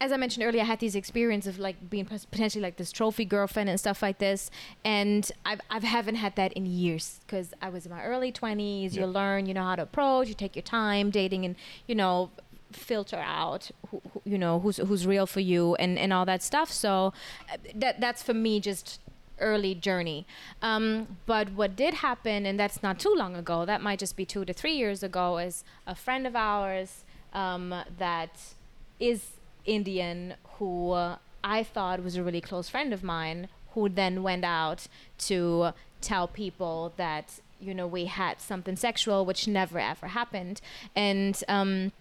As 0.01 0.11
I 0.11 0.17
mentioned 0.17 0.45
earlier, 0.45 0.61
I 0.61 0.65
had 0.65 0.81
these 0.81 0.93
experiences 0.93 1.55
of 1.55 1.59
like 1.59 1.89
being 1.89 2.03
potentially 2.03 2.61
like 2.61 2.75
this 2.75 2.91
trophy 2.91 3.23
girlfriend 3.23 3.69
and 3.69 3.79
stuff 3.79 4.01
like 4.01 4.17
this, 4.17 4.51
and 4.83 5.31
I've 5.45 5.61
I 5.71 5.79
haven't 5.79 6.15
had 6.15 6.35
that 6.35 6.51
in 6.51 6.65
years 6.65 7.21
because 7.25 7.53
I 7.61 7.69
was 7.69 7.85
in 7.85 7.93
my 7.93 8.03
early 8.03 8.29
twenties. 8.29 8.97
You 8.97 9.05
learn, 9.05 9.45
you 9.45 9.53
know 9.53 9.63
how 9.63 9.77
to 9.77 9.83
approach, 9.83 10.27
you 10.27 10.33
take 10.33 10.53
your 10.57 10.63
time 10.63 11.11
dating, 11.11 11.45
and 11.45 11.55
you 11.87 11.95
know 11.95 12.29
filter 12.71 13.17
out 13.17 13.71
who, 13.89 14.01
who, 14.11 14.21
you 14.25 14.37
know 14.37 14.59
who's 14.59 14.77
who's 14.77 15.05
real 15.07 15.25
for 15.25 15.39
you 15.39 15.75
and 15.75 15.97
and 15.97 16.11
all 16.11 16.25
that 16.25 16.43
stuff. 16.43 16.71
So 16.71 17.13
uh, 17.51 17.57
that 17.75 17.99
that's 17.99 18.23
for 18.23 18.33
me 18.33 18.59
just 18.59 18.99
early 19.39 19.75
journey. 19.75 20.25
Um, 20.61 21.17
but 21.25 21.51
what 21.53 21.75
did 21.75 21.95
happen 21.95 22.45
and 22.45 22.59
that's 22.59 22.81
not 22.81 22.99
too 22.99 23.13
long 23.15 23.35
ago 23.35 23.65
that 23.65 23.81
might 23.81 23.99
just 23.99 24.15
be 24.15 24.25
two 24.25 24.45
to 24.45 24.53
three 24.53 24.75
years 24.75 25.03
ago 25.03 25.37
is 25.37 25.63
a 25.85 25.95
friend 25.95 26.25
of 26.25 26.35
ours 26.35 27.03
um, 27.33 27.73
that 27.97 28.53
is 28.97 29.31
indian 29.65 30.35
who 30.57 30.91
uh, 30.91 31.17
i 31.43 31.61
thought 31.61 32.01
was 32.01 32.15
a 32.15 32.23
really 32.23 32.39
close 32.39 32.69
friend 32.69 32.93
of 32.93 33.03
mine 33.03 33.49
who 33.75 33.89
then 33.89 34.23
went 34.23 34.45
out 34.45 34.87
to 35.17 35.73
tell 36.01 36.27
people 36.27 36.93
that 36.97 37.39
you 37.59 37.73
know 37.73 37.87
we 37.87 38.05
had 38.05 38.39
something 38.39 38.75
sexual 38.75 39.25
which 39.25 39.47
never 39.47 39.79
ever 39.79 40.07
happened. 40.07 40.61
And 40.95 41.41
um, 41.47 41.91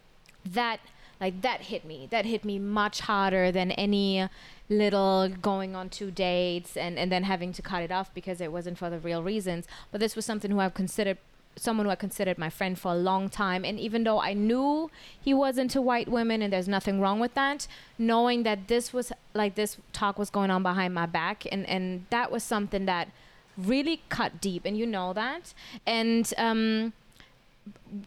that 0.45 0.81
like 1.21 1.43
that 1.43 1.63
hit 1.63 1.85
me. 1.85 2.09
That 2.11 2.27
hit 2.27 2.45
me 2.45 2.59
much 2.59 3.01
harder 3.01 3.53
than 3.53 3.71
any 3.73 4.29
little 4.69 5.29
going 5.29 5.77
on 5.77 5.89
two 5.89 6.11
dates 6.11 6.77
and 6.77 6.99
and 6.99 7.13
then 7.13 7.25
having 7.25 7.53
to 7.53 7.63
cut 7.63 7.83
it 7.83 7.93
off 7.93 8.13
because 8.15 8.41
it 8.41 8.51
wasn't 8.51 8.79
for 8.79 8.91
the 8.91 8.99
real 8.99 9.23
reasons. 9.23 9.67
But 9.91 10.01
this 10.01 10.17
was 10.17 10.25
something 10.25 10.51
who 10.51 10.61
i've 10.61 10.75
considered 10.75 11.19
someone 11.57 11.87
who 11.87 11.93
i 11.93 11.95
considered 11.95 12.37
my 12.37 12.51
friend 12.51 12.79
for 12.79 12.93
a 12.93 12.97
long 12.97 13.29
time. 13.29 13.65
And 13.65 13.79
even 13.79 14.05
though 14.05 14.21
i 14.21 14.33
knew 14.33 14.91
he 15.21 15.35
wasn't 15.35 15.65
into 15.65 15.83
white 15.83 16.09
women 16.09 16.43
and 16.43 16.53
there's 16.53 16.69
nothing 16.69 17.01
wrong 17.01 17.21
with 17.21 17.35
that 17.35 17.69
knowing 17.99 18.43
that 18.43 18.69
this 18.69 18.93
was 18.93 19.13
like 19.35 19.55
this 19.55 19.77
talk 19.93 20.19
was 20.19 20.31
going 20.31 20.51
on 20.51 20.63
behind 20.63 20.95
my 20.95 21.07
back 21.07 21.47
and 21.53 21.67
and 21.69 22.07
that 22.11 22.33
was 22.33 22.43
something 22.43 22.87
that 22.87 23.09
really 23.57 24.03
cut 24.09 24.41
deep. 24.41 24.65
And 24.65 24.77
you 24.77 24.87
know 24.87 25.13
that. 25.13 25.55
And 25.87 26.33
um 26.39 26.93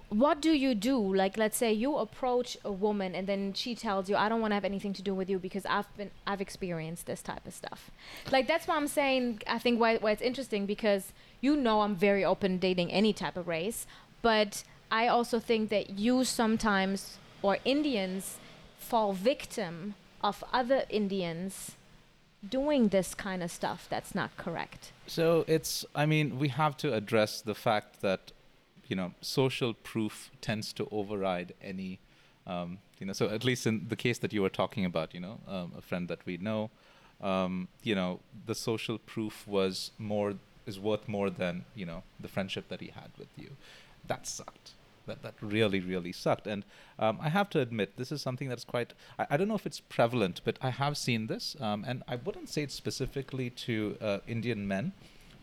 what 0.10 0.42
do 0.42 0.52
you 0.52 0.76
do 0.76 0.98
like 1.16 1.38
let's 1.38 1.58
say 1.58 1.72
you 1.74 1.96
approach 1.98 2.58
a 2.64 2.72
woman 2.72 3.16
and 3.16 3.26
then 3.26 3.54
she 3.54 3.74
tells 3.74 4.10
you 4.10 4.16
i 4.16 4.30
don't 4.30 4.42
want 4.42 4.52
to 4.52 4.56
have 4.56 4.66
anything 4.66 4.94
to 4.94 5.02
do 5.02 5.16
with 5.16 5.30
you 5.30 5.40
because 5.40 5.66
i've 5.66 5.98
been 5.98 6.12
i've 6.28 6.42
experienced 6.42 7.06
this 7.06 7.22
type 7.22 7.46
of 7.48 7.54
stuff 7.54 7.90
like 8.32 8.48
that's 8.48 8.68
why 8.68 8.76
i'm 8.76 8.88
saying 8.88 9.42
i 9.48 9.58
think 9.58 9.80
why, 9.80 9.98
why 9.98 10.12
it's 10.12 10.22
interesting 10.22 10.66
because 10.66 11.12
you 11.42 11.56
know 11.56 11.82
i'm 11.82 11.96
very 11.96 12.24
open 12.24 12.58
dating 12.58 12.92
any 12.92 13.14
type 13.14 13.36
of 13.36 13.48
race 13.48 13.88
but 14.22 14.64
i 14.92 15.08
also 15.08 15.40
think 15.40 15.70
that 15.70 15.92
you 15.92 16.24
sometimes 16.24 17.18
or 17.42 17.58
indians 17.66 18.38
fall 18.78 19.14
victim 19.14 19.96
of 20.22 20.44
other 20.54 20.84
indians 20.90 21.78
doing 22.48 22.90
this 22.90 23.14
kind 23.14 23.44
of 23.44 23.52
stuff 23.52 23.88
that's 23.90 24.14
not 24.14 24.36
correct? 24.38 24.92
So 25.08 25.46
it's, 25.48 25.86
I 25.96 26.06
mean, 26.06 26.40
we 26.40 26.50
have 26.50 26.78
to 26.78 26.94
address 26.94 27.42
the 27.42 27.56
fact 27.56 28.02
that, 28.02 28.32
you 28.88 28.96
know, 28.96 29.14
social 29.22 29.74
proof 29.74 30.32
tends 30.42 30.74
to 30.74 30.88
override 30.92 31.54
any, 31.62 32.00
um, 32.46 32.80
you 33.00 33.06
know, 33.06 33.14
so 33.14 33.28
at 33.30 33.44
least 33.44 33.68
in 33.68 33.88
the 33.90 33.96
case 33.96 34.18
that 34.20 34.34
you 34.34 34.42
were 34.42 34.50
talking 34.50 34.86
about, 34.86 35.14
you 35.14 35.20
know, 35.20 35.40
um, 35.48 35.74
a 35.78 35.82
friend 35.82 36.08
that 36.08 36.26
we 36.26 36.38
know, 36.38 36.70
um, 37.22 37.68
you 37.84 37.96
know, 37.96 38.20
the 38.46 38.56
social 38.56 38.98
proof 38.98 39.48
was 39.48 39.92
more, 39.98 40.36
is 40.66 40.80
worth 40.80 41.08
more 41.08 41.30
than, 41.30 41.66
you 41.76 41.86
know, 41.86 42.04
the 42.20 42.28
friendship 42.28 42.70
that 42.70 42.82
he 42.82 42.88
had 42.88 43.12
with 43.18 43.30
you. 43.36 43.52
That 44.08 44.28
sucked 44.28 44.72
that 45.08 45.24
that 45.24 45.34
really 45.42 45.80
really 45.80 46.12
sucked 46.12 46.46
and 46.46 46.64
um, 47.00 47.18
i 47.22 47.30
have 47.30 47.50
to 47.50 47.60
admit 47.60 47.98
this 47.98 48.12
is 48.12 48.22
something 48.22 48.48
that's 48.50 48.64
quite 48.64 48.94
I, 49.18 49.26
I, 49.32 49.38
don't 49.38 49.48
know 49.48 49.56
if 49.56 49.66
it's 49.66 49.80
prevalent 49.80 50.42
but 50.44 50.58
i 50.62 50.70
have 50.70 50.98
seen 50.98 51.28
this 51.28 51.56
um, 51.60 51.84
and 51.88 52.04
i 52.08 52.18
wouldn't 52.18 52.50
say 52.50 52.64
it 52.64 52.72
specifically 52.72 53.50
to 53.50 53.98
uh, 54.02 54.20
indian 54.28 54.68
men 54.68 54.92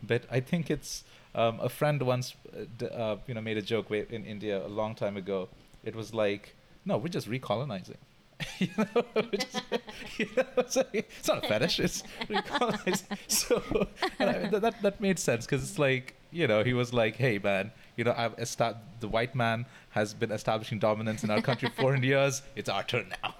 but 0.01 0.23
i 0.31 0.39
think 0.39 0.69
it's 0.69 1.03
um, 1.35 1.59
a 1.59 1.69
friend 1.69 2.01
once 2.01 2.35
uh, 2.53 2.85
uh, 2.85 3.17
you 3.27 3.33
know 3.33 3.41
made 3.41 3.57
a 3.57 3.61
joke 3.61 3.91
in 3.91 4.25
india 4.25 4.65
a 4.65 4.67
long 4.67 4.95
time 4.95 5.17
ago 5.17 5.47
it 5.83 5.95
was 5.95 6.13
like 6.13 6.55
no 6.85 6.97
we're 6.97 7.07
just 7.07 7.29
recolonizing 7.29 7.97
you 8.59 8.67
know, 8.77 9.05
just, 9.31 9.61
you 10.17 10.27
know 10.35 10.43
it's, 10.57 10.75
like, 10.75 10.89
it's, 10.93 11.27
not 11.27 11.43
a 11.43 11.47
fetish 11.47 11.79
it's 11.79 12.03
recolonizing 12.27 13.17
so 13.27 13.87
I 14.19 14.49
that, 14.59 14.81
that 14.81 14.99
made 14.99 15.19
sense 15.19 15.45
because 15.45 15.63
it's 15.63 15.79
like 15.79 16.15
you 16.31 16.47
know 16.47 16.63
he 16.63 16.73
was 16.73 16.93
like 16.93 17.15
hey 17.15 17.37
man 17.37 17.71
you 17.95 18.03
know, 18.03 18.13
I've 18.15 18.37
esta- 18.37 18.77
the 18.99 19.07
white 19.07 19.35
man 19.35 19.65
has 19.91 20.13
been 20.13 20.31
establishing 20.31 20.79
dominance 20.79 21.23
in 21.23 21.29
our 21.29 21.41
country 21.41 21.69
for 21.69 21.83
400 21.83 22.03
years. 22.03 22.41
It's 22.55 22.69
our 22.69 22.83
turn 22.83 23.13
now. 23.23 23.35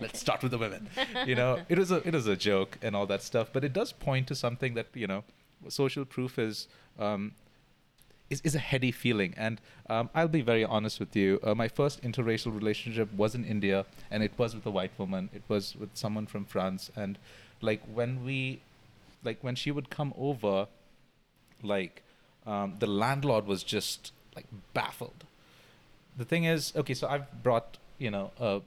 Let's 0.00 0.18
start 0.18 0.42
with 0.42 0.50
the 0.50 0.58
women. 0.58 0.88
You 1.26 1.36
know, 1.36 1.60
it 1.68 1.78
is 1.78 1.90
a 1.90 2.06
it 2.06 2.14
is 2.14 2.26
a 2.26 2.36
joke 2.36 2.78
and 2.82 2.96
all 2.96 3.06
that 3.06 3.22
stuff, 3.22 3.50
but 3.52 3.64
it 3.64 3.72
does 3.72 3.92
point 3.92 4.26
to 4.28 4.34
something 4.34 4.74
that 4.74 4.86
you 4.94 5.06
know, 5.06 5.24
social 5.68 6.04
proof 6.04 6.38
is. 6.38 6.68
Um, 6.98 7.32
is, 8.30 8.40
is 8.42 8.54
a 8.54 8.58
heady 8.58 8.92
feeling. 8.92 9.34
And 9.36 9.60
um, 9.88 10.10
I'll 10.14 10.28
be 10.28 10.42
very 10.42 10.64
honest 10.64 11.00
with 11.00 11.16
you. 11.16 11.40
Uh, 11.42 11.54
my 11.54 11.68
first 11.68 12.02
interracial 12.02 12.54
relationship 12.54 13.12
was 13.14 13.34
in 13.34 13.44
India, 13.44 13.86
and 14.10 14.22
it 14.22 14.32
was 14.36 14.54
with 14.54 14.66
a 14.66 14.70
white 14.70 14.92
woman. 14.98 15.30
It 15.32 15.42
was 15.48 15.76
with 15.76 15.90
someone 15.94 16.26
from 16.26 16.44
France. 16.44 16.90
And 16.96 17.18
like 17.60 17.82
when 17.92 18.24
we, 18.24 18.60
like 19.24 19.38
when 19.42 19.54
she 19.54 19.70
would 19.70 19.90
come 19.90 20.12
over, 20.18 20.66
like 21.62 22.02
um, 22.46 22.74
the 22.78 22.86
landlord 22.86 23.46
was 23.46 23.62
just 23.62 24.12
like 24.36 24.46
baffled. 24.74 25.24
The 26.16 26.24
thing 26.24 26.44
is, 26.44 26.72
okay, 26.76 26.94
so 26.94 27.08
I've 27.08 27.42
brought 27.42 27.78
you 27.98 28.10
know 28.10 28.30
uh, 28.38 28.60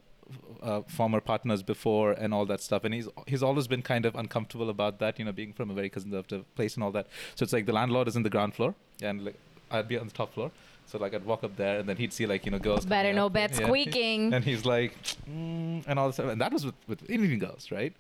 uh, 0.62 0.82
former 0.84 1.20
partners 1.20 1.64
before 1.64 2.12
and 2.12 2.34
all 2.34 2.46
that 2.46 2.62
stuff, 2.62 2.84
and 2.84 2.94
he's 2.94 3.08
he's 3.28 3.44
always 3.44 3.68
been 3.68 3.82
kind 3.82 4.06
of 4.06 4.16
uncomfortable 4.16 4.70
about 4.70 5.00
that, 5.00 5.20
you 5.20 5.26
know, 5.26 5.32
being 5.32 5.54
from 5.54 5.70
a 5.70 5.74
very 5.74 5.90
conservative 5.90 6.44
place 6.56 6.76
and 6.76 6.84
all 6.84 6.92
that. 6.92 7.08
So 7.36 7.44
it's 7.44 7.54
like 7.54 7.66
the 7.66 7.74
landlord 7.74 8.08
is 8.08 8.16
in 8.16 8.24
the 8.24 8.30
ground 8.30 8.54
floor, 8.54 8.76
and 9.02 9.26
like 9.26 9.36
I'd 9.70 9.88
be 9.88 9.98
on 9.98 10.08
the 10.08 10.14
top 10.14 10.34
floor. 10.34 10.52
So 10.86 10.98
like 10.98 11.14
I'd 11.14 11.26
walk 11.26 11.44
up 11.44 11.56
there, 11.56 11.80
and 11.80 11.88
then 11.88 11.98
he'd 11.98 12.14
see 12.14 12.26
like 12.26 12.46
you 12.46 12.52
know 12.52 12.60
girls. 12.60 12.86
Better 12.86 13.14
no 13.14 13.30
bed 13.30 13.52
yeah. 13.52 13.66
squeaking. 13.66 14.34
And 14.34 14.44
he's 14.44 14.66
like, 14.66 14.94
mm, 15.30 15.84
and 15.88 16.00
all 16.00 16.08
this 16.08 16.16
stuff, 16.16 16.30
and 16.30 16.42
that 16.42 16.52
was 16.52 16.66
with 16.66 16.76
with 16.88 17.10
Indian 17.10 17.40
girls, 17.40 17.72
right? 17.72 17.94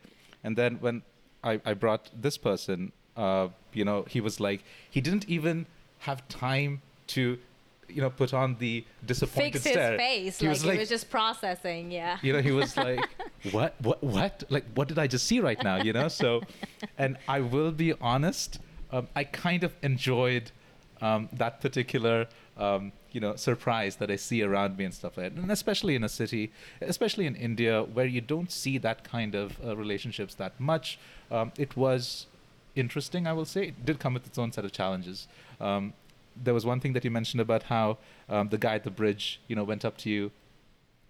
And 0.43 0.57
then 0.57 0.77
when 0.82 1.03
I 1.43 1.61
I 1.65 1.73
brought 1.73 2.09
this 2.13 2.38
person, 2.38 2.91
uh, 3.15 3.49
you 3.73 3.86
know, 3.86 4.05
he 4.07 4.21
was 4.21 4.39
like, 4.39 4.63
he 4.89 5.01
didn't 5.01 5.27
even 5.29 5.65
have 5.99 6.27
time 6.27 6.82
to 7.07 7.38
you 7.96 8.02
know 8.02 8.10
put 8.10 8.34
on 8.34 8.56
the 8.60 8.84
disappointed 9.06 9.54
Fix 9.54 9.64
his 9.66 9.74
stare. 9.74 9.98
face 9.98 10.39
he 10.39 10.48
like, 10.48 10.54
was 10.54 10.66
like 10.66 10.74
he 10.74 10.80
was 10.80 10.89
just 10.89 11.10
processing 11.10 11.92
yeah. 11.92 12.18
You 12.22 12.34
know 12.34 12.42
he 12.42 12.52
was 12.52 12.76
like 12.88 13.08
what 13.52 13.76
what 13.82 14.04
what? 14.04 14.44
Like 14.50 14.66
what 14.76 14.88
did 14.88 15.00
i 15.00 15.08
just 15.08 15.26
see 15.28 15.39
right 15.39 15.62
now? 15.64 15.78
You 15.82 15.94
know? 15.94 16.08
So 16.08 16.42
and 16.98 17.18
i 17.28 17.39
will 17.39 17.72
be 17.72 17.94
honest 18.02 18.60
um, 18.92 19.08
i 19.16 19.24
kind 19.24 19.64
of 19.64 19.74
enjoyed 19.82 20.52
um, 21.02 21.30
that 21.34 21.62
particular 21.62 22.28
um, 22.58 22.92
you 23.12 23.20
know 23.20 23.36
surprise 23.36 23.96
that 23.98 24.10
i 24.12 24.16
see 24.16 24.42
around 24.44 24.78
me 24.78 24.86
and 24.86 24.94
stuff 24.94 25.18
like 25.18 25.34
that. 25.34 25.42
And 25.42 25.52
especially 25.52 25.96
in 25.96 26.04
a 26.04 26.10
city 26.10 26.52
especially 26.82 27.26
in 27.26 27.36
india 27.36 27.84
where 27.84 28.06
you 28.06 28.22
don't 28.22 28.52
see 28.52 28.78
that 28.80 29.04
kind 29.04 29.36
of 29.36 29.58
uh, 29.66 29.76
relationships 29.76 30.34
that 30.36 30.60
much 30.60 31.00
um, 31.32 31.52
it 31.58 31.76
was 31.76 32.28
interesting 32.76 33.28
i 33.28 33.34
will 33.34 33.46
say. 33.46 33.68
It 33.68 33.86
did 33.86 34.00
come 34.00 34.14
with 34.14 34.26
its 34.26 34.38
own 34.38 34.52
set 34.52 34.66
of 34.66 34.72
challenges. 34.72 35.28
Um, 35.60 35.94
there 36.36 36.53
was 36.53 36.65
one 36.65 36.79
thing 36.79 36.93
that 36.93 37.03
you 37.03 37.11
mentioned 37.11 37.41
about 37.41 37.63
how 37.63 37.97
um, 38.29 38.49
the 38.49 38.57
guy 38.57 38.75
at 38.75 38.84
the 38.84 38.91
bridge, 38.91 39.41
you 39.47 39.55
know, 39.55 39.63
went 39.63 39.86
up 39.86 39.97
to 39.99 40.09
you 40.09 40.32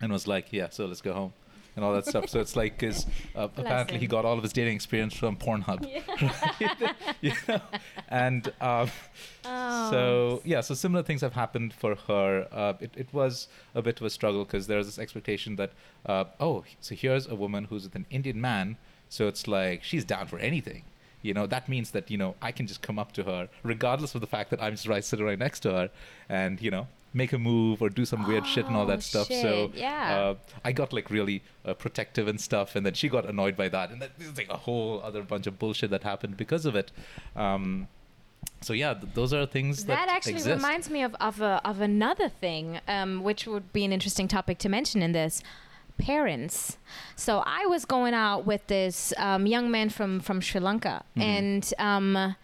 and 0.01 0.11
was 0.11 0.27
like, 0.27 0.51
"Yeah, 0.51 0.69
so 0.69 0.85
let's 0.85 1.01
go 1.01 1.13
home." 1.13 1.33
and 1.75 1.85
all 1.85 1.93
that 1.93 2.05
stuff. 2.05 2.29
So 2.29 2.39
it's 2.39 2.55
like, 2.55 2.77
because 2.77 3.05
uh, 3.35 3.47
apparently 3.57 3.97
he 3.97 4.07
got 4.07 4.25
all 4.25 4.37
of 4.37 4.43
his 4.43 4.53
dating 4.53 4.75
experience 4.75 5.15
from 5.15 5.37
Pornhub, 5.37 5.87
yeah. 5.87 6.93
you 7.21 7.33
know? 7.47 7.61
and 8.09 8.51
um, 8.59 8.89
oh. 9.45 9.91
so 9.91 10.41
yeah, 10.43 10.61
so 10.61 10.73
similar 10.73 11.03
things 11.03 11.21
have 11.21 11.33
happened 11.33 11.73
for 11.73 11.95
her. 12.07 12.47
Uh, 12.51 12.73
it 12.79 12.91
it 12.95 13.13
was 13.13 13.47
a 13.75 13.81
bit 13.81 13.99
of 13.99 14.05
a 14.05 14.09
struggle 14.09 14.43
because 14.43 14.67
there's 14.67 14.85
this 14.85 14.99
expectation 14.99 15.55
that 15.55 15.71
uh, 16.05 16.25
oh, 16.39 16.63
so 16.79 16.95
here's 16.95 17.27
a 17.27 17.35
woman 17.35 17.65
who's 17.65 17.83
with 17.83 17.95
an 17.95 18.05
Indian 18.09 18.39
man, 18.41 18.77
so 19.09 19.27
it's 19.27 19.47
like 19.47 19.83
she's 19.83 20.05
down 20.05 20.27
for 20.27 20.39
anything 20.39 20.83
you 21.21 21.33
know 21.33 21.45
that 21.47 21.67
means 21.69 21.91
that 21.91 22.09
you 22.09 22.17
know 22.17 22.35
i 22.41 22.51
can 22.51 22.67
just 22.67 22.81
come 22.81 22.97
up 22.97 23.11
to 23.11 23.23
her 23.23 23.47
regardless 23.63 24.15
of 24.15 24.21
the 24.21 24.27
fact 24.27 24.49
that 24.49 24.61
i'm 24.61 24.73
just 24.73 24.87
right 24.87 25.03
sitting 25.03 25.25
right 25.25 25.39
next 25.39 25.61
to 25.61 25.71
her 25.71 25.89
and 26.29 26.61
you 26.61 26.71
know 26.71 26.87
make 27.13 27.33
a 27.33 27.37
move 27.37 27.81
or 27.81 27.89
do 27.89 28.05
some 28.05 28.25
weird 28.25 28.43
oh, 28.43 28.47
shit 28.47 28.65
and 28.65 28.75
all 28.75 28.85
that 28.85 29.03
stuff 29.03 29.27
shit. 29.27 29.41
so 29.41 29.71
yeah. 29.75 30.17
uh, 30.17 30.35
i 30.63 30.71
got 30.71 30.93
like 30.93 31.09
really 31.09 31.43
uh, 31.65 31.73
protective 31.73 32.27
and 32.27 32.39
stuff 32.39 32.75
and 32.75 32.85
then 32.85 32.93
she 32.93 33.09
got 33.09 33.25
annoyed 33.25 33.55
by 33.57 33.67
that 33.67 33.91
and 33.91 34.01
then 34.01 34.09
there's 34.17 34.37
like 34.37 34.49
a 34.49 34.57
whole 34.57 35.01
other 35.03 35.21
bunch 35.21 35.45
of 35.45 35.59
bullshit 35.59 35.89
that 35.89 36.03
happened 36.03 36.37
because 36.37 36.65
of 36.65 36.75
it 36.75 36.91
um, 37.35 37.87
so 38.61 38.73
yeah, 38.73 38.93
th- 38.93 39.13
those 39.13 39.33
are 39.33 39.45
things 39.45 39.85
that, 39.85 39.95
that 39.95 40.09
actually 40.09 40.33
exist. 40.33 40.55
reminds 40.55 40.89
me 40.89 41.03
of 41.03 41.15
of, 41.19 41.41
a, 41.41 41.61
of 41.65 41.81
another 41.81 42.29
thing, 42.29 42.79
um, 42.87 43.23
which 43.23 43.47
would 43.47 43.73
be 43.73 43.83
an 43.85 43.91
interesting 43.91 44.27
topic 44.27 44.57
to 44.59 44.69
mention 44.69 45.01
in 45.01 45.11
this 45.11 45.41
parents. 46.01 46.77
So 47.15 47.43
I 47.45 47.65
was 47.67 47.85
going 47.85 48.13
out 48.13 48.45
with 48.45 48.65
this 48.67 49.13
um, 49.17 49.45
young 49.45 49.69
man 49.71 49.89
from 49.89 50.19
from 50.19 50.41
Sri 50.41 50.59
Lanka, 50.59 51.03
mm-hmm. 51.15 51.21
and 51.21 51.73
um, 51.77 52.35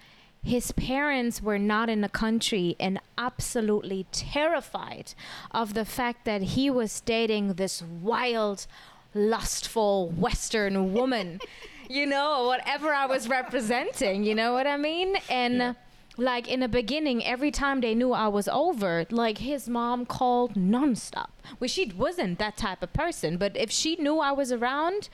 his 0.44 0.72
parents 0.74 1.42
were 1.42 1.60
not 1.60 1.90
in 1.90 2.02
the 2.02 2.10
country 2.10 2.76
and 2.80 3.00
absolutely 3.18 4.06
terrified 4.12 5.14
of 5.52 5.74
the 5.74 5.86
fact 5.86 6.24
that 6.26 6.42
he 6.56 6.70
was 6.70 7.02
dating 7.02 7.56
this 7.56 7.82
wild, 7.82 8.68
lustful 9.14 10.10
Western 10.10 10.94
woman. 10.94 11.40
you 11.90 12.06
know, 12.06 12.46
whatever 12.46 12.94
I 12.94 13.08
was 13.08 13.28
representing. 13.28 14.24
You 14.24 14.36
know 14.36 14.54
what 14.54 14.68
I 14.68 14.78
mean? 14.78 15.18
And. 15.30 15.56
Yeah 15.56 15.74
like 16.18 16.48
in 16.48 16.62
the 16.62 16.68
beginning, 16.68 17.24
every 17.24 17.52
time 17.52 17.82
they 17.82 17.94
knew 17.94 18.12
I 18.12 18.28
was 18.28 18.48
over, 18.48 19.06
like 19.12 19.38
his 19.38 19.70
mom 19.70 20.06
called 20.06 20.56
nonstop. 20.56 21.30
Well, 21.60 21.68
she 21.68 21.92
wasn't 21.96 22.40
that 22.40 22.58
type 22.58 22.82
of 22.82 22.92
person, 22.94 23.38
but 23.38 23.56
if 23.56 23.70
she 23.72 23.96
knew 23.96 24.20
I 24.20 24.32
was 24.32 24.52
around, 24.52 25.10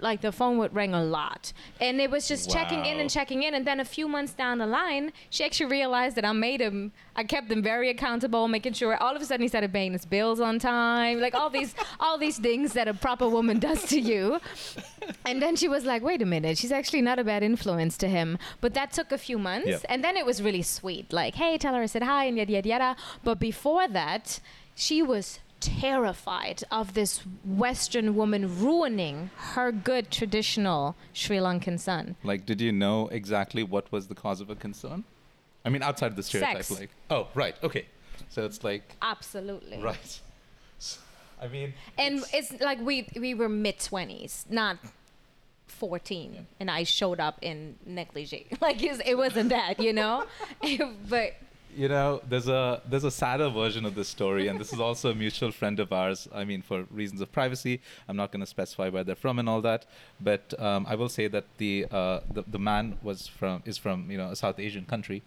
like 0.00 0.20
the 0.20 0.32
phone 0.32 0.58
would 0.58 0.74
ring 0.74 0.94
a 0.94 1.02
lot. 1.02 1.52
And 1.80 2.00
it 2.00 2.10
was 2.10 2.28
just 2.28 2.48
wow. 2.48 2.54
checking 2.54 2.84
in 2.84 3.00
and 3.00 3.10
checking 3.10 3.42
in. 3.42 3.54
And 3.54 3.66
then 3.66 3.80
a 3.80 3.84
few 3.84 4.08
months 4.08 4.32
down 4.32 4.58
the 4.58 4.66
line 4.66 5.12
she 5.30 5.44
actually 5.44 5.66
realized 5.66 6.16
that 6.16 6.24
i 6.24 6.32
made 6.32 6.60
him 6.60 6.92
i 7.14 7.24
kept 7.24 7.50
him 7.50 7.62
very 7.62 7.88
accountable 7.90 8.48
making 8.48 8.72
sure 8.72 8.96
all 9.02 9.14
of 9.14 9.22
a 9.22 9.24
sudden 9.24 9.42
he 9.42 9.48
started 9.48 9.72
paying 9.72 9.92
his 9.92 10.04
bills 10.04 10.40
on 10.40 10.58
time 10.58 11.20
like 11.20 11.34
all 11.34 11.50
these 11.50 11.74
all 12.00 12.18
these 12.18 12.38
things 12.38 12.72
that 12.72 12.88
a 12.88 12.94
proper 12.94 13.28
woman 13.28 13.58
does 13.58 13.84
to 13.88 14.00
you. 14.00 14.38
And 15.24 15.40
then 15.40 15.56
she 15.56 15.68
was 15.68 15.84
like 15.84 16.02
wait 16.02 16.22
a 16.22 16.26
minute 16.26 16.58
she's 16.58 16.72
actually 16.72 17.02
not 17.02 17.18
a 17.18 17.24
bad 17.24 17.42
influence 17.42 17.96
to 17.98 18.08
him. 18.08 18.38
But 18.60 18.74
that 18.74 18.92
took 18.92 19.12
a 19.12 19.18
few 19.18 19.38
months. 19.38 19.68
Yeah. 19.68 19.78
and 19.88 20.02
then 20.04 20.16
it 20.16 20.26
was 20.26 20.42
really 20.42 20.62
sweet. 20.62 21.12
Like 21.12 21.34
hey 21.34 21.58
tell 21.58 21.74
her 21.74 21.82
i 21.82 21.86
said 21.86 22.02
hi 22.02 22.24
and 22.24 22.36
yada 22.36 22.52
yada 22.52 22.68
yada. 22.68 22.96
But 23.24 23.38
before 23.38 23.88
that 23.88 24.40
she 24.74 25.02
was 25.02 25.40
terrified 25.60 26.62
of 26.70 26.94
this 26.94 27.20
Western 27.44 28.14
woman 28.14 28.60
ruining 28.60 29.30
her 29.36 29.72
good 29.72 30.10
traditional 30.10 30.94
Sri 31.12 31.38
Lankan 31.38 31.78
son. 31.78 32.16
Like, 32.22 32.46
did 32.46 32.60
you 32.60 32.72
know 32.72 33.08
exactly 33.08 33.62
what 33.62 33.90
was 33.90 34.06
the 34.06 34.14
cause 34.14 34.40
of 34.40 34.48
her 34.48 34.54
concern? 34.54 35.04
I 35.64 35.68
mean, 35.68 35.82
outside 35.82 36.08
of 36.08 36.16
the 36.16 36.22
stereotype, 36.22 36.62
Sex. 36.62 36.80
like, 36.80 36.90
oh, 37.10 37.28
right, 37.34 37.56
okay. 37.62 37.86
So 38.28 38.44
it's 38.44 38.62
like. 38.62 38.94
Absolutely. 39.02 39.78
Right. 39.78 40.20
So, 40.78 41.00
I 41.42 41.48
mean. 41.48 41.74
And 41.98 42.18
it's, 42.32 42.52
it's 42.52 42.62
like 42.62 42.80
we, 42.80 43.08
we 43.16 43.34
were 43.34 43.48
mid 43.48 43.78
20s, 43.78 44.48
not 44.50 44.78
14 45.66 46.32
yeah. 46.32 46.40
and 46.60 46.70
I 46.70 46.84
showed 46.84 47.20
up 47.20 47.38
in 47.42 47.76
negligee. 47.84 48.46
Like 48.60 48.82
it 48.82 49.16
wasn't 49.16 49.50
that, 49.50 49.80
you 49.80 49.92
know? 49.92 50.24
but 51.08 51.34
you 51.76 51.88
know, 51.88 52.22
there's 52.28 52.48
a 52.48 52.80
there's 52.88 53.04
a 53.04 53.10
sadder 53.10 53.50
version 53.50 53.84
of 53.84 53.94
this 53.94 54.08
story, 54.08 54.48
and 54.48 54.58
this 54.58 54.72
is 54.72 54.80
also 54.88 55.10
a 55.10 55.14
mutual 55.14 55.52
friend 55.52 55.78
of 55.78 55.92
ours. 55.92 56.26
I 56.34 56.44
mean, 56.44 56.62
for 56.62 56.84
reasons 56.90 57.20
of 57.20 57.30
privacy, 57.30 57.80
I'm 58.08 58.16
not 58.16 58.32
going 58.32 58.40
to 58.40 58.46
specify 58.46 58.88
where 58.88 59.04
they're 59.04 59.14
from 59.14 59.38
and 59.38 59.48
all 59.48 59.60
that. 59.60 59.84
But 60.20 60.58
um, 60.58 60.86
I 60.88 60.94
will 60.94 61.10
say 61.10 61.28
that 61.28 61.44
the, 61.58 61.86
uh, 61.90 62.20
the 62.32 62.44
the 62.46 62.58
man 62.58 62.98
was 63.02 63.26
from 63.26 63.62
is 63.66 63.76
from 63.76 64.10
you 64.10 64.16
know 64.16 64.30
a 64.30 64.36
South 64.36 64.58
Asian 64.58 64.86
country, 64.86 65.22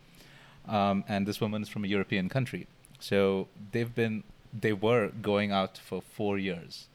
um, 0.68 1.04
and 1.08 1.28
this 1.28 1.40
woman 1.40 1.62
is 1.62 1.70
from 1.70 1.86
a 1.86 1.88
European 1.88 2.30
country. 2.30 2.68
So 3.00 3.48
they've 3.72 3.94
been 3.94 4.24
they 4.52 4.74
were 4.74 5.10
going 5.22 5.52
out 5.52 5.78
for 5.78 6.02
four 6.02 6.40
years, 6.40 6.88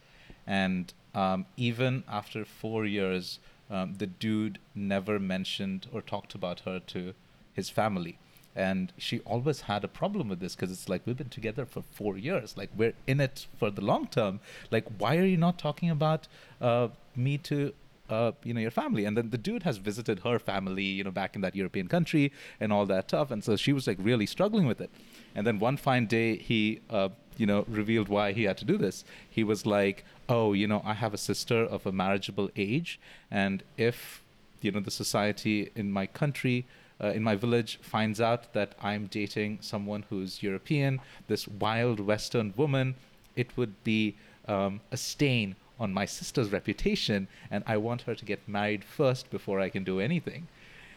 and 0.47 0.93
um, 1.15 1.47
even 1.57 2.03
after 2.09 2.45
four 2.45 2.85
years, 2.85 3.39
um, 3.71 3.95
the 3.99 4.07
dude 4.09 4.59
never 4.75 5.21
mentioned 5.21 5.87
or 5.93 6.03
talked 6.03 6.35
about 6.35 6.61
her 6.61 6.81
to 6.89 7.15
his 7.55 7.71
family. 7.71 8.19
And 8.57 8.93
she 8.97 9.21
always 9.21 9.63
had 9.63 9.85
a 9.85 9.89
problem 9.89 10.29
with 10.29 10.41
this 10.41 10.55
because 10.55 10.71
it's 10.71 10.89
like 10.89 11.03
we've 11.07 11.17
been 11.17 11.29
together 11.29 11.67
for 11.67 11.83
four 11.83 12.17
years. 12.17 12.57
Like 12.57 12.71
we're 12.77 12.95
in 13.07 13.21
it 13.21 13.47
for 13.59 13.71
the 13.71 13.81
long 13.81 14.07
term. 14.07 14.41
Like 14.71 14.87
why 14.99 15.17
are 15.17 15.25
you 15.25 15.37
not 15.37 15.59
talking 15.59 15.91
about 15.91 16.29
uh, 16.61 16.89
me 17.17 17.39
to 17.39 17.73
uh, 18.09 18.33
you 18.45 18.55
know 18.55 18.61
your 18.61 18.71
family? 18.71 19.05
And 19.05 19.17
then 19.17 19.31
the 19.31 19.39
dude 19.39 19.65
has 19.65 19.79
visited 19.79 20.21
her 20.21 20.39
family 20.39 20.85
you 20.85 21.03
know 21.03 21.11
back 21.11 21.35
in 21.35 21.43
that 21.43 21.57
european 21.57 21.89
country 21.89 22.33
and 22.61 22.73
all 22.73 22.87
that 22.87 23.11
stuff. 23.11 23.31
And 23.31 23.43
so 23.43 23.57
she 23.57 23.73
was 23.73 23.87
like 23.87 23.99
really 24.01 24.27
struggling 24.27 24.67
with 24.67 24.81
it. 24.81 24.91
And 25.35 25.47
then 25.47 25.59
one 25.59 25.77
fine 25.77 26.07
day 26.07 26.37
he 26.37 26.81
uh, 26.91 27.09
you 27.37 27.47
know 27.47 27.65
revealed 27.67 28.09
why 28.09 28.33
he 28.33 28.45
had 28.45 28.57
to 28.59 28.65
do 28.65 28.79
this. 28.79 29.05
He 29.29 29.43
was 29.43 29.67
like 29.67 30.05
oh 30.27 30.55
you 30.55 30.67
know 30.67 30.81
i 30.87 30.95
have 30.95 31.13
a 31.13 31.19
sister 31.19 31.65
of 31.65 31.87
a 31.87 31.93
marriageable 31.93 32.51
age. 32.57 33.01
And 33.33 33.65
if 33.77 34.23
you 34.61 34.71
know 34.71 34.81
the 34.81 34.91
society 34.91 35.71
in 35.75 35.91
my 35.91 36.07
country 36.07 36.67
uh, 37.03 37.09
in 37.09 37.23
my 37.23 37.35
village 37.35 37.79
finds 37.83 38.21
out 38.21 38.53
that 38.53 38.75
i'm 38.83 39.07
dating 39.07 39.59
someone 39.61 40.05
who's 40.11 40.43
european 40.43 41.01
this 41.29 41.47
wild 41.47 42.01
western 42.01 42.53
woman 42.57 42.95
it 43.37 43.57
would 43.57 43.83
be 43.85 44.15
um, 44.47 44.81
a 44.93 44.97
stain 44.97 45.57
on 45.79 45.93
my 45.93 46.05
sister's 46.05 46.53
reputation 46.53 47.29
and 47.51 47.65
I 47.67 47.77
want 47.77 48.03
her 48.03 48.15
to 48.15 48.25
get 48.25 48.47
married 48.49 48.85
first 48.85 49.31
before 49.31 49.61
I 49.61 49.69
can 49.69 49.85
do 49.85 50.01
anything. 50.01 50.47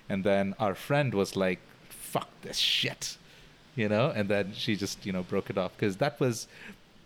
And 0.10 0.24
then 0.24 0.56
our 0.60 0.76
friend 0.76 1.14
was 1.14 1.36
like, 1.36 1.60
fuck 1.90 2.30
this 2.42 2.58
shit, 2.58 3.18
you 3.76 3.90
know? 3.90 4.12
And 4.16 4.30
then 4.30 4.54
she 4.54 4.76
just, 4.76 5.06
you 5.06 5.12
know, 5.12 5.24
broke 5.24 5.50
it 5.50 5.58
off 5.58 5.74
because 5.76 5.98
that 5.98 6.20
was. 6.20 6.48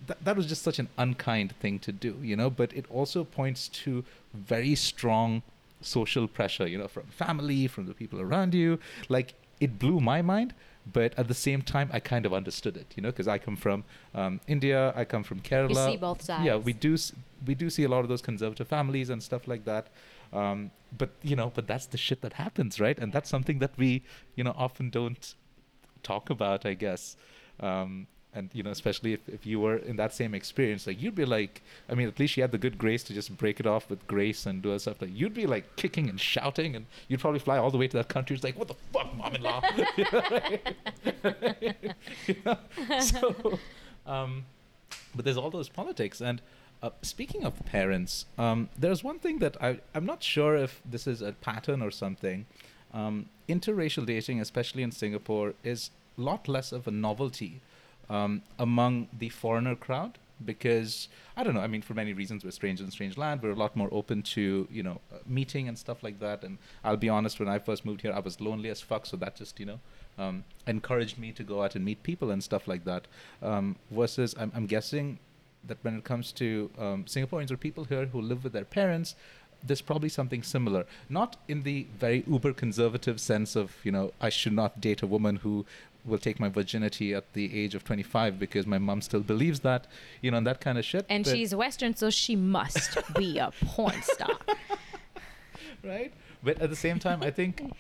That, 0.08 0.26
that 0.26 0.36
was 0.36 0.48
just 0.48 0.64
such 0.64 0.80
an 0.80 0.90
unkind 0.98 1.52
thing 1.58 1.78
to 1.78 1.92
do, 1.92 2.18
you 2.24 2.36
know, 2.36 2.50
but 2.50 2.74
it 2.74 2.86
also 2.90 3.24
points 3.24 3.68
to 3.84 4.04
very 4.34 4.74
strong 4.74 5.44
social 5.82 6.28
pressure, 6.28 6.68
you 6.68 6.78
know, 6.78 6.88
from 6.88 7.04
family, 7.08 7.68
from 7.68 7.86
the 7.86 7.94
people 7.94 8.20
around 8.22 8.54
you. 8.54 8.80
Like, 9.10 9.34
it 9.60 9.78
blew 9.78 10.00
my 10.00 10.22
mind 10.22 10.54
but 10.92 11.14
at 11.18 11.28
the 11.28 11.34
same 11.36 11.62
time 11.62 11.88
i 11.94 12.00
kind 12.00 12.26
of 12.26 12.34
understood 12.34 12.76
it 12.76 12.88
you 12.96 13.04
know 13.04 13.10
because 13.10 13.28
i 13.28 13.38
come 13.38 13.56
from 13.56 13.84
um, 14.16 14.40
india 14.48 14.92
i 14.96 15.06
come 15.06 15.24
from 15.24 15.40
kerala 15.40 15.70
You 15.70 15.92
see 15.94 15.98
both 15.98 16.22
sides. 16.24 16.44
yeah 16.44 16.56
we 16.56 16.74
do 16.74 16.98
we 17.46 17.54
do 17.54 17.70
see 17.70 17.84
a 17.84 17.88
lot 17.88 18.00
of 18.00 18.08
those 18.10 18.22
conservative 18.24 18.68
families 18.68 19.12
and 19.12 19.22
stuff 19.22 19.48
like 19.48 19.66
that 19.66 19.88
um, 20.34 20.72
but 20.98 21.12
you 21.22 21.36
know 21.36 21.52
but 21.54 21.68
that's 21.68 21.86
the 21.86 21.98
shit 21.98 22.22
that 22.22 22.34
happens 22.34 22.80
right 22.80 22.98
and 22.98 23.14
that's 23.14 23.30
something 23.30 23.60
that 23.60 23.78
we 23.78 24.02
you 24.36 24.44
know 24.44 24.56
often 24.58 24.90
don't 24.90 25.36
talk 26.02 26.30
about 26.32 26.66
i 26.66 26.74
guess 26.74 27.16
um, 27.60 28.08
and 28.34 28.50
you 28.54 28.64
know 28.64 28.72
especially 28.72 29.14
if, 29.14 29.28
if 29.28 29.46
you 29.46 29.60
were 29.60 29.78
in 29.78 29.96
that 29.98 30.14
same 30.14 30.34
experience 30.34 30.88
like 30.88 31.02
you'd 31.02 31.16
be 31.16 31.26
like 31.26 31.62
i 31.90 31.94
mean 31.94 32.08
at 32.08 32.20
least 32.20 32.34
she 32.34 32.42
had 32.42 32.52
the 32.52 32.58
good 32.58 32.78
grace 32.78 33.04
to 33.04 33.14
just 33.14 33.36
break 33.38 33.60
it 33.60 33.68
off 33.68 33.90
with 33.90 34.06
grace 34.08 34.46
and 34.46 34.62
do 34.62 34.70
her 34.70 34.80
stuff. 34.80 35.02
Like 35.02 35.12
you'd 35.14 35.34
be 35.34 35.48
like 35.48 35.76
kicking 35.76 36.10
and 36.10 36.20
shouting 36.20 36.76
and 36.76 36.86
you'd 37.08 37.20
probably 37.20 37.40
fly 37.40 37.58
all 37.58 37.72
the 37.72 37.78
way 37.78 37.88
to 37.88 37.98
that 37.98 38.10
country. 38.10 38.36
It's 38.36 38.44
like 38.44 38.58
what 38.58 38.68
the 38.68 38.76
fuck 38.94 39.16
mom-in-law 39.16 39.62
You 39.98 40.06
know, 40.12 40.22
right? 40.32 41.96
You 42.28 42.36
know? 42.46 42.58
so 43.00 43.60
um, 44.06 44.46
but 45.16 45.26
there's 45.26 45.38
all 45.38 45.50
those 45.50 45.70
politics. 45.70 46.22
And 46.22 46.42
uh, 46.84 46.90
speaking 47.02 47.44
of 47.44 47.54
parents 47.66 48.26
um, 48.38 48.70
there's 48.78 49.04
one 49.04 49.20
thing 49.20 49.40
that 49.40 49.56
I, 49.62 49.80
i'm 49.94 50.06
not 50.06 50.24
sure 50.24 50.56
if 50.56 50.82
this 50.84 51.06
is 51.08 51.22
a 51.22 51.34
pattern 51.34 51.82
or 51.82 51.92
something. 51.92 52.46
Um, 52.94 53.28
interracial 53.48 54.06
dating 54.06 54.42
especially 54.42 54.84
in 54.84 54.92
singapore 54.92 55.54
is 55.64 55.92
a 56.18 56.22
lot 56.22 56.50
less 56.50 56.74
of 56.74 56.88
a 56.88 56.92
novelty 56.92 57.62
um, 58.12 58.42
among 58.60 59.08
the 59.18 59.30
foreigner 59.30 59.76
crowd 59.76 60.20
because 60.44 61.08
I 61.38 61.44
don't 61.44 61.54
know. 61.54 61.62
I 61.62 61.68
mean, 61.68 61.82
for 61.82 61.94
many 61.94 62.14
reasons, 62.14 62.44
we're 62.44 62.52
strangers 62.52 62.84
in 62.84 62.90
a 62.90 62.92
strange 62.92 63.18
land. 63.18 63.42
We're 63.42 63.52
a 63.52 63.56
lot 63.56 63.76
more 63.76 63.90
open 63.92 64.22
to 64.36 64.68
you 64.72 64.84
know 64.84 65.00
uh, 65.14 65.18
meeting 65.26 65.68
and 65.68 65.78
stuff 65.78 66.04
like 66.04 66.20
that. 66.20 66.44
And 66.44 66.58
I'll 66.84 66.98
be 66.98 67.10
honest, 67.10 67.40
when 67.40 67.48
I 67.48 67.60
first 67.60 67.86
moved 67.86 68.02
here, 68.02 68.14
I 68.14 68.20
was 68.20 68.42
lonely 68.42 68.70
as 68.70 68.82
fuck. 68.82 69.06
So 69.06 69.18
that 69.18 69.36
just 69.36 69.60
you 69.60 69.66
know 69.66 69.80
um, 70.18 70.44
encouraged 70.68 71.18
me 71.18 71.32
to 71.34 71.44
go 71.44 71.64
out 71.64 71.76
and 71.76 71.86
meet 71.86 72.04
people 72.04 72.32
and 72.32 72.44
stuff 72.44 72.68
like 72.68 72.86
that. 72.86 73.08
Um, 73.42 73.76
versus, 73.90 74.36
I'm, 74.38 74.52
I'm 74.56 74.66
guessing 74.66 75.20
that 75.68 75.78
when 75.84 75.98
it 75.98 76.04
comes 76.04 76.32
to 76.34 76.70
um, 76.78 77.06
Singaporeans 77.06 77.52
or 77.52 77.58
people 77.58 77.84
here 77.84 78.06
who 78.08 78.20
live 78.22 78.44
with 78.44 78.54
their 78.54 78.66
parents, 78.66 79.16
there's 79.64 79.82
probably 79.82 80.10
something 80.10 80.44
similar. 80.44 80.86
Not 81.10 81.38
in 81.48 81.64
the 81.64 81.88
very 82.00 82.24
uber 82.28 82.54
conservative 82.54 83.20
sense 83.20 83.56
of, 83.56 83.76
you 83.84 83.92
know, 83.92 84.12
I 84.20 84.30
should 84.30 84.54
not 84.54 84.82
date 84.82 85.02
a 85.02 85.08
woman 85.08 85.38
who 85.38 85.66
will 86.06 86.18
take 86.18 86.40
my 86.40 86.50
virginity 86.50 87.14
at 87.14 87.34
the 87.34 87.60
age 87.60 87.76
of 87.76 87.84
25 87.84 88.40
because 88.40 88.66
my 88.66 88.78
mom 88.78 89.02
still 89.02 89.22
believes 89.22 89.60
that, 89.62 89.88
you 90.22 90.32
know, 90.32 90.38
and 90.38 90.48
that 90.48 90.62
kind 90.62 90.78
of 90.78 90.86
shit. 90.86 91.06
And 91.10 91.24
but- 91.24 91.36
she's 91.36 91.54
Western, 91.54 91.96
so 91.96 92.10
she 92.10 92.36
must 92.36 92.98
be 93.16 93.38
a 93.38 93.52
porn 93.66 94.02
star. 94.02 94.38
right? 95.84 96.14
But 96.44 96.60
at 96.60 96.70
the 96.70 96.76
same 96.76 97.00
time, 97.00 97.22
I 97.22 97.32
think 97.32 97.72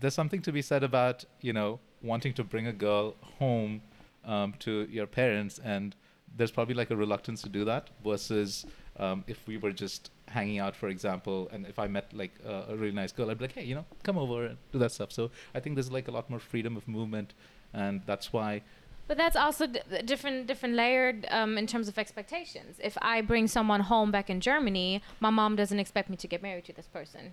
there's 0.00 0.14
something 0.14 0.42
to 0.42 0.52
be 0.52 0.62
said 0.62 0.82
about 0.82 1.24
you 1.40 1.52
know 1.52 1.80
wanting 2.02 2.32
to 2.34 2.44
bring 2.44 2.66
a 2.66 2.72
girl 2.72 3.14
home 3.38 3.82
um, 4.24 4.54
to 4.60 4.86
your 4.90 5.06
parents, 5.06 5.60
and 5.62 5.94
there's 6.36 6.50
probably 6.50 6.74
like 6.74 6.90
a 6.90 6.96
reluctance 6.96 7.42
to 7.42 7.48
do 7.48 7.64
that 7.64 7.90
versus 8.04 8.66
um, 8.98 9.24
if 9.26 9.46
we 9.46 9.56
were 9.56 9.72
just 9.72 10.10
hanging 10.28 10.58
out, 10.58 10.74
for 10.74 10.88
example, 10.88 11.48
and 11.52 11.66
if 11.66 11.78
I 11.78 11.86
met 11.86 12.12
like 12.12 12.32
uh, 12.46 12.64
a 12.68 12.76
really 12.76 12.94
nice 12.94 13.12
girl, 13.12 13.30
I'd 13.30 13.38
be 13.38 13.44
like, 13.44 13.54
hey, 13.54 13.64
you 13.64 13.74
know, 13.74 13.84
come 14.02 14.18
over 14.18 14.46
and 14.46 14.58
do 14.72 14.78
that 14.78 14.92
stuff. 14.92 15.12
So 15.12 15.30
I 15.54 15.60
think 15.60 15.76
there's 15.76 15.90
like 15.90 16.08
a 16.08 16.10
lot 16.10 16.28
more 16.28 16.38
freedom 16.38 16.76
of 16.76 16.86
movement, 16.88 17.34
and 17.76 18.00
that's 18.06 18.32
why. 18.32 18.62
But 19.08 19.16
that's 19.18 19.36
also 19.36 19.68
d- 19.68 19.78
different, 20.04 20.48
different 20.48 20.74
layered 20.74 21.26
um, 21.30 21.56
in 21.58 21.66
terms 21.68 21.86
of 21.86 21.96
expectations. 21.96 22.72
If 22.82 22.98
I 23.00 23.20
bring 23.20 23.46
someone 23.46 23.82
home 23.82 24.10
back 24.10 24.28
in 24.28 24.40
Germany, 24.40 25.00
my 25.20 25.30
mom 25.30 25.54
doesn't 25.54 25.78
expect 25.78 26.10
me 26.10 26.16
to 26.16 26.26
get 26.26 26.42
married 26.42 26.64
to 26.64 26.72
this 26.72 26.88
person. 26.98 27.32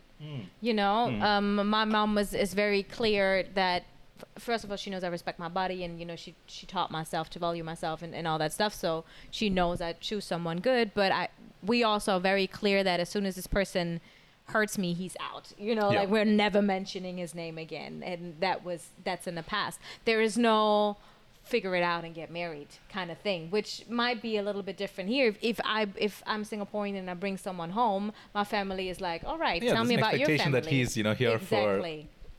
You 0.67 0.73
know, 0.75 1.09
Mm. 1.09 1.21
um, 1.23 1.67
my 1.77 1.85
mom 1.85 2.13
was 2.13 2.29
is 2.45 2.53
very 2.53 2.83
clear 2.83 3.25
that 3.55 3.79
f- 4.19 4.43
first 4.43 4.63
of 4.63 4.69
all 4.69 4.77
she 4.77 4.91
knows 4.91 5.03
I 5.03 5.07
respect 5.19 5.39
my 5.39 5.49
body, 5.61 5.83
and 5.83 5.99
you 5.99 6.05
know 6.05 6.15
she 6.23 6.35
she 6.45 6.67
taught 6.67 6.91
myself 6.91 7.25
to 7.31 7.39
value 7.39 7.63
myself 7.63 8.03
and, 8.03 8.13
and 8.13 8.27
all 8.27 8.37
that 8.43 8.53
stuff. 8.53 8.73
So 8.85 9.03
she 9.31 9.49
knows 9.49 9.81
I 9.81 9.93
choose 9.93 10.25
someone 10.25 10.59
good. 10.59 10.91
But 10.93 11.11
I 11.11 11.29
we 11.71 11.83
also 11.83 12.17
are 12.17 12.19
very 12.33 12.45
clear 12.59 12.83
that 12.83 12.99
as 12.99 13.09
soon 13.09 13.25
as 13.25 13.33
this 13.35 13.47
person 13.47 13.99
hurts 14.45 14.77
me, 14.77 14.93
he's 14.93 15.15
out. 15.19 15.51
You 15.57 15.75
know, 15.75 15.91
Yeah. 15.91 16.01
like 16.01 16.09
we're 16.09 16.25
never 16.25 16.61
mentioning 16.61 17.17
his 17.17 17.33
name 17.33 17.57
again, 17.57 18.03
and 18.05 18.35
that 18.39 18.63
was 18.63 18.87
that's 19.03 19.27
in 19.27 19.35
the 19.35 19.43
past. 19.43 19.79
There 20.05 20.21
is 20.21 20.37
no 20.37 20.97
figure 21.43 21.75
it 21.75 21.83
out 21.83 22.05
and 22.05 22.15
get 22.15 22.31
married 22.31 22.69
kind 22.89 23.11
of 23.11 23.17
thing 23.17 23.49
which 23.51 23.83
might 23.89 24.21
be 24.21 24.37
a 24.37 24.41
little 24.41 24.63
bit 24.63 24.77
different 24.77 25.09
here 25.09 25.27
if, 25.27 25.37
if 25.41 25.59
i 25.65 25.85
if 25.97 26.23
i'm 26.25 26.45
singaporean 26.45 26.97
and 26.97 27.09
i 27.09 27.13
bring 27.13 27.35
someone 27.35 27.71
home 27.71 28.13
my 28.33 28.45
family 28.45 28.87
is 28.87 29.01
like 29.01 29.25
all 29.25 29.37
right 29.37 29.61
Yeah, 29.61 29.73
tell 29.73 29.83
me 29.83 29.95
about 29.95 30.13
your 30.13 30.21
expectation 30.21 30.53
family 30.53 30.61
that 30.61 30.69
he's, 30.69 30.95
you 30.95 31.03
know, 31.03 31.13
here 31.13 31.37
for 31.39 31.79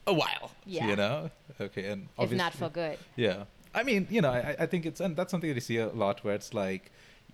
a 0.06 0.12
while. 0.14 0.50
Yeah. 0.64 0.86
You 0.88 0.96
know. 0.96 1.30
Okay, 1.60 1.84
and 1.84 2.08
if 2.18 2.32
not 2.32 2.54
for 2.54 2.70
good 2.70 2.96
Yeah. 3.14 3.44
I 3.74 3.82
mean, 3.82 4.06
you 4.08 4.22
know, 4.22 4.30
I, 4.30 4.56
I 4.60 4.66
think 4.66 4.86
it's, 4.86 5.00
and 5.00 5.14
that's 5.16 5.30
something 5.30 5.48
that 5.50 5.54
you 5.54 5.60
see 5.60 5.76
a 5.78 5.88
lot 5.88 6.24
where 6.24 6.34
it's 6.34 6.54
like, 6.54 6.90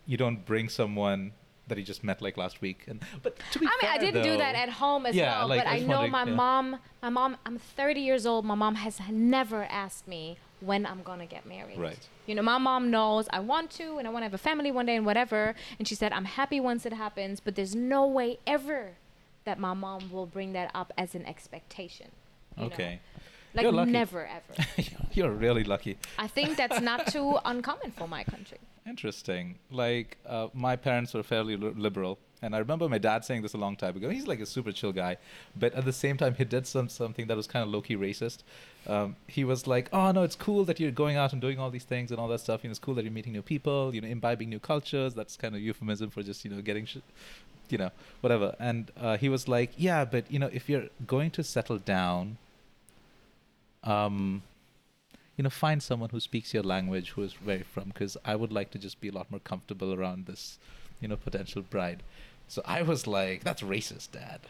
you 0.07 0.17
don't 0.17 0.45
bring 0.45 0.69
someone 0.69 1.33
that 1.71 1.79
he 1.79 1.85
just 1.85 2.05
met 2.05 2.21
like 2.23 2.37
last 2.37 2.61
week. 2.61 2.85
And, 2.87 3.01
but 3.23 3.39
to 3.53 3.59
be 3.59 3.67
I 3.67 3.71
mean, 3.83 3.91
I 3.91 3.99
didn't 3.99 4.23
do 4.23 4.37
that 4.37 4.55
at 4.55 4.69
home 4.69 5.07
as 5.07 5.15
Yeah, 5.15 5.39
well, 5.39 5.49
like, 5.49 5.65
but 5.65 5.67
I 5.71 5.77
I 5.77 5.81
know 5.81 6.07
my 6.07 6.25
yeah. 6.25 6.35
mom. 6.35 6.79
My 7.03 7.09
mom. 7.09 7.37
I'm 7.47 7.59
30 7.59 8.01
years 8.01 8.27
old. 8.27 8.45
My 8.45 8.55
mom 8.55 8.75
has 8.77 9.01
never 9.11 9.65
asked 9.65 10.07
me 10.07 10.37
when 10.61 10.85
I'm 10.85 11.03
gonna 11.03 11.27
get 11.27 11.47
married. 11.47 11.79
Right. 11.79 11.99
You 12.27 12.35
know, 12.35 12.43
my 12.43 12.59
mom 12.59 12.91
knows 12.91 13.27
I 13.33 13.41
want 13.41 13.71
to, 13.73 13.97
and 13.99 14.07
I 14.07 14.11
want 14.11 14.23
to 14.23 14.27
have 14.27 14.35
a 14.35 14.39
family 14.39 14.71
one 14.71 14.87
day, 14.87 14.95
and 14.97 15.07
whatever. 15.07 15.55
And 15.79 15.89
she 15.89 15.95
said, 15.95 16.13
I'm 16.13 16.27
happy 16.27 16.61
once 16.61 16.85
it 16.85 16.93
happens, 16.93 17.41
but 17.41 17.55
there's 17.57 17.75
no 17.75 18.07
way 18.07 18.39
ever 18.47 18.93
that 19.45 19.59
my 19.59 19.73
mom 19.73 20.11
will 20.13 20.27
bring 20.27 20.53
that 20.53 20.71
up 20.75 20.93
as 20.99 21.15
an 21.15 21.25
expectation. 21.25 22.11
you 22.57 22.65
know? 22.65 22.69
Okay. 22.75 23.01
Like 23.55 23.65
You're 23.65 23.73
lucky. 23.73 23.91
never 23.91 24.27
ever. 24.27 24.69
You're 25.13 25.33
really 25.33 25.65
lucky. 25.65 25.97
I 26.19 26.29
think 26.29 26.57
that's 26.57 26.81
not 26.81 27.07
too 27.09 27.39
uncommon 27.45 27.91
for 27.93 28.07
my 28.07 28.23
country. 28.23 28.59
Interesting. 28.91 29.57
Like, 29.71 30.19
uh, 30.27 30.49
my 30.53 30.75
parents 30.75 31.15
were 31.15 31.23
fairly 31.23 31.57
li- 31.57 31.73
liberal. 31.77 32.19
And 32.43 32.57
I 32.57 32.59
remember 32.59 32.89
my 32.89 32.99
dad 32.99 33.25
saying 33.25 33.43
this 33.43 33.55
a 33.55 33.59
long 33.59 33.77
time 33.77 33.97
ago. 33.97 34.09
He's 34.09 34.27
like 34.27 34.41
a 34.41 34.47
super 34.47 34.73
chill 34.73 34.93
guy, 34.93 35.17
but 35.55 35.75
at 35.75 35.85
the 35.85 35.93
same 35.93 36.17
time, 36.17 36.35
he 36.35 36.45
did 36.45 36.67
some 36.67 36.89
something 36.89 37.27
that 37.29 37.37
was 37.37 37.47
kind 37.47 37.63
of 37.63 37.69
low 37.69 37.83
key 37.83 37.97
racist. 37.97 38.39
Um, 38.87 39.17
he 39.27 39.45
was 39.45 39.67
like, 39.67 39.91
"Oh 39.93 40.11
no, 40.11 40.23
it's 40.23 40.37
cool 40.37 40.65
that 40.65 40.81
you're 40.81 40.91
going 40.91 41.17
out 41.17 41.33
and 41.35 41.41
doing 41.41 41.59
all 41.61 41.71
these 41.71 41.85
things 41.85 42.11
and 42.11 42.19
all 42.19 42.29
that 42.29 42.41
stuff. 42.41 42.65
You 42.65 42.69
know, 42.69 42.73
it's 42.73 42.79
cool 42.81 42.95
that 42.95 43.05
you're 43.05 43.13
meeting 43.13 43.35
new 43.35 43.43
people. 43.43 43.95
You 43.95 44.01
know, 44.01 44.09
imbibing 44.09 44.49
new 44.49 44.59
cultures. 44.59 45.13
That's 45.15 45.37
kind 45.37 45.55
of 45.55 45.61
euphemism 45.61 46.09
for 46.09 46.23
just 46.23 46.43
you 46.45 46.51
know 46.51 46.63
getting, 46.63 46.87
sh- 46.87 47.07
you 47.69 47.77
know, 47.79 47.91
whatever." 48.23 48.57
And 48.59 48.91
uh, 48.99 49.19
he 49.19 49.29
was 49.29 49.47
like, 49.47 49.71
"Yeah, 49.77 50.07
but 50.07 50.25
you 50.33 50.39
know, 50.39 50.51
if 50.51 50.69
you're 50.71 50.89
going 51.07 51.31
to 51.33 51.45
settle 51.45 51.79
down, 51.79 52.39
um, 53.85 54.43
you 55.41 55.45
know, 55.45 55.49
find 55.67 55.83
someone 55.83 56.11
who 56.11 56.21
speaks 56.21 56.53
your 56.53 56.63
language, 56.63 57.13
who 57.13 57.23
is 57.23 57.33
where 57.43 57.57
you're 57.57 57.65
from, 57.77 57.89
because 57.89 58.15
I 58.27 58.37
would 58.37 58.53
like 58.53 58.71
to 58.73 58.79
just 58.79 59.01
be 59.01 59.09
a 59.09 59.13
lot 59.13 59.31
more 59.31 59.41
comfortable 59.41 59.95
around 59.95 60.27
this, 60.27 60.59
you 61.01 61.09
know, 61.09 61.17
potential 61.17 61.63
bride." 61.63 62.03
So 62.47 62.61
I 62.67 62.83
was 62.83 63.07
like, 63.07 63.43
"That's 63.43 63.63
racist, 63.63 64.11
Dad." 64.13 64.41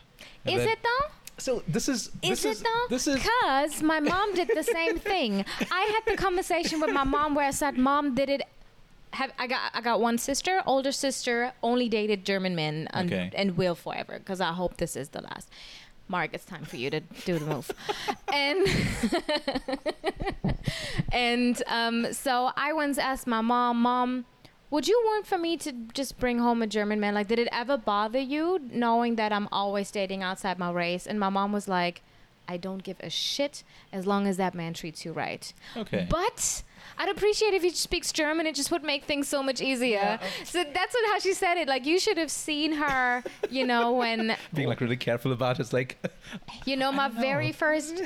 And 0.45 0.57
Is 0.57 0.63
then- 0.65 0.73
it 0.73 0.79
though? 0.83 1.07
So 1.39 1.63
this 1.69 1.89
is 1.89 2.11
Is 2.23 2.43
this 2.43 2.61
it 2.61 2.65
though? 2.67 2.87
This 2.97 3.07
is 3.07 3.17
because 3.23 3.83
my 3.85 4.01
mom 4.01 4.35
did 4.35 4.49
the 4.53 4.65
same 4.65 4.99
thing. 5.13 5.45
I 5.81 5.83
had 5.95 6.03
the 6.13 6.17
conversation 6.27 6.81
with 6.81 6.93
my 7.01 7.05
mom 7.05 7.37
where 7.37 7.47
I 7.47 7.53
said, 7.53 7.79
"Mom, 7.79 8.17
did 8.17 8.29
it 8.29 8.43
have 9.13 9.31
I 9.39 9.47
got 9.47 9.71
I 9.73 9.81
got 9.81 10.01
one 10.01 10.19
sister, 10.19 10.55
older 10.67 10.93
sister, 10.93 11.53
only 11.63 11.89
dated 11.89 12.25
German 12.25 12.55
men 12.57 12.89
and, 12.93 13.13
Okay. 13.13 13.31
and 13.41 13.57
will 13.57 13.77
forever 13.77 14.15
because 14.19 14.41
I 14.41 14.53
hope 14.61 14.73
this 14.79 14.97
is 14.97 15.11
the 15.11 15.23
last. 15.23 15.49
Mark, 16.11 16.31
it's 16.35 16.45
time 16.45 16.65
for 16.65 16.77
you 16.77 16.91
to 16.91 17.01
do 17.25 17.39
the 17.39 17.47
move. 17.47 17.71
and 18.33 18.67
and 21.13 21.63
um, 21.69 22.13
so 22.13 22.51
I 22.57 22.73
once 22.73 22.99
asked 22.99 23.29
my 23.29 23.41
mom, 23.41 23.81
Mom, 23.81 24.27
would 24.71 24.89
you 24.89 25.01
want 25.05 25.27
for 25.27 25.39
me 25.39 25.57
to 25.59 25.73
just 25.95 26.19
bring 26.19 26.41
home 26.41 26.63
a 26.63 26.67
German 26.67 26.99
man? 26.99 27.15
Like, 27.15 27.29
did 27.29 27.39
it 27.39 27.49
ever 27.53 27.77
bother 27.77 28.19
you 28.19 28.61
knowing 28.73 29.17
that 29.17 29.33
I'm 29.33 29.49
always 29.53 29.91
dating 29.91 30.23
outside 30.23 30.59
my 30.59 30.71
race? 30.73 31.07
And 31.07 31.19
my 31.19 31.29
mom 31.29 31.53
was 31.53 31.69
like, 31.69 32.03
I 32.51 32.57
don't 32.57 32.83
give 32.83 32.97
a 32.99 33.09
shit 33.09 33.63
as 33.93 34.09
long 34.09 34.27
as 34.27 34.37
that 34.39 34.57
man 34.57 34.75
treats 34.75 35.05
you 35.05 35.13
right. 35.13 35.53
Okay. 35.77 36.05
But 36.11 36.65
I'd 36.99 37.09
appreciate 37.09 37.55
if 37.55 37.63
he 37.63 37.71
speaks 37.71 38.11
German. 38.11 38.45
It 38.45 38.57
just 38.57 38.73
would 38.73 38.83
make 38.83 39.05
things 39.05 39.29
so 39.29 39.41
much 39.41 39.61
easier. 39.61 40.19
Yeah. 40.21 40.29
So 40.45 40.65
that's 40.65 40.93
what 40.93 41.13
how 41.13 41.21
she 41.21 41.33
said 41.33 41.59
it. 41.59 41.69
Like 41.69 41.87
you 41.87 42.01
should 42.01 42.19
have 42.19 42.31
seen 42.31 42.73
her, 42.73 43.23
you 43.51 43.65
know, 43.65 43.93
when 44.03 44.37
Being 44.53 44.67
like 44.67 44.81
really 44.81 44.97
careful 44.97 45.31
about 45.33 45.61
it. 45.61 45.63
It's 45.63 45.73
like, 45.73 45.97
you 46.67 46.77
know 46.77 46.91
my 46.91 47.07
very 47.07 47.53
first 47.53 48.03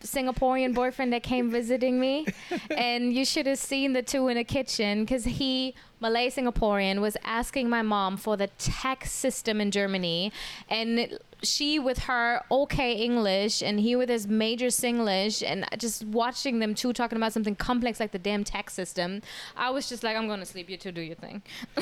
Singaporean 0.00 0.74
boyfriend 0.74 1.12
that 1.12 1.22
came 1.22 1.50
visiting 1.50 1.98
me, 1.98 2.26
and 2.70 3.12
you 3.12 3.24
should 3.24 3.46
have 3.46 3.58
seen 3.58 3.92
the 3.92 4.02
two 4.02 4.28
in 4.28 4.36
the 4.36 4.44
kitchen 4.44 5.02
because 5.04 5.24
he 5.24 5.74
Malay 6.00 6.30
Singaporean 6.30 7.00
was 7.00 7.16
asking 7.24 7.68
my 7.68 7.82
mom 7.82 8.16
for 8.16 8.36
the 8.36 8.46
tax 8.58 9.10
system 9.12 9.60
in 9.60 9.70
Germany, 9.70 10.32
and 10.68 11.18
she 11.44 11.78
with 11.78 11.98
her 12.00 12.42
okay 12.50 12.92
English 12.94 13.62
and 13.62 13.80
he 13.80 13.96
with 13.96 14.08
his 14.08 14.26
major 14.26 14.66
Singlish, 14.66 15.42
and 15.46 15.64
just 15.78 16.04
watching 16.06 16.58
them 16.58 16.74
two 16.74 16.92
talking 16.92 17.16
about 17.16 17.32
something 17.32 17.54
complex 17.56 18.00
like 18.00 18.12
the 18.12 18.18
damn 18.18 18.44
tax 18.44 18.72
system, 18.74 19.22
I 19.56 19.70
was 19.70 19.88
just 19.88 20.02
like, 20.02 20.16
I'm 20.16 20.26
going 20.26 20.40
to 20.40 20.46
sleep. 20.46 20.68
You 20.70 20.76
two 20.76 20.92
do 20.92 21.00
your 21.00 21.16
thing. 21.16 21.42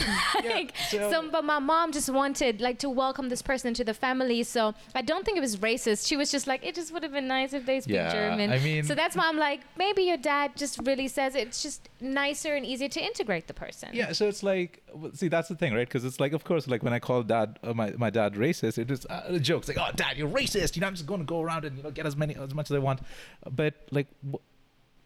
like, 0.44 0.74
so- 0.90 1.10
so, 1.10 1.28
but 1.30 1.44
my 1.44 1.58
mom 1.58 1.92
just 1.92 2.10
wanted 2.10 2.60
like 2.60 2.78
to 2.80 2.90
welcome 2.90 3.28
this 3.28 3.42
person 3.42 3.68
into 3.68 3.84
the 3.84 3.94
family, 3.94 4.42
so 4.42 4.74
I 4.94 5.02
don't 5.02 5.24
think 5.24 5.36
it 5.36 5.40
was 5.40 5.56
racist. 5.56 6.06
She 6.06 6.16
was 6.16 6.30
just 6.30 6.46
like, 6.46 6.64
it 6.64 6.74
just 6.74 6.92
would 6.92 7.02
have 7.02 7.12
been 7.12 7.28
nice 7.28 7.52
if 7.52 7.66
they 7.66 7.80
speak 7.80 7.94
Yeah, 7.94 8.12
German. 8.12 8.50
I 8.52 8.58
mean- 8.58 8.84
so 8.84 8.94
that's 8.94 9.16
why 9.16 9.28
I'm 9.28 9.38
like, 9.38 9.60
maybe 9.76 10.02
your 10.02 10.16
dad 10.16 10.52
just 10.56 10.78
really 10.84 11.08
says 11.08 11.34
it's 11.34 11.62
just 11.62 11.88
nicer 12.00 12.54
and 12.54 12.64
easier 12.66 12.88
to 12.88 13.00
integrate 13.04 13.46
the 13.46 13.54
person. 13.54 13.90
yeah. 13.92 14.12
So 14.12 14.28
it's 14.28 14.42
like, 14.42 14.82
see, 15.14 15.28
that's 15.28 15.48
the 15.48 15.54
thing, 15.54 15.74
right? 15.74 15.86
Because 15.88 16.04
it's 16.04 16.20
like, 16.20 16.32
of 16.32 16.44
course, 16.44 16.66
like 16.68 16.82
when 16.82 16.92
I 16.92 16.98
called 16.98 17.28
dad, 17.28 17.58
uh, 17.62 17.72
my 17.74 17.92
my 17.96 18.10
dad 18.10 18.34
racist, 18.34 18.78
it 18.78 18.88
was 18.90 19.06
uh, 19.06 19.38
a 19.52 19.54
joke. 19.54 19.68
It's 19.68 19.76
like, 19.76 19.88
oh, 19.88 19.92
dad, 19.94 20.16
you're 20.16 20.28
racist. 20.28 20.76
You 20.76 20.80
know, 20.80 20.86
I'm 20.86 20.94
just 20.94 21.06
going 21.06 21.20
to 21.20 21.26
go 21.26 21.40
around 21.40 21.64
and 21.64 21.76
you 21.76 21.82
know 21.82 21.90
get 21.90 22.06
as 22.06 22.16
many 22.16 22.34
as 22.36 22.54
much 22.54 22.70
as 22.70 22.76
I 22.76 22.78
want. 22.78 23.00
But 23.50 23.74
like, 23.90 24.08
w- 24.24 24.40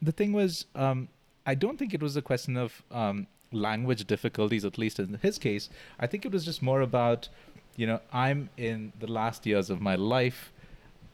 the 0.00 0.12
thing 0.12 0.32
was, 0.32 0.66
um, 0.74 1.08
I 1.46 1.54
don't 1.54 1.78
think 1.78 1.94
it 1.94 2.02
was 2.02 2.16
a 2.16 2.22
question 2.22 2.56
of 2.56 2.82
um, 2.90 3.26
language 3.52 4.06
difficulties, 4.06 4.64
at 4.64 4.78
least 4.78 4.98
in 4.98 5.18
his 5.22 5.38
case. 5.38 5.68
I 5.98 6.06
think 6.06 6.24
it 6.24 6.32
was 6.32 6.44
just 6.44 6.62
more 6.62 6.80
about, 6.80 7.28
you 7.76 7.86
know, 7.86 8.00
I'm 8.12 8.50
in 8.56 8.92
the 8.98 9.10
last 9.10 9.46
years 9.46 9.70
of 9.70 9.80
my 9.80 9.94
life. 9.96 10.52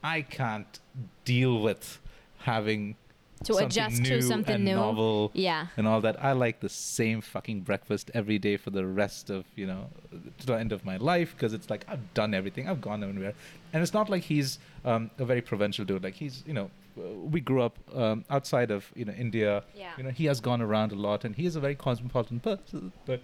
I 0.02 0.22
can't 0.22 0.80
deal 1.24 1.60
with 1.60 2.00
having 2.38 2.96
To 3.44 3.56
adjust 3.56 4.04
to 4.04 4.20
something 4.22 4.54
and 4.56 4.64
new. 4.64 4.74
novel 4.74 5.30
Yeah. 5.34 5.66
and 5.76 5.86
all 5.88 6.00
that. 6.02 6.22
I 6.22 6.32
like 6.32 6.60
the 6.60 6.68
same 6.68 7.20
fucking 7.20 7.60
breakfast 7.62 8.10
every 8.14 8.38
day 8.38 8.56
for 8.56 8.70
the 8.70 8.86
rest 8.86 9.30
of 9.30 9.44
you 9.56 9.66
know 9.66 9.90
to 10.38 10.46
the 10.46 10.54
end 10.54 10.72
of 10.72 10.84
my 10.84 10.96
life 10.96 11.34
because 11.36 11.52
it's 11.52 11.68
like 11.70 11.84
I've 11.88 12.14
done 12.14 12.34
everything. 12.34 12.68
I've 12.68 12.80
gone 12.80 13.02
everywhere, 13.02 13.34
and 13.72 13.82
it's 13.82 13.94
not 13.94 14.08
like 14.10 14.24
he's 14.24 14.58
um, 14.84 15.10
a 15.18 15.24
very 15.24 15.40
provincial 15.40 15.84
dude. 15.84 16.02
Like 16.04 16.14
he's 16.14 16.42
you 16.46 16.54
know 16.54 16.70
we 16.96 17.40
grew 17.40 17.62
up 17.62 17.78
um, 17.94 18.24
outside 18.30 18.70
of 18.70 18.90
you 18.94 19.04
know 19.04 19.12
India. 19.14 19.64
Yeah. 19.74 19.92
You 19.96 20.04
know 20.04 20.10
he 20.10 20.26
has 20.26 20.40
gone 20.40 20.60
around 20.62 20.92
a 20.92 20.96
lot, 20.96 21.24
and 21.24 21.34
he 21.36 21.46
is 21.46 21.56
a 21.56 21.60
very 21.60 21.74
cosmopolitan 21.74 22.40
person. 22.40 22.92
But 23.06 23.20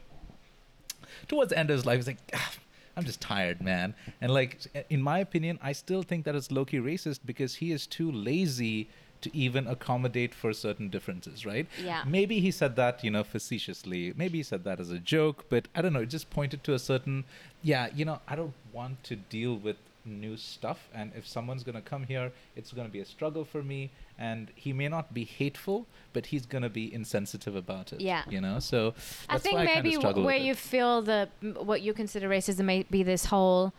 towards 1.29 1.51
the 1.51 1.59
end 1.59 1.71
of 1.71 1.77
his 1.77 1.87
life, 1.87 1.97
he's 1.99 2.07
like. 2.07 2.19
"Ah, 2.35 2.53
I'm 2.97 3.05
just 3.05 3.21
tired, 3.21 3.62
man. 3.62 3.95
And 4.21 4.35
like, 4.35 4.59
in 4.91 5.01
my 5.01 5.21
opinion, 5.21 5.61
I 5.62 5.71
still 5.71 6.03
think 6.03 6.25
that 6.25 6.35
it's 6.35 6.51
low-key 6.51 6.79
racist 6.79 7.21
because 7.25 7.55
he 7.55 7.71
is 7.71 7.87
too 7.87 8.11
lazy 8.11 8.89
to 9.23 9.37
even 9.37 9.66
accommodate 9.66 10.35
for 10.35 10.53
certain 10.53 10.89
differences, 10.89 11.45
right? 11.45 11.66
Yeah. 11.83 12.05
Maybe 12.07 12.41
he 12.41 12.51
said 12.51 12.77
that, 12.77 13.03
you 13.03 13.11
know, 13.11 13.25
facetiously. 13.25 14.12
Maybe 14.16 14.39
he 14.39 14.45
said 14.45 14.64
that 14.64 14.81
as 14.81 14.91
a 14.91 14.99
joke, 14.99 15.47
but 15.49 15.69
I 15.75 15.83
don't 15.83 15.93
know. 15.93 16.01
It 16.01 16.11
just 16.11 16.31
pointed 16.31 16.62
to 16.64 16.75
a 16.75 16.79
certain, 16.79 17.25
yeah, 17.62 17.89
you 17.95 18.05
know, 18.05 18.21
I 18.29 18.37
don't 18.37 18.55
want 18.73 19.03
to 19.05 19.16
deal 19.16 19.57
with 19.57 19.77
new 20.05 20.37
stuff. 20.37 20.89
And 20.95 21.12
if 21.14 21.27
someone's 21.27 21.62
going 21.62 21.75
to 21.75 21.83
come 21.83 22.05
here, 22.05 22.33
it's 22.57 22.73
going 22.73 22.87
to 22.87 22.93
be 22.93 23.01
a 23.01 23.05
struggle 23.05 23.45
for 23.45 23.62
me. 23.62 23.91
And 24.19 24.51
he 24.55 24.73
may 24.73 24.89
not 24.89 25.14
be 25.14 25.25
hateful, 25.25 25.87
but 26.12 26.27
he's 26.27 26.47
going 26.47 26.62
to 26.62 26.69
be 26.69 26.93
insensitive 26.93 27.55
about 27.55 27.93
it. 27.93 28.01
Yeah. 28.01 28.23
You 28.29 28.41
know, 28.41 28.59
so 28.59 28.95
I 29.29 29.39
think 29.39 29.59
maybe 29.59 29.93
wh- 29.93 29.99
struggle 29.99 30.25
where 30.25 30.37
you 30.37 30.53
it. 30.53 30.59
feel 30.59 31.03
the 31.03 31.29
what 31.41 31.83
you 31.83 31.93
consider 31.93 32.29
racism 32.29 32.64
may 32.64 32.85
be 32.85 33.03
this 33.03 33.27
whole 33.27 33.73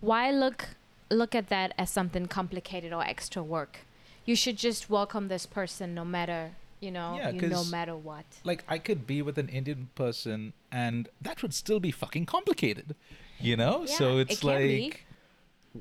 why 0.00 0.30
look 0.30 0.68
look 1.10 1.34
at 1.34 1.48
that 1.48 1.72
as 1.78 1.88
something 1.88 2.26
complicated 2.26 2.92
or 2.92 3.02
extra 3.02 3.42
work. 3.42 3.85
You 4.26 4.36
should 4.36 4.56
just 4.58 4.90
welcome 4.90 5.28
this 5.28 5.46
person 5.46 5.94
no 5.94 6.04
matter 6.04 6.50
you 6.80 6.90
know 6.90 7.14
Yeah, 7.16 7.30
you, 7.30 7.48
no 7.48 7.64
matter 7.64 7.96
what. 7.96 8.26
like 8.44 8.64
I 8.68 8.78
could 8.78 9.06
be 9.06 9.22
with 9.22 9.38
an 9.38 9.48
Indian 9.48 9.88
person 9.94 10.52
and 10.70 11.08
that 11.22 11.42
would 11.42 11.54
still 11.54 11.80
be 11.80 11.90
fucking 11.90 12.26
complicated. 12.26 12.94
You 13.40 13.56
know? 13.56 13.86
so 13.86 14.18
it's 14.18 14.38
it 14.38 14.44
like 14.44 15.05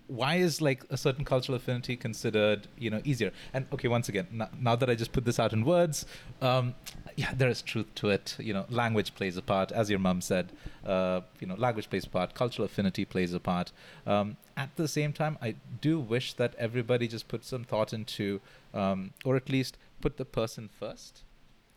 why 0.07 0.35
is 0.35 0.61
like 0.61 0.83
a 0.89 0.97
certain 0.97 1.25
cultural 1.25 1.55
affinity 1.55 1.95
considered, 1.95 2.67
you 2.77 2.89
know, 2.89 3.01
easier? 3.03 3.31
And 3.53 3.65
okay, 3.73 3.87
once 3.87 4.09
again, 4.09 4.27
now 4.59 4.75
that 4.75 4.89
I 4.89 4.95
just 4.95 5.11
put 5.11 5.25
this 5.25 5.39
out 5.39 5.53
in 5.53 5.65
words, 5.65 6.05
um, 6.41 6.75
yeah, 7.15 7.33
there 7.35 7.49
is 7.49 7.61
truth 7.61 7.93
to 7.95 8.09
it. 8.09 8.35
You 8.39 8.53
know, 8.53 8.65
language 8.69 9.15
plays 9.15 9.37
a 9.37 9.41
part, 9.41 9.71
as 9.71 9.89
your 9.89 9.99
mom 9.99 10.21
said. 10.21 10.51
Uh, 10.85 11.21
you 11.39 11.47
know, 11.47 11.55
language 11.55 11.89
plays 11.89 12.05
a 12.05 12.09
part. 12.09 12.33
Cultural 12.33 12.65
affinity 12.65 13.05
plays 13.05 13.33
a 13.33 13.39
part. 13.39 13.71
Um, 14.05 14.37
at 14.57 14.75
the 14.75 14.87
same 14.87 15.13
time, 15.13 15.37
I 15.41 15.55
do 15.81 15.99
wish 15.99 16.33
that 16.33 16.55
everybody 16.57 17.07
just 17.07 17.27
put 17.27 17.43
some 17.43 17.63
thought 17.63 17.93
into, 17.93 18.41
um, 18.73 19.11
or 19.23 19.35
at 19.35 19.49
least 19.49 19.77
put 20.01 20.17
the 20.17 20.25
person 20.25 20.69
first. 20.69 21.23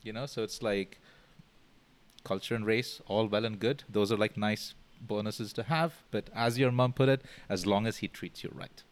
You 0.03 0.13
know, 0.13 0.25
so 0.25 0.43
it's 0.43 0.61
like 0.61 0.99
culture 2.23 2.55
and 2.55 2.65
race, 2.65 3.01
all 3.07 3.27
well 3.27 3.45
and 3.45 3.59
good. 3.59 3.83
Those 3.89 4.11
are 4.11 4.17
like 4.17 4.37
nice 4.37 4.73
bonuses 5.01 5.53
to 5.53 5.63
have. 5.63 5.93
But 6.11 6.29
as 6.35 6.57
your 6.59 6.71
mom 6.71 6.93
put 6.93 7.09
it, 7.09 7.21
as 7.47 7.65
long 7.65 7.87
as 7.87 7.97
he 7.97 8.07
treats 8.07 8.43
you 8.43 8.51
right, 8.53 8.83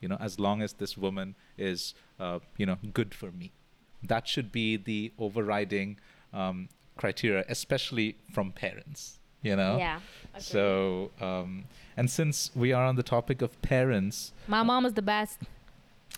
you 0.00 0.08
know, 0.08 0.16
as 0.20 0.38
long 0.38 0.62
as 0.62 0.74
this 0.74 0.96
woman 0.96 1.34
is, 1.58 1.94
uh, 2.18 2.40
you 2.56 2.66
know, 2.66 2.78
good 2.92 3.14
for 3.14 3.30
me, 3.30 3.52
that 4.02 4.26
should 4.26 4.50
be 4.50 4.76
the 4.76 5.12
overriding 5.18 5.98
um, 6.32 6.68
criteria, 6.96 7.44
especially 7.48 8.16
from 8.32 8.52
parents. 8.52 9.18
You 9.42 9.56
know. 9.56 9.78
Yeah. 9.78 10.00
So, 10.38 11.12
um, 11.18 11.64
and 11.96 12.10
since 12.10 12.50
we 12.54 12.74
are 12.74 12.84
on 12.84 12.96
the 12.96 13.02
topic 13.02 13.40
of 13.40 13.60
parents, 13.62 14.32
My 14.46 14.62
mom 14.62 14.84
is 14.84 14.92
the 14.92 15.02
best. 15.02 15.38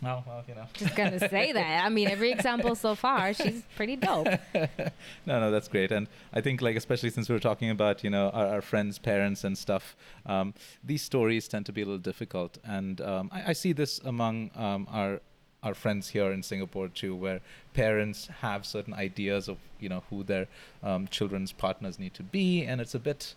oh, 0.06 0.22
well, 0.26 0.44
you 0.48 0.54
know. 0.54 0.66
Just 0.74 0.96
gonna 0.96 1.18
say 1.28 1.52
that. 1.52 1.84
I 1.84 1.88
mean, 1.88 2.08
every 2.08 2.32
example 2.32 2.74
so 2.74 2.94
far, 2.94 3.32
she's 3.32 3.62
pretty 3.76 3.96
dope. 3.96 4.26
no, 4.54 5.40
no, 5.40 5.50
that's 5.50 5.68
great. 5.68 5.92
And 5.92 6.08
I 6.32 6.40
think, 6.40 6.60
like, 6.60 6.76
especially 6.76 7.10
since 7.10 7.28
we 7.28 7.34
were 7.34 7.40
talking 7.40 7.70
about, 7.70 8.02
you 8.02 8.10
know, 8.10 8.30
our, 8.30 8.46
our 8.46 8.62
friends' 8.62 8.98
parents 8.98 9.44
and 9.44 9.56
stuff, 9.56 9.96
um, 10.26 10.54
these 10.82 11.02
stories 11.02 11.46
tend 11.46 11.66
to 11.66 11.72
be 11.72 11.82
a 11.82 11.84
little 11.84 11.98
difficult. 11.98 12.58
And 12.64 13.00
um, 13.00 13.30
I, 13.32 13.50
I 13.50 13.52
see 13.52 13.72
this 13.72 14.00
among 14.04 14.50
um, 14.56 14.88
our 14.90 15.20
our 15.62 15.74
friends 15.74 16.08
here 16.08 16.32
in 16.32 16.42
Singapore 16.42 16.88
too, 16.88 17.14
where 17.14 17.40
parents 17.72 18.26
have 18.40 18.66
certain 18.66 18.92
ideas 18.94 19.48
of, 19.48 19.58
you 19.78 19.88
know, 19.88 20.02
who 20.10 20.24
their 20.24 20.48
um, 20.82 21.06
children's 21.06 21.52
partners 21.52 22.00
need 22.00 22.14
to 22.14 22.24
be, 22.24 22.64
and 22.64 22.80
it's 22.80 22.96
a 22.96 22.98
bit, 22.98 23.36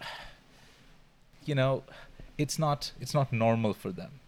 you 1.44 1.56
know, 1.56 1.82
it's 2.38 2.56
not 2.56 2.92
it's 3.00 3.14
not 3.14 3.32
normal 3.32 3.74
for 3.74 3.90
them. 3.90 4.20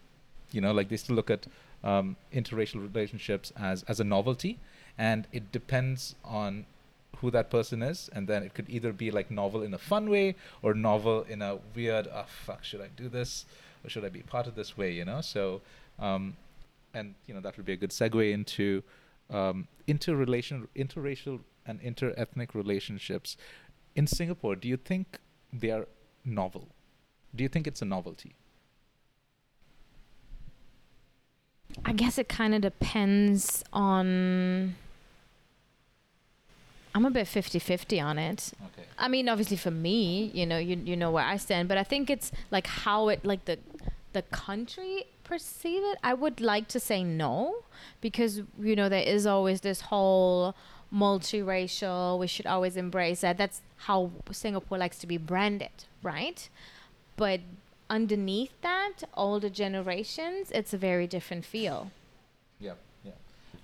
You 0.57 0.63
know, 0.63 0.73
like 0.73 0.89
they 0.89 0.97
still 0.97 1.17
look 1.17 1.31
at 1.31 1.47
um, 1.85 2.17
interracial 2.35 2.81
relationships 2.83 3.53
as 3.57 3.85
as 3.85 4.01
a 4.01 4.05
novelty, 4.05 4.59
and 4.99 5.27
it 5.33 5.53
depends 5.53 6.17
on 6.25 6.67
who 7.21 7.31
that 7.31 7.51
person 7.51 7.83
is, 7.83 8.11
and 8.13 8.29
then 8.29 8.43
it 8.43 8.55
could 8.55 8.69
either 8.69 8.93
be 8.93 9.11
like 9.11 9.31
novel 9.31 9.63
in 9.63 9.73
a 9.75 9.79
fun 9.79 10.11
way 10.11 10.35
or 10.63 10.75
novel 10.75 11.25
in 11.29 11.43
a 11.43 11.59
weird, 11.75 12.09
oh 12.13 12.27
fuck, 12.27 12.63
should 12.63 12.81
I 12.81 12.89
do 12.97 13.09
this 13.09 13.47
or 13.85 13.91
should 13.91 14.05
I 14.05 14.09
be 14.09 14.21
part 14.21 14.47
of 14.47 14.55
this 14.55 14.77
way? 14.77 14.93
You 14.93 15.05
know, 15.05 15.21
so 15.21 15.61
um, 15.99 16.37
and 16.95 17.15
you 17.27 17.35
know 17.35 17.41
that 17.41 17.57
would 17.57 17.67
be 17.67 17.73
a 17.73 17.77
good 17.77 17.91
segue 17.91 18.33
into 18.33 18.83
um, 19.31 19.69
interrelation, 19.87 20.69
interracial 20.77 21.41
and 21.67 21.81
interethnic 21.83 22.55
relationships 22.55 23.37
in 23.95 24.07
Singapore. 24.07 24.57
Do 24.57 24.69
you 24.69 24.77
think 24.77 25.19
they 25.53 25.71
are 25.71 25.87
novel? 26.25 26.69
Do 27.35 27.43
you 27.43 27.49
think 27.49 27.67
it's 27.67 27.83
a 27.83 27.85
novelty? 27.85 28.35
I 31.85 31.93
guess 31.93 32.19
it 32.19 32.29
kind 32.29 32.55
of 32.55 32.61
depends 32.63 33.65
on. 33.73 34.75
I'm 36.95 37.05
a 37.05 37.11
bit 37.11 37.29
50 37.29 37.59
50 37.59 38.01
on 38.01 38.19
it. 38.19 38.53
Okay. 38.55 38.89
I 38.99 39.09
mean, 39.09 39.29
obviously 39.29 39.59
for 39.59 39.71
me, 39.71 40.31
you 40.33 40.47
know, 40.47 40.59
you 40.59 40.77
you 40.77 40.97
know 40.97 41.11
where 41.11 41.25
I 41.25 41.37
stand, 41.37 41.69
but 41.69 41.77
I 41.77 41.85
think 41.85 42.09
it's 42.09 42.33
like 42.51 42.67
how 42.67 43.09
it 43.09 43.25
like 43.25 43.45
the 43.45 43.59
the 44.13 44.23
country 44.23 45.05
perceive 45.25 45.83
it. 45.85 45.99
I 46.03 46.15
would 46.15 46.41
like 46.41 46.69
to 46.69 46.81
say 46.81 47.05
no 47.05 47.57
because 48.01 48.41
you 48.59 48.75
know 48.75 48.89
there 48.89 49.03
is 49.03 49.27
always 49.27 49.61
this 49.61 49.83
whole 49.83 50.55
multiracial. 50.93 52.19
We 52.19 52.27
should 52.27 52.47
always 52.47 52.77
embrace 52.77 53.21
that. 53.21 53.37
That's 53.37 53.61
how 53.77 54.11
Singapore 54.31 54.79
likes 54.79 54.99
to 55.01 55.07
be 55.07 55.19
branded, 55.19 55.85
right? 56.03 56.49
But 57.17 57.41
underneath 57.89 58.53
that, 58.63 59.05
older 59.15 59.49
generations, 59.49 60.51
it's 60.51 60.73
a 60.73 60.79
very 60.79 61.07
different 61.07 61.45
feel. 61.45 61.91
Yeah, 62.61 62.75
yeah. 63.05 63.13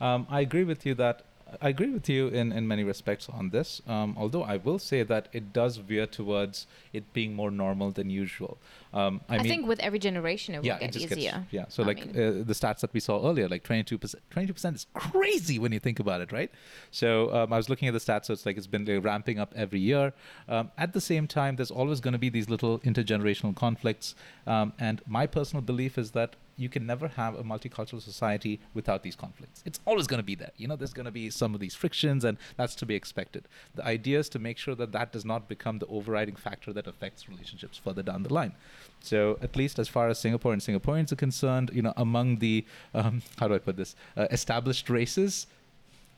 Um, 0.01 0.27
I 0.31 0.41
agree 0.41 0.65
with 0.65 0.87
you 0.87 0.95
that 0.95 1.23
I 1.61 1.69
agree 1.69 1.91
with 1.91 2.09
you 2.09 2.29
in, 2.29 2.53
in 2.53 2.67
many 2.67 2.85
respects 2.85 3.29
on 3.29 3.51
this. 3.51 3.83
Um, 3.87 4.15
although 4.19 4.43
I 4.43 4.57
will 4.57 4.79
say 4.79 5.03
that 5.03 5.29
it 5.33 5.53
does 5.53 5.77
veer 5.77 6.07
towards 6.07 6.67
it 6.93 7.13
being 7.13 7.35
more 7.35 7.51
normal 7.51 7.91
than 7.91 8.11
usual. 8.11 8.59
Um, 8.95 9.21
I, 9.29 9.35
I, 9.35 9.39
mean, 9.39 9.49
think 9.49 9.67
with 9.67 9.81
every 9.81 9.99
generation, 9.99 10.55
it 10.55 10.59
will 10.59 10.67
yeah, 10.67 10.79
get 10.79 10.97
it 10.97 11.03
easier. 11.03 11.33
gets 11.33 11.53
yeah. 11.53 11.65
So 11.69 11.83
I 11.83 11.87
like 11.87 12.01
uh, 12.01 12.45
the 12.45 12.55
stats 12.55 12.81
that 12.81 12.93
we 12.93 13.01
saw 13.01 13.27
earlier, 13.27 13.49
like 13.49 13.63
twenty 13.63 13.83
two 13.83 13.99
percent. 13.99 14.23
Twenty 14.31 14.47
two 14.47 14.55
percent 14.55 14.77
is 14.77 14.87
crazy 14.95 15.59
when 15.59 15.73
you 15.73 15.81
think 15.81 15.99
about 15.99 16.21
it, 16.21 16.33
right? 16.33 16.51
So 16.91 17.33
um, 17.35 17.53
I 17.53 17.57
was 17.57 17.69
looking 17.69 17.89
at 17.89 17.95
the 17.95 18.01
stats. 18.01 18.27
So 18.27 18.33
it's 18.33 18.45
like 18.45 18.57
it's 18.57 18.67
been 18.67 18.85
like, 18.85 19.05
ramping 19.05 19.39
up 19.39 19.53
every 19.57 19.81
year. 19.81 20.13
Um, 20.49 20.71
at 20.77 20.93
the 20.93 21.01
same 21.01 21.27
time, 21.27 21.57
there's 21.57 21.71
always 21.71 22.01
going 22.01 22.13
to 22.13 22.19
be 22.19 22.29
these 22.29 22.49
little 22.49 22.79
intergenerational 22.81 23.57
conflicts. 23.57 24.15
Um, 24.47 24.73
and 24.79 25.01
my 25.07 25.27
personal 25.27 25.63
belief 25.63 25.97
is 25.99 26.13
that 26.13 26.37
you 26.63 26.69
can 26.69 26.87
never 26.87 27.09
have 27.09 27.35
a 27.35 27.43
multicultural 27.43 28.01
society 28.01 28.61
without 28.75 29.03
these 29.03 29.17
conflicts. 29.17 29.63
It's 29.65 29.81
always 29.87 30.07
going 30.07 30.19
to 30.19 30.25
be 30.25 30.35
there. 30.35 30.53
You 30.57 30.69
know, 30.69 30.77
there's 30.77 30.93
going 30.93 31.07
to 31.07 31.13
be 31.13 31.31
some 31.31 31.55
of 31.55 31.61
these 31.61 31.75
frictions, 31.75 32.25
and 32.25 32.39
that's 32.57 32.75
to 32.77 32.87
be 32.87 32.95
expected. 32.95 33.49
The 33.75 33.85
idea 33.85 34.19
is 34.19 34.29
to 34.31 34.39
make 34.39 34.59
sure 34.59 34.75
that 34.75 34.93
that 34.93 35.13
does 35.13 35.25
not 35.25 35.49
become 35.49 35.79
the 35.79 35.87
overriding 35.87 36.37
factor 36.37 36.73
that 36.73 36.87
affects 36.87 37.29
relationships 37.29 37.79
further 37.79 38.03
down 38.03 38.23
the 38.23 38.33
line. 38.33 38.53
So, 39.01 39.39
at 39.43 39.57
least 39.57 39.79
as 39.79 39.89
far 39.89 40.09
as 40.09 40.19
Singapore 40.19 40.53
and 40.53 40.63
Singaporeans 40.63 41.13
are 41.13 41.17
concerned, 41.17 41.71
you 41.73 41.83
know, 41.83 41.93
among 41.97 42.39
the 42.39 42.65
um, 42.95 43.23
how 43.39 43.49
do 43.49 43.55
I 43.55 43.59
put 43.59 43.77
this, 43.77 43.97
uh, 44.17 44.29
established 44.31 44.89
races, 44.89 45.47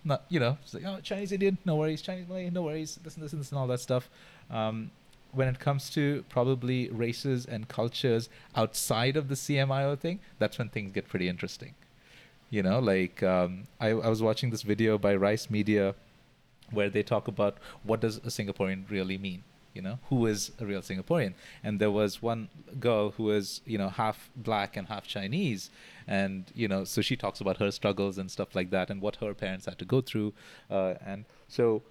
not 0.05 0.25
you 0.29 0.39
know, 0.39 0.59
like, 0.73 0.85
oh, 0.85 1.01
Chinese 1.03 1.33
Indian, 1.33 1.57
no 1.65 1.77
worries, 1.77 2.03
Chinese 2.03 2.29
Malay, 2.29 2.51
no 2.51 2.63
worries, 2.63 2.99
this 3.03 3.15
and 3.15 3.25
this 3.25 3.33
and 3.33 3.41
this 3.41 3.51
and 3.51 3.59
all 3.59 3.67
that 3.67 3.81
stuff. 3.81 4.11
Um, 4.51 4.91
when 5.35 5.49
it 5.49 5.59
comes 5.59 5.91
to 5.91 6.25
probably 6.29 6.89
races 6.91 7.47
and 7.47 7.69
cultures 7.69 8.29
outside 8.55 9.17
of 9.17 9.29
the 9.29 9.35
CMIO 9.35 9.99
thing, 9.99 10.21
that's 10.39 10.59
when 10.59 10.69
things 10.69 10.93
get 10.93 11.09
pretty 11.09 11.29
interesting. 11.29 11.75
You 12.51 12.63
know, 12.63 12.79
like 12.79 13.23
um, 13.23 13.67
I, 13.81 13.89
I 13.89 14.09
was 14.09 14.23
watching 14.23 14.51
this 14.51 14.63
video 14.63 14.97
by 14.99 15.17
Rice 15.17 15.51
Media 15.51 15.95
where 16.71 16.89
they 16.89 17.03
talk 17.03 17.29
about 17.29 17.59
what 17.83 18.01
does 18.01 18.19
a 18.19 18.29
Singaporean 18.29 18.91
really 18.91 19.19
mean. 19.19 19.43
You 19.73 19.83
know, 19.83 19.99
who 20.09 20.27
is 20.27 20.53
a 20.61 20.65
real 20.65 20.83
Singaporean? 20.83 21.35
And 21.65 21.81
there 21.81 21.91
was 21.91 22.23
one 22.23 22.49
girl 22.79 23.11
who 23.11 23.33
is, 23.33 23.61
you 23.67 23.77
know, 23.77 23.89
half 23.89 24.31
black 24.37 24.77
and 24.77 24.87
half 24.87 25.05
Chinese, 25.05 25.69
and 26.07 26.45
you 26.55 26.69
know, 26.69 26.85
so 26.85 27.03
she 27.03 27.17
talks 27.17 27.41
about 27.41 27.57
her 27.57 27.73
struggles 27.73 28.17
and 28.17 28.31
stuff 28.31 28.55
like 28.55 28.71
that, 28.71 28.89
and 28.89 29.01
what 29.01 29.17
her 29.17 29.35
parents 29.35 29.67
had 29.67 29.81
to 29.81 29.85
go 29.85 30.01
through, 30.01 30.33
uh, 30.71 30.95
and 31.05 31.25
so 31.49 31.83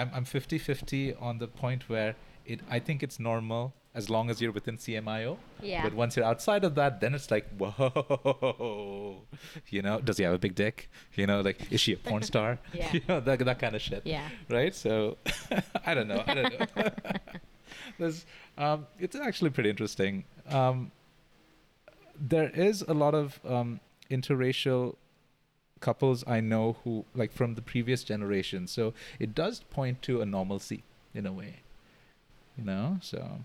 I'm 0.00 0.10
I'm 0.14 0.24
50-50 0.24 1.20
on 1.20 1.38
the 1.38 1.48
point 1.48 1.88
where 1.88 2.14
it 2.46 2.60
I 2.70 2.78
think 2.78 3.02
it's 3.02 3.18
normal 3.18 3.74
as 3.94 4.08
long 4.08 4.30
as 4.30 4.40
you're 4.40 4.52
within 4.52 4.76
CMIO. 4.76 5.36
Yeah. 5.60 5.82
But 5.82 5.94
once 5.94 6.16
you're 6.16 6.24
outside 6.24 6.64
of 6.64 6.76
that, 6.76 7.00
then 7.00 7.14
it's 7.14 7.30
like, 7.30 7.46
whoa, 7.58 9.22
you 9.68 9.82
know, 9.82 10.00
does 10.00 10.16
he 10.18 10.24
have 10.24 10.34
a 10.34 10.38
big 10.38 10.54
dick? 10.54 10.88
You 11.16 11.26
know, 11.26 11.40
like, 11.40 11.72
is 11.72 11.80
she 11.80 11.94
a 11.94 11.96
porn 11.96 12.22
star? 12.22 12.58
Yeah. 12.72 12.88
You 12.92 13.00
know, 13.08 13.20
that, 13.20 13.38
that 13.40 13.58
kind 13.58 13.74
of 13.74 13.82
shit. 13.82 14.02
Yeah. 14.04 14.28
Right? 14.48 14.74
So, 14.74 15.16
I 15.84 15.94
don't 15.94 16.06
know. 16.06 16.22
I 16.26 16.34
don't 16.34 16.60
know. 16.60 16.66
There's, 17.98 18.26
um, 18.56 18.86
it's 18.98 19.16
actually 19.16 19.50
pretty 19.50 19.70
interesting. 19.70 20.24
Um, 20.48 20.92
there 22.18 22.50
is 22.50 22.82
a 22.82 22.94
lot 22.94 23.14
of 23.14 23.40
um, 23.44 23.80
interracial 24.10 24.96
couples 25.80 26.24
I 26.26 26.40
know 26.40 26.76
who, 26.84 27.04
like, 27.14 27.32
from 27.32 27.54
the 27.54 27.62
previous 27.62 28.04
generation. 28.04 28.66
So 28.66 28.94
it 29.18 29.34
does 29.34 29.60
point 29.70 30.02
to 30.02 30.20
a 30.20 30.26
normalcy 30.26 30.82
in 31.14 31.26
a 31.26 31.32
way. 31.32 31.60
You 32.56 32.64
know? 32.64 32.98
So, 33.00 33.40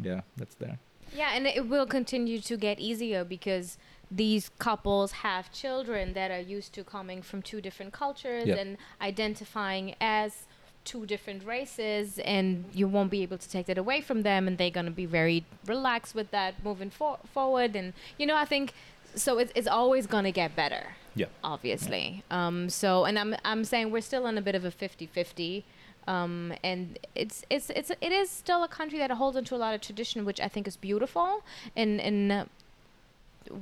yeah, 0.00 0.22
that's 0.36 0.54
there. 0.56 0.78
Yeah, 1.14 1.30
and 1.34 1.46
it 1.46 1.68
will 1.68 1.86
continue 1.86 2.40
to 2.40 2.56
get 2.56 2.80
easier 2.80 3.24
because 3.24 3.78
these 4.10 4.50
couples 4.58 5.12
have 5.12 5.52
children 5.52 6.14
that 6.14 6.30
are 6.30 6.40
used 6.40 6.72
to 6.74 6.84
coming 6.84 7.22
from 7.22 7.42
two 7.42 7.60
different 7.60 7.92
cultures 7.92 8.46
Yep. 8.46 8.58
and 8.58 8.76
identifying 9.00 9.94
as 10.00 10.46
two 10.84 11.06
different 11.06 11.44
races 11.46 12.18
and 12.20 12.64
you 12.74 12.86
won't 12.86 13.10
be 13.10 13.22
able 13.22 13.38
to 13.38 13.48
take 13.48 13.64
that 13.66 13.78
away 13.78 14.02
from 14.02 14.22
them 14.22 14.46
and 14.46 14.58
they're 14.58 14.70
going 14.70 14.84
to 14.84 14.92
be 14.92 15.06
very 15.06 15.44
relaxed 15.66 16.14
with 16.14 16.30
that 16.30 16.62
moving 16.62 16.90
for- 16.90 17.18
forward 17.32 17.74
and 17.74 17.94
you 18.18 18.26
know 18.26 18.36
I 18.36 18.44
think 18.44 18.74
so 19.14 19.38
it's, 19.38 19.52
it's 19.54 19.68
always 19.68 20.06
going 20.06 20.24
to 20.24 20.32
get 20.32 20.54
better 20.56 20.94
Yeah. 21.14 21.26
obviously. 21.42 22.22
Um, 22.30 22.68
so, 22.70 23.04
and 23.04 23.18
I'm 23.18 23.34
I'm 23.44 23.64
saying 23.64 23.90
we're 23.90 24.00
still 24.02 24.26
in 24.26 24.36
a 24.38 24.42
bit 24.42 24.54
of 24.54 24.64
a 24.64 24.70
50-50. 24.70 25.62
Um, 26.06 26.52
and 26.62 26.98
it's 27.14 27.44
it's 27.48 27.70
it's 27.70 27.90
it 28.00 28.12
is 28.12 28.28
still 28.28 28.62
a 28.62 28.68
country 28.68 28.98
that 28.98 29.10
holds 29.12 29.36
onto 29.38 29.54
a 29.54 29.60
lot 29.64 29.74
of 29.74 29.80
tradition, 29.80 30.24
which 30.26 30.38
I 30.40 30.48
think 30.48 30.66
is 30.68 30.76
beautiful. 30.76 31.42
And 31.74 31.98
and 32.00 32.30
uh, 32.32 32.44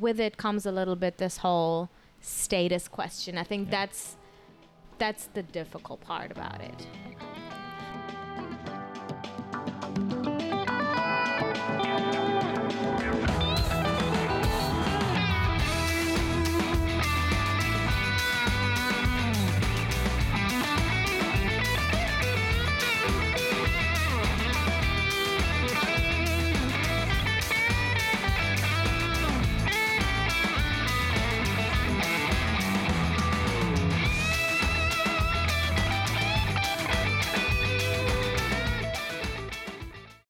with 0.01 0.19
it 0.19 0.37
comes 0.37 0.67
a 0.67 0.73
little 0.73 0.97
bit 0.97 1.19
this 1.19 1.37
whole 1.39 1.89
status 2.21 2.89
question. 2.89 3.39
I 3.39 3.45
think 3.45 3.67
Yeah. 3.69 3.79
that's 3.87 4.17
that's 4.99 5.27
the 5.35 5.43
difficult 5.43 6.01
part 6.01 6.31
about 6.33 6.61
it. 6.61 6.87